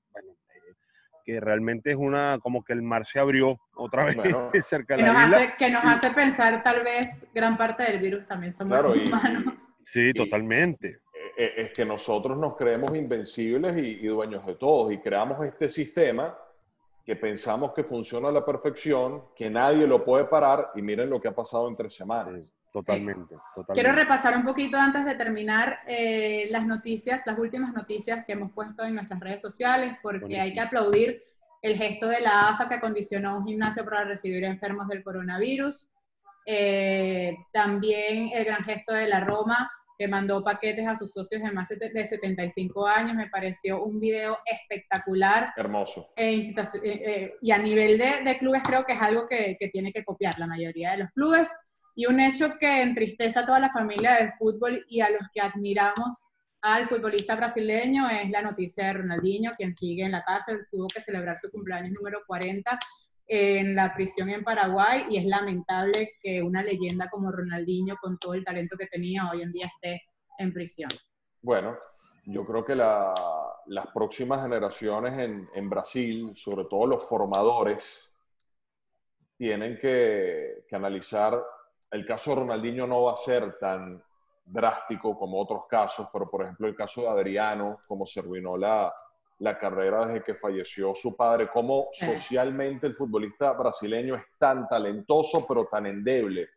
que 1.24 1.40
realmente 1.40 1.90
es 1.90 1.96
una, 1.96 2.38
como 2.40 2.62
que 2.62 2.72
el 2.74 2.82
mar 2.82 3.06
se 3.06 3.18
abrió 3.18 3.58
otra 3.74 4.04
vez 4.52 4.66
cerca 4.66 4.96
de 4.96 5.02
la 5.02 5.12
nos 5.12 5.24
isla. 5.24 5.36
Hace, 5.36 5.52
que 5.58 5.70
nos 5.70 5.84
hace 5.84 6.10
pensar 6.10 6.62
tal 6.62 6.84
vez 6.84 7.24
gran 7.34 7.56
parte 7.56 7.82
del 7.84 7.98
virus 7.98 8.26
también 8.26 8.52
somos 8.52 8.78
humanos. 8.78 9.54
sí, 9.82 10.12
totalmente. 10.12 10.98
Eh, 11.36 11.54
es 11.56 11.70
que 11.72 11.84
nosotros 11.84 12.38
nos 12.38 12.56
creemos 12.56 12.94
invencibles 12.94 13.76
y, 13.76 14.06
dueños 14.06 14.46
de 14.46 14.54
todos 14.54 14.92
y 14.92 14.98
creamos 14.98 15.44
este 15.44 15.68
sistema 15.68 16.36
que 17.04 17.16
pensamos 17.16 17.72
que 17.72 17.84
funciona 17.84 18.28
a 18.28 18.32
la 18.32 18.44
perfección, 18.44 19.24
que 19.34 19.50
nadie 19.50 19.86
lo 19.86 20.04
puede 20.04 20.24
parar 20.24 20.70
y 20.74 20.82
miren 20.82 21.10
lo 21.10 21.20
que 21.20 21.28
ha 21.28 21.34
pasado 21.34 21.68
en 21.68 21.76
tres 21.76 21.94
semanas. 21.94 22.50
Totalmente, 22.74 23.36
Quiero 23.72 23.92
repasar 23.92 24.36
un 24.36 24.44
poquito 24.44 24.76
antes 24.76 25.04
de 25.04 25.14
terminar 25.14 25.78
eh, 25.86 26.48
las 26.50 26.66
noticias, 26.66 27.22
las 27.24 27.38
últimas 27.38 27.72
noticias 27.72 28.24
que 28.24 28.32
hemos 28.32 28.50
puesto 28.50 28.82
en 28.82 28.96
nuestras 28.96 29.20
redes 29.20 29.40
sociales, 29.40 29.96
porque 30.02 30.40
hay 30.40 30.52
que 30.52 30.58
aplaudir 30.58 31.22
el 31.62 31.76
gesto 31.76 32.08
de 32.08 32.20
la 32.20 32.48
AFA 32.48 32.68
que 32.68 32.74
acondicionó 32.74 33.38
un 33.38 33.46
gimnasio 33.46 33.84
para 33.84 34.02
recibir 34.02 34.42
enfermos 34.42 34.88
del 34.88 35.04
coronavirus. 35.04 35.88
Eh, 36.46 37.36
también 37.52 38.30
el 38.34 38.44
gran 38.44 38.64
gesto 38.64 38.92
de 38.92 39.06
la 39.06 39.20
Roma 39.20 39.70
que 39.96 40.08
mandó 40.08 40.42
paquetes 40.42 40.88
a 40.88 40.96
sus 40.96 41.12
socios 41.12 41.44
de 41.44 41.52
más 41.52 41.68
de 41.68 42.04
75 42.04 42.88
años. 42.88 43.14
Me 43.14 43.28
pareció 43.28 43.84
un 43.84 44.00
video 44.00 44.36
espectacular. 44.44 45.52
Hermoso. 45.56 46.08
Eh, 46.16 47.36
y 47.40 47.52
a 47.52 47.58
nivel 47.58 47.98
de, 47.98 48.22
de, 48.24 48.36
clubes 48.36 48.64
creo 48.64 48.84
que 48.84 48.94
es 48.94 49.00
algo 49.00 49.28
que, 49.28 49.56
que 49.60 49.68
tiene 49.68 49.92
que 49.92 50.04
copiar 50.04 50.40
la 50.40 50.48
mayoría 50.48 50.90
de 50.90 50.96
los 51.04 51.10
clubes 51.12 51.48
y 51.94 52.06
un 52.06 52.20
hecho 52.20 52.58
que 52.58 52.82
entristece 52.82 53.38
a 53.38 53.46
toda 53.46 53.60
la 53.60 53.70
familia 53.70 54.14
del 54.14 54.32
fútbol 54.32 54.84
y 54.88 55.00
a 55.00 55.10
los 55.10 55.22
que 55.32 55.40
admiramos 55.40 56.26
al 56.60 56.86
futbolista 56.88 57.36
brasileño 57.36 58.08
es 58.08 58.30
la 58.30 58.40
noticia 58.40 58.86
de 58.86 58.92
Ronaldinho, 58.94 59.52
quien 59.56 59.74
sigue 59.74 60.04
en 60.04 60.12
la 60.12 60.24
cárcel, 60.24 60.66
tuvo 60.70 60.88
que 60.88 61.02
celebrar 61.02 61.36
su 61.38 61.50
cumpleaños 61.50 61.92
número 61.92 62.22
40 62.26 62.78
en 63.26 63.74
la 63.74 63.94
prisión 63.94 64.30
en 64.30 64.42
Paraguay 64.42 65.04
y 65.10 65.18
es 65.18 65.26
lamentable 65.26 66.12
que 66.22 66.42
una 66.42 66.62
leyenda 66.62 67.08
como 67.10 67.30
Ronaldinho, 67.30 67.96
con 68.00 68.18
todo 68.18 68.34
el 68.34 68.44
talento 68.44 68.76
que 68.78 68.86
tenía, 68.86 69.30
hoy 69.30 69.42
en 69.42 69.52
día 69.52 69.66
esté 69.66 70.02
en 70.38 70.52
prisión. 70.52 70.90
Bueno, 71.42 71.76
yo 72.24 72.46
creo 72.46 72.64
que 72.64 72.74
las 72.74 73.86
próximas 73.92 74.42
generaciones 74.42 75.18
en, 75.18 75.48
en, 75.54 75.68
Brasil, 75.68 76.32
sobre 76.34 76.64
todo 76.64 76.86
los 76.86 77.06
formadores, 77.06 78.10
tienen 79.36 79.78
que, 79.78 80.64
que 80.66 80.76
analizar, 80.76 81.42
el 81.94 82.04
caso 82.04 82.30
de 82.30 82.36
Ronaldinho 82.36 82.88
no 82.88 83.02
va 83.02 83.12
a 83.12 83.16
ser 83.16 83.56
tan 83.58 84.02
drástico 84.44 85.16
como 85.16 85.40
otros 85.40 85.62
casos, 85.68 86.08
pero 86.12 86.28
por 86.28 86.42
ejemplo 86.42 86.66
el 86.66 86.74
caso 86.74 87.02
de 87.02 87.08
Adriano, 87.08 87.80
como 87.86 88.04
se 88.04 88.18
arruinó 88.18 88.56
la, 88.56 88.92
la 89.38 89.56
carrera 89.56 90.04
desde 90.04 90.24
que 90.24 90.34
falleció 90.34 90.92
su 90.94 91.16
padre, 91.16 91.48
cómo 91.52 91.88
socialmente 91.92 92.88
el 92.88 92.96
futbolista 92.96 93.52
brasileño 93.52 94.16
es 94.16 94.24
tan 94.38 94.66
talentoso, 94.66 95.46
pero 95.46 95.66
tan 95.66 95.86
endeble 95.86 96.48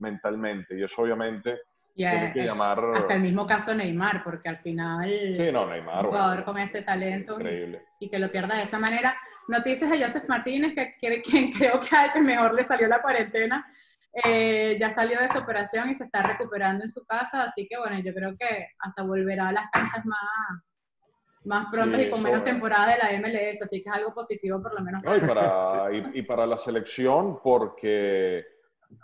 mentalmente. 0.00 0.78
Y 0.78 0.82
eso 0.84 1.00
obviamente 1.00 1.60
tiene 1.94 2.32
que 2.34 2.44
llamar... 2.44 2.78
Hasta 2.94 3.14
el 3.14 3.22
mismo 3.22 3.46
caso 3.46 3.74
Neymar, 3.74 4.22
porque 4.22 4.50
al 4.50 4.58
final... 4.58 5.34
Sí, 5.34 5.50
no, 5.50 5.66
Neymar. 5.66 6.04
Un 6.04 6.10
jugador 6.10 6.44
con 6.44 6.58
ese 6.58 6.82
talento 6.82 7.34
increíble. 7.34 7.86
y 8.00 8.10
que 8.10 8.18
lo 8.18 8.30
pierda 8.30 8.56
de 8.56 8.64
esa 8.64 8.78
manera. 8.78 9.16
Noticias 9.48 9.90
de 9.90 10.02
Joseph 10.02 10.28
Martínez, 10.28 10.74
que, 10.74 10.94
que, 11.00 11.22
que 11.22 11.50
creo 11.58 11.80
que 11.80 11.96
a 11.96 12.12
que 12.12 12.20
mejor 12.20 12.52
le 12.52 12.64
salió 12.64 12.86
la 12.86 13.00
cuarentena. 13.00 13.66
Eh, 14.22 14.76
ya 14.78 14.90
salió 14.90 15.18
de 15.20 15.28
su 15.28 15.38
operación 15.38 15.90
y 15.90 15.94
se 15.94 16.04
está 16.04 16.22
recuperando 16.22 16.84
en 16.84 16.90
su 16.90 17.04
casa, 17.04 17.42
así 17.42 17.66
que 17.68 17.76
bueno, 17.76 17.98
yo 17.98 18.14
creo 18.14 18.36
que 18.38 18.68
hasta 18.78 19.02
volverá 19.02 19.48
a 19.48 19.52
las 19.52 19.68
canchas 19.72 20.04
más, 20.04 20.62
más 21.44 21.66
pronto 21.72 22.00
y 22.00 22.08
con 22.08 22.22
menos 22.22 22.44
temporada 22.44 22.92
de 22.92 22.98
la 22.98 23.18
MLS, 23.18 23.62
así 23.62 23.82
que 23.82 23.88
es 23.88 23.94
algo 23.94 24.14
positivo 24.14 24.62
por 24.62 24.72
lo 24.72 24.84
menos. 24.84 25.02
y, 25.02 25.26
para, 25.26 25.88
y, 26.14 26.22
para 26.22 26.46
la 26.46 26.56
selección, 26.56 27.40
porque 27.42 28.44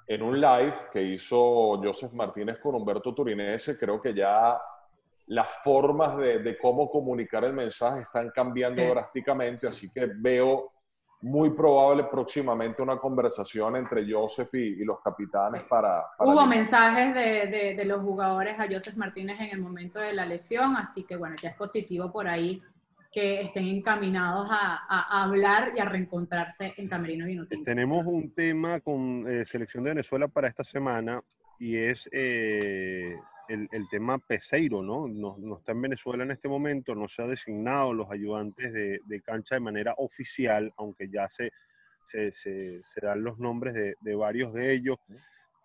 en 0.06 0.22
un 0.22 0.40
live 0.40 0.74
que 0.92 1.02
hizo 1.02 1.80
Joseph 1.82 2.12
Martínez 2.12 2.60
con 2.60 2.76
Humberto 2.76 3.12
Turinese, 3.12 3.76
creo 3.76 4.00
que 4.00 4.14
ya 4.14 4.60
las 5.26 5.52
formas 5.64 6.16
de, 6.18 6.38
de 6.38 6.56
cómo 6.56 6.88
comunicar 6.88 7.42
el 7.42 7.52
mensaje 7.52 8.02
están 8.02 8.30
cambiando 8.30 8.82
drásticamente, 8.88 9.66
así 9.66 9.90
que 9.92 10.08
veo 10.18 10.70
muy 11.22 11.50
probable 11.50 12.04
próximamente 12.04 12.80
una 12.82 12.96
conversación 12.96 13.76
entre 13.76 14.10
Joseph 14.10 14.54
y, 14.54 14.84
los 14.84 15.00
capitanes 15.00 15.62
para, 15.64 16.04
Hubo 16.18 16.46
mensajes 16.46 17.14
de, 17.14 17.74
de, 17.74 17.84
los 17.84 18.00
jugadores 18.02 18.58
a 18.58 18.66
Joseph 18.70 18.96
Martínez 18.96 19.38
en 19.40 19.50
el 19.50 19.60
momento 19.60 19.98
de 19.98 20.14
la 20.14 20.24
lesión, 20.24 20.76
así 20.76 21.04
que 21.04 21.16
bueno, 21.16 21.36
ya 21.40 21.50
es 21.50 21.56
positivo 21.56 22.10
por 22.10 22.26
ahí 22.26 22.62
que 23.12 23.42
estén 23.42 23.66
encaminados 23.66 24.48
a, 24.50 24.84
a 24.88 25.22
hablar 25.24 25.72
y 25.76 25.80
a 25.80 25.84
reencontrarse 25.84 26.74
en 26.76 26.88
Camerino 26.88 27.26
Vinotinto. 27.26 27.64
Tenemos 27.64 28.06
un 28.06 28.32
tema 28.32 28.80
con 28.80 29.26
eh, 29.28 29.44
Selección 29.44 29.84
de 29.84 29.90
Venezuela 29.90 30.28
para 30.28 30.48
esta 30.48 30.62
semana 30.62 31.20
y 31.58 31.76
es 31.76 32.08
eh, 32.12 33.16
el, 33.50 33.88
tema 33.90 34.18
Peseiro, 34.18 34.82
¿no? 34.82 35.08
¿no? 35.08 35.58
está 35.58 35.72
en 35.72 35.82
Venezuela 35.82 36.22
en 36.22 36.30
este 36.30 36.48
momento, 36.48 36.94
no 36.94 37.08
se 37.08 37.22
ha 37.22 37.26
designado 37.26 37.92
los 37.92 38.10
ayudantes 38.10 38.72
de, 38.72 39.22
cancha 39.22 39.56
de 39.56 39.60
manera 39.60 39.94
oficial, 39.96 40.72
aunque 40.76 41.08
ya 41.10 41.28
se, 41.28 41.50
se, 42.04 42.30
se, 42.32 43.00
dan 43.02 43.24
los 43.24 43.38
nombres 43.38 43.74
de, 43.74 43.94
de, 44.00 44.14
varios 44.14 44.52
de 44.52 44.72
ellos. 44.72 44.98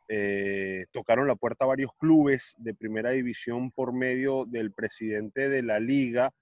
Eh, 0.07 0.86
tocaron 0.91 1.27
la 1.27 1.36
puerta 1.36 1.65
a 1.65 1.69
varios 1.69 1.91
clubes 1.97 2.55
de 2.57 2.73
primera 2.73 3.11
división 3.11 3.71
por 3.71 3.93
medio 3.93 4.45
del 4.45 4.71
presidente 4.71 5.49
de 5.49 5.61
la 5.61 5.79
liga, 5.79 6.33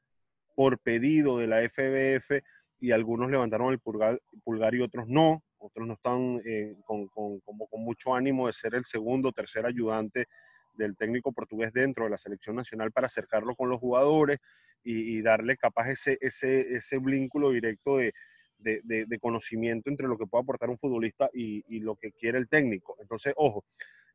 por 0.56 0.80
pedido 0.80 1.38
de 1.38 1.48
la 1.48 1.62
FBF, 1.62 2.42
y 2.80 2.92
algunos 2.92 3.32
levantaron 3.32 3.72
el 3.72 3.80
pulgar, 3.80 4.22
pulgar 4.44 4.76
y 4.76 4.82
otros 4.82 5.08
no. 5.08 5.44
Otros 5.58 5.88
no 5.88 5.94
están 5.94 6.42
eh, 6.46 6.76
con, 6.86 7.08
con, 7.08 7.40
como 7.40 7.68
con 7.68 7.82
mucho 7.82 8.14
ánimo 8.14 8.48
de 8.48 8.54
ser 8.54 8.76
el 8.76 8.84
segundo 8.84 9.30
o 9.30 9.32
tercer 9.32 9.66
ayudante 9.66 10.28
del 10.74 10.96
técnico 10.96 11.32
portugués 11.32 11.74
dentro 11.74 12.06
de 12.06 12.12
la 12.12 12.18
selección 12.18 12.56
nacional 12.56 12.92
para 12.92 13.08
acercarlo 13.08 13.56
con 13.56 13.70
los 13.70 13.80
jugadores 13.80 14.40
y, 14.84 15.22
darle 15.22 15.56
capaz 15.56 15.90
ese, 15.90 16.18
ese, 16.20 16.76
ese 16.76 17.00
vínculo 17.00 17.52
directo 17.52 17.98
de, 17.98 18.14
de, 18.64 19.20
conocimiento 19.20 19.90
entre 19.90 20.08
lo 20.08 20.18
que 20.18 20.26
puede 20.26 20.44
aportar 20.44 20.70
un 20.70 20.78
futbolista 20.78 21.30
y, 21.34 21.80
lo 21.80 21.96
que 21.96 22.12
quiere 22.12 22.38
el 22.38 22.48
técnico. 22.48 22.96
Entonces, 23.00 23.34
ojo, 23.36 23.66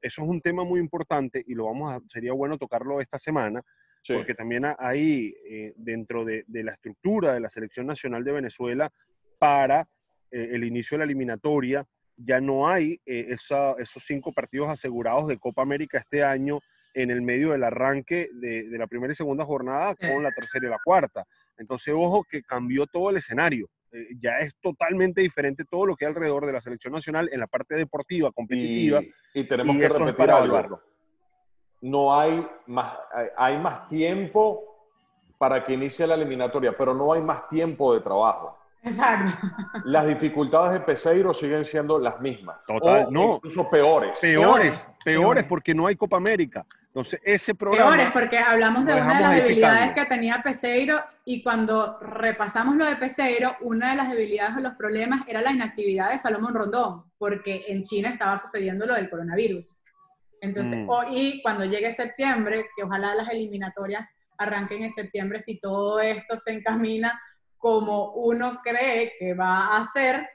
eso 0.00 0.22
es 0.22 0.28
un 0.28 0.40
tema 0.40 0.64
muy 0.64 0.80
importante 0.80 1.42
y 1.46 1.54
lo 1.54 1.66
vamos 1.66 1.92
a, 1.92 2.00
sería 2.08 2.32
bueno 2.32 2.58
tocarlo 2.58 3.00
esta 3.00 3.18
semana, 3.18 3.62
porque 4.06 4.34
también 4.34 4.64
hay 4.78 5.34
eh, 5.46 5.74
dentro 5.76 6.24
de, 6.24 6.44
la 6.48 6.72
estructura 6.72 7.34
de 7.34 7.40
la 7.40 7.50
selección 7.50 7.86
nacional 7.86 8.24
de 8.24 8.32
Venezuela 8.32 8.90
para 9.38 9.88
eh, 10.30 10.48
el 10.52 10.64
inicio 10.64 10.94
de 10.94 10.98
la 11.00 11.04
eliminatoria, 11.04 11.86
ya 12.18 12.40
no 12.40 12.68
hay 12.68 13.00
eh, 13.06 13.26
esos 13.30 14.04
cinco 14.04 14.32
partidos 14.32 14.68
asegurados 14.68 15.28
de 15.28 15.38
Copa 15.38 15.62
América 15.62 15.98
este 15.98 16.24
año 16.24 16.60
en 16.94 17.10
el 17.10 17.22
medio 17.22 17.52
del 17.52 17.62
arranque 17.62 18.28
de, 18.32 18.66
la 18.72 18.88
primera 18.88 19.12
y 19.12 19.14
segunda 19.14 19.44
jornada 19.44 19.94
con 19.94 20.22
la 20.22 20.32
tercera 20.32 20.66
y 20.66 20.70
la 20.70 20.78
cuarta. 20.84 21.24
Entonces, 21.56 21.94
ojo 21.96 22.24
que 22.28 22.42
cambió 22.42 22.86
todo 22.86 23.10
el 23.10 23.18
escenario. 23.18 23.68
Eh, 23.92 24.08
ya 24.20 24.38
es 24.40 24.54
totalmente 24.60 25.20
diferente 25.20 25.64
todo 25.64 25.86
lo 25.86 25.96
que 25.96 26.06
hay 26.06 26.10
alrededor 26.10 26.44
de 26.44 26.52
la 26.52 26.60
selección 26.60 26.92
nacional 26.92 27.28
en 27.32 27.40
la 27.40 27.46
parte 27.46 27.76
deportiva, 27.76 28.32
competitiva. 28.32 29.00
Y, 29.32 29.44
tenemos 29.44 29.76
que 29.76 29.88
repetir 29.88 30.30
algo. 30.30 30.82
No 31.80 32.18
hay 32.18 32.44
más, 32.66 32.98
hay 33.36 33.56
más 33.58 33.88
tiempo 33.88 34.68
para 35.38 35.64
que 35.64 35.74
inicie 35.74 36.06
la 36.06 36.16
eliminatoria, 36.16 36.76
pero 36.76 36.94
no 36.94 37.12
hay 37.12 37.22
más 37.22 37.48
tiempo 37.48 37.94
de 37.94 38.00
trabajo. 38.00 38.57
Exacto. 38.82 39.48
Las 39.84 40.06
dificultades 40.06 40.72
de 40.74 40.80
Peseiro 40.80 41.34
siguen 41.34 41.64
siendo 41.64 41.98
las 41.98 42.20
mismas. 42.20 42.64
Total, 42.64 43.08
no. 43.10 43.36
Incluso 43.36 43.68
peores. 43.68 44.18
peores. 44.20 44.90
Peores, 45.04 45.44
porque 45.44 45.74
no 45.74 45.86
hay 45.86 45.96
Copa 45.96 46.16
América. 46.16 46.64
Entonces, 46.86 47.20
ese 47.24 47.54
programa. 47.54 47.90
Peores, 47.90 48.12
porque 48.12 48.38
hablamos 48.38 48.84
de 48.84 48.94
una 48.94 49.14
de 49.14 49.20
las 49.20 49.34
debilidades 49.36 49.94
que 49.94 50.04
tenía 50.06 50.42
Peseiro 50.42 51.00
y 51.24 51.42
cuando 51.42 51.98
repasamos 52.00 52.76
lo 52.76 52.86
de 52.86 52.96
Peseiro, 52.96 53.56
una 53.60 53.90
de 53.90 53.96
las 53.96 54.10
debilidades 54.10 54.56
o 54.56 54.60
los 54.60 54.74
problemas 54.74 55.22
era 55.26 55.40
la 55.40 55.52
inactividad 55.52 56.10
de 56.10 56.18
Salomón 56.18 56.54
Rondón, 56.54 57.04
porque 57.18 57.64
en 57.68 57.82
China 57.82 58.10
estaba 58.10 58.38
sucediendo 58.38 58.86
lo 58.86 58.94
del 58.94 59.10
coronavirus. 59.10 59.78
Entonces, 60.40 60.78
mm. 60.78 61.12
y 61.12 61.42
cuando 61.42 61.64
llegue 61.64 61.92
septiembre, 61.92 62.66
que 62.76 62.84
ojalá 62.84 63.14
las 63.14 63.28
eliminatorias 63.28 64.06
arranquen 64.38 64.84
en 64.84 64.90
septiembre, 64.92 65.40
si 65.40 65.58
todo 65.58 65.98
esto 66.00 66.36
se 66.36 66.52
encamina 66.52 67.20
como 67.58 68.12
uno 68.12 68.60
cree 68.62 69.12
que 69.18 69.34
va 69.34 69.66
a 69.66 69.78
hacer, 69.78 70.28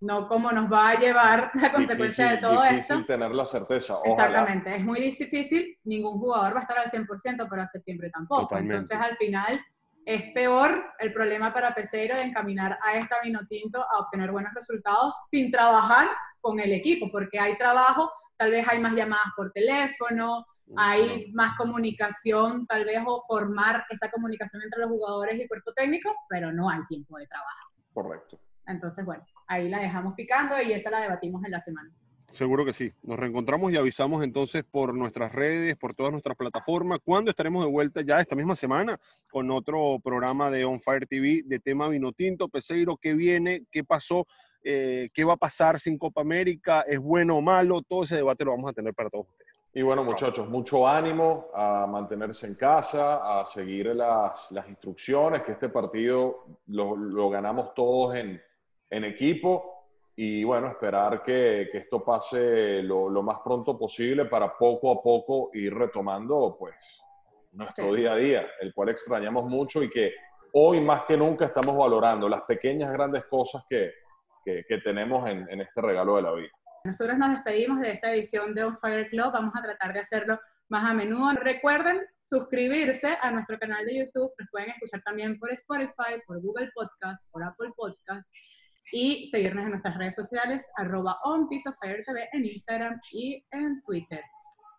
no 0.00 0.26
como 0.26 0.50
nos 0.50 0.72
va 0.72 0.90
a 0.90 0.98
llevar 0.98 1.50
la 1.54 1.72
consecuencia 1.72 2.30
de 2.30 2.38
todo 2.38 2.62
difícil 2.62 2.96
esto. 2.96 3.04
tener 3.06 3.30
la 3.30 3.44
certeza. 3.44 3.98
Exactamente, 4.04 4.74
es 4.74 4.84
muy 4.84 5.00
difícil, 5.00 5.78
ningún 5.84 6.18
jugador 6.18 6.54
va 6.54 6.60
a 6.60 6.62
estar 6.62 6.78
al 6.78 6.90
100%, 6.90 7.48
para 7.48 7.66
septiembre 7.66 8.10
tampoco. 8.10 8.56
Entonces, 8.56 8.98
al 8.98 9.16
final, 9.16 9.60
es 10.04 10.22
peor 10.32 10.82
el 10.98 11.12
problema 11.12 11.52
para 11.52 11.74
Pesero 11.74 12.16
de 12.16 12.22
encaminar 12.22 12.78
a 12.82 12.94
esta 12.94 13.20
Vinotinto 13.22 13.80
a 13.80 13.98
obtener 13.98 14.30
buenos 14.30 14.52
resultados 14.54 15.14
sin 15.30 15.50
trabajar 15.50 16.08
con 16.40 16.58
el 16.58 16.72
equipo, 16.72 17.10
porque 17.12 17.38
hay 17.38 17.56
trabajo, 17.56 18.10
tal 18.36 18.50
vez 18.50 18.66
hay 18.66 18.78
más 18.78 18.94
llamadas 18.94 19.32
por 19.36 19.52
teléfono, 19.52 20.46
hay 20.76 21.30
más 21.32 21.56
comunicación, 21.56 22.66
tal 22.66 22.84
vez, 22.84 22.98
o 23.06 23.24
formar 23.26 23.84
esa 23.90 24.10
comunicación 24.10 24.62
entre 24.62 24.80
los 24.80 24.90
jugadores 24.90 25.36
y 25.36 25.42
el 25.42 25.48
cuerpo 25.48 25.72
técnico, 25.72 26.14
pero 26.28 26.52
no 26.52 26.68
hay 26.68 26.80
tiempo 26.88 27.18
de 27.18 27.26
trabajo. 27.26 27.70
Correcto. 27.92 28.40
Entonces, 28.66 29.04
bueno, 29.04 29.24
ahí 29.46 29.68
la 29.68 29.80
dejamos 29.80 30.14
picando 30.14 30.60
y 30.60 30.72
esa 30.72 30.90
la 30.90 31.00
debatimos 31.00 31.44
en 31.44 31.50
la 31.50 31.60
semana. 31.60 31.90
Seguro 32.30 32.64
que 32.64 32.72
sí. 32.72 32.92
Nos 33.02 33.18
reencontramos 33.18 33.72
y 33.72 33.76
avisamos 33.76 34.22
entonces 34.22 34.62
por 34.62 34.94
nuestras 34.94 35.32
redes, 35.32 35.76
por 35.76 35.94
todas 35.94 36.12
nuestras 36.12 36.36
plataformas, 36.36 37.00
cuando 37.04 37.30
estaremos 37.30 37.64
de 37.64 37.70
vuelta 37.70 38.02
ya 38.02 38.20
esta 38.20 38.36
misma 38.36 38.54
semana 38.54 39.00
con 39.30 39.50
otro 39.50 39.98
programa 40.02 40.48
de 40.48 40.64
On 40.64 40.80
Fire 40.80 41.06
TV 41.06 41.42
de 41.44 41.58
tema 41.58 41.88
Vinotinto, 41.88 42.48
Peseiro, 42.48 42.96
qué 42.96 43.14
viene, 43.14 43.64
qué 43.72 43.82
pasó, 43.82 44.26
eh, 44.62 45.10
qué 45.12 45.24
va 45.24 45.32
a 45.32 45.38
pasar 45.38 45.80
sin 45.80 45.98
Copa 45.98 46.20
América, 46.20 46.82
es 46.82 47.00
bueno 47.00 47.36
o 47.36 47.42
malo, 47.42 47.82
todo 47.82 48.04
ese 48.04 48.16
debate 48.16 48.44
lo 48.44 48.52
vamos 48.52 48.70
a 48.70 48.74
tener 48.74 48.94
para 48.94 49.10
todos 49.10 49.26
ustedes. 49.26 49.49
Y 49.72 49.82
bueno, 49.82 50.02
muchachos, 50.02 50.48
mucho 50.48 50.86
ánimo 50.88 51.46
a 51.54 51.86
mantenerse 51.86 52.48
en 52.48 52.56
casa, 52.56 53.40
a 53.40 53.46
seguir 53.46 53.94
las, 53.94 54.50
las 54.50 54.68
instrucciones, 54.68 55.42
que 55.42 55.52
este 55.52 55.68
partido 55.68 56.44
lo, 56.66 56.96
lo 56.96 57.30
ganamos 57.30 57.72
todos 57.72 58.16
en, 58.16 58.42
en, 58.90 59.04
equipo. 59.04 59.86
Y 60.16 60.42
bueno, 60.42 60.66
esperar 60.66 61.22
que, 61.22 61.68
que 61.70 61.78
esto 61.78 62.04
pase 62.04 62.82
lo, 62.82 63.08
lo, 63.08 63.22
más 63.22 63.38
pronto 63.44 63.78
posible 63.78 64.24
para 64.24 64.58
poco 64.58 64.90
a 64.90 65.00
poco 65.00 65.50
ir 65.54 65.72
retomando 65.72 66.56
pues 66.58 66.74
nuestro 67.52 67.94
día 67.94 68.12
a 68.12 68.16
día, 68.16 68.46
el 68.60 68.74
cual 68.74 68.88
extrañamos 68.88 69.44
mucho 69.44 69.84
y 69.84 69.88
que 69.88 70.12
hoy 70.54 70.80
más 70.80 71.04
que 71.04 71.16
nunca 71.16 71.44
estamos 71.44 71.76
valorando 71.76 72.28
las 72.28 72.42
pequeñas, 72.42 72.92
grandes 72.92 73.24
cosas 73.26 73.64
que, 73.70 73.92
que, 74.44 74.64
que 74.68 74.78
tenemos 74.78 75.30
en, 75.30 75.48
en 75.48 75.60
este 75.60 75.80
regalo 75.80 76.16
de 76.16 76.22
la 76.22 76.32
vida. 76.32 76.50
Nosotros 76.84 77.18
nos 77.18 77.30
despedimos 77.30 77.80
de 77.80 77.92
esta 77.92 78.12
edición 78.12 78.54
de 78.54 78.64
On 78.64 78.78
Fire 78.78 79.08
Club. 79.08 79.32
Vamos 79.32 79.54
a 79.54 79.62
tratar 79.62 79.92
de 79.92 80.00
hacerlo 80.00 80.40
más 80.68 80.90
a 80.90 80.94
menudo. 80.94 81.32
Recuerden 81.34 82.00
suscribirse 82.18 83.18
a 83.20 83.30
nuestro 83.30 83.58
canal 83.58 83.84
de 83.84 83.98
YouTube, 83.98 84.32
nos 84.38 84.50
pueden 84.50 84.70
escuchar 84.70 85.02
también 85.02 85.38
por 85.38 85.52
Spotify, 85.52 86.20
por 86.26 86.40
Google 86.40 86.70
Podcast, 86.74 87.30
por 87.30 87.44
Apple 87.44 87.70
Podcast 87.76 88.32
y 88.92 89.26
seguirnos 89.26 89.64
en 89.64 89.70
nuestras 89.70 89.96
redes 89.98 90.14
sociales, 90.14 90.70
arroba 90.76 91.18
TV 91.22 92.28
en 92.32 92.44
Instagram 92.44 93.00
y 93.12 93.44
en 93.50 93.82
Twitter. 93.82 94.22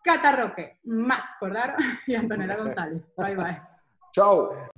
Cata 0.03 0.35
Roque, 0.35 0.79
Max 0.83 1.35
Cordaro 1.39 1.75
y 2.07 2.15
Antonella 2.15 2.55
González. 2.57 3.03
Bye 3.15 3.35
bye. 3.35 3.61
Chao. 4.13 4.69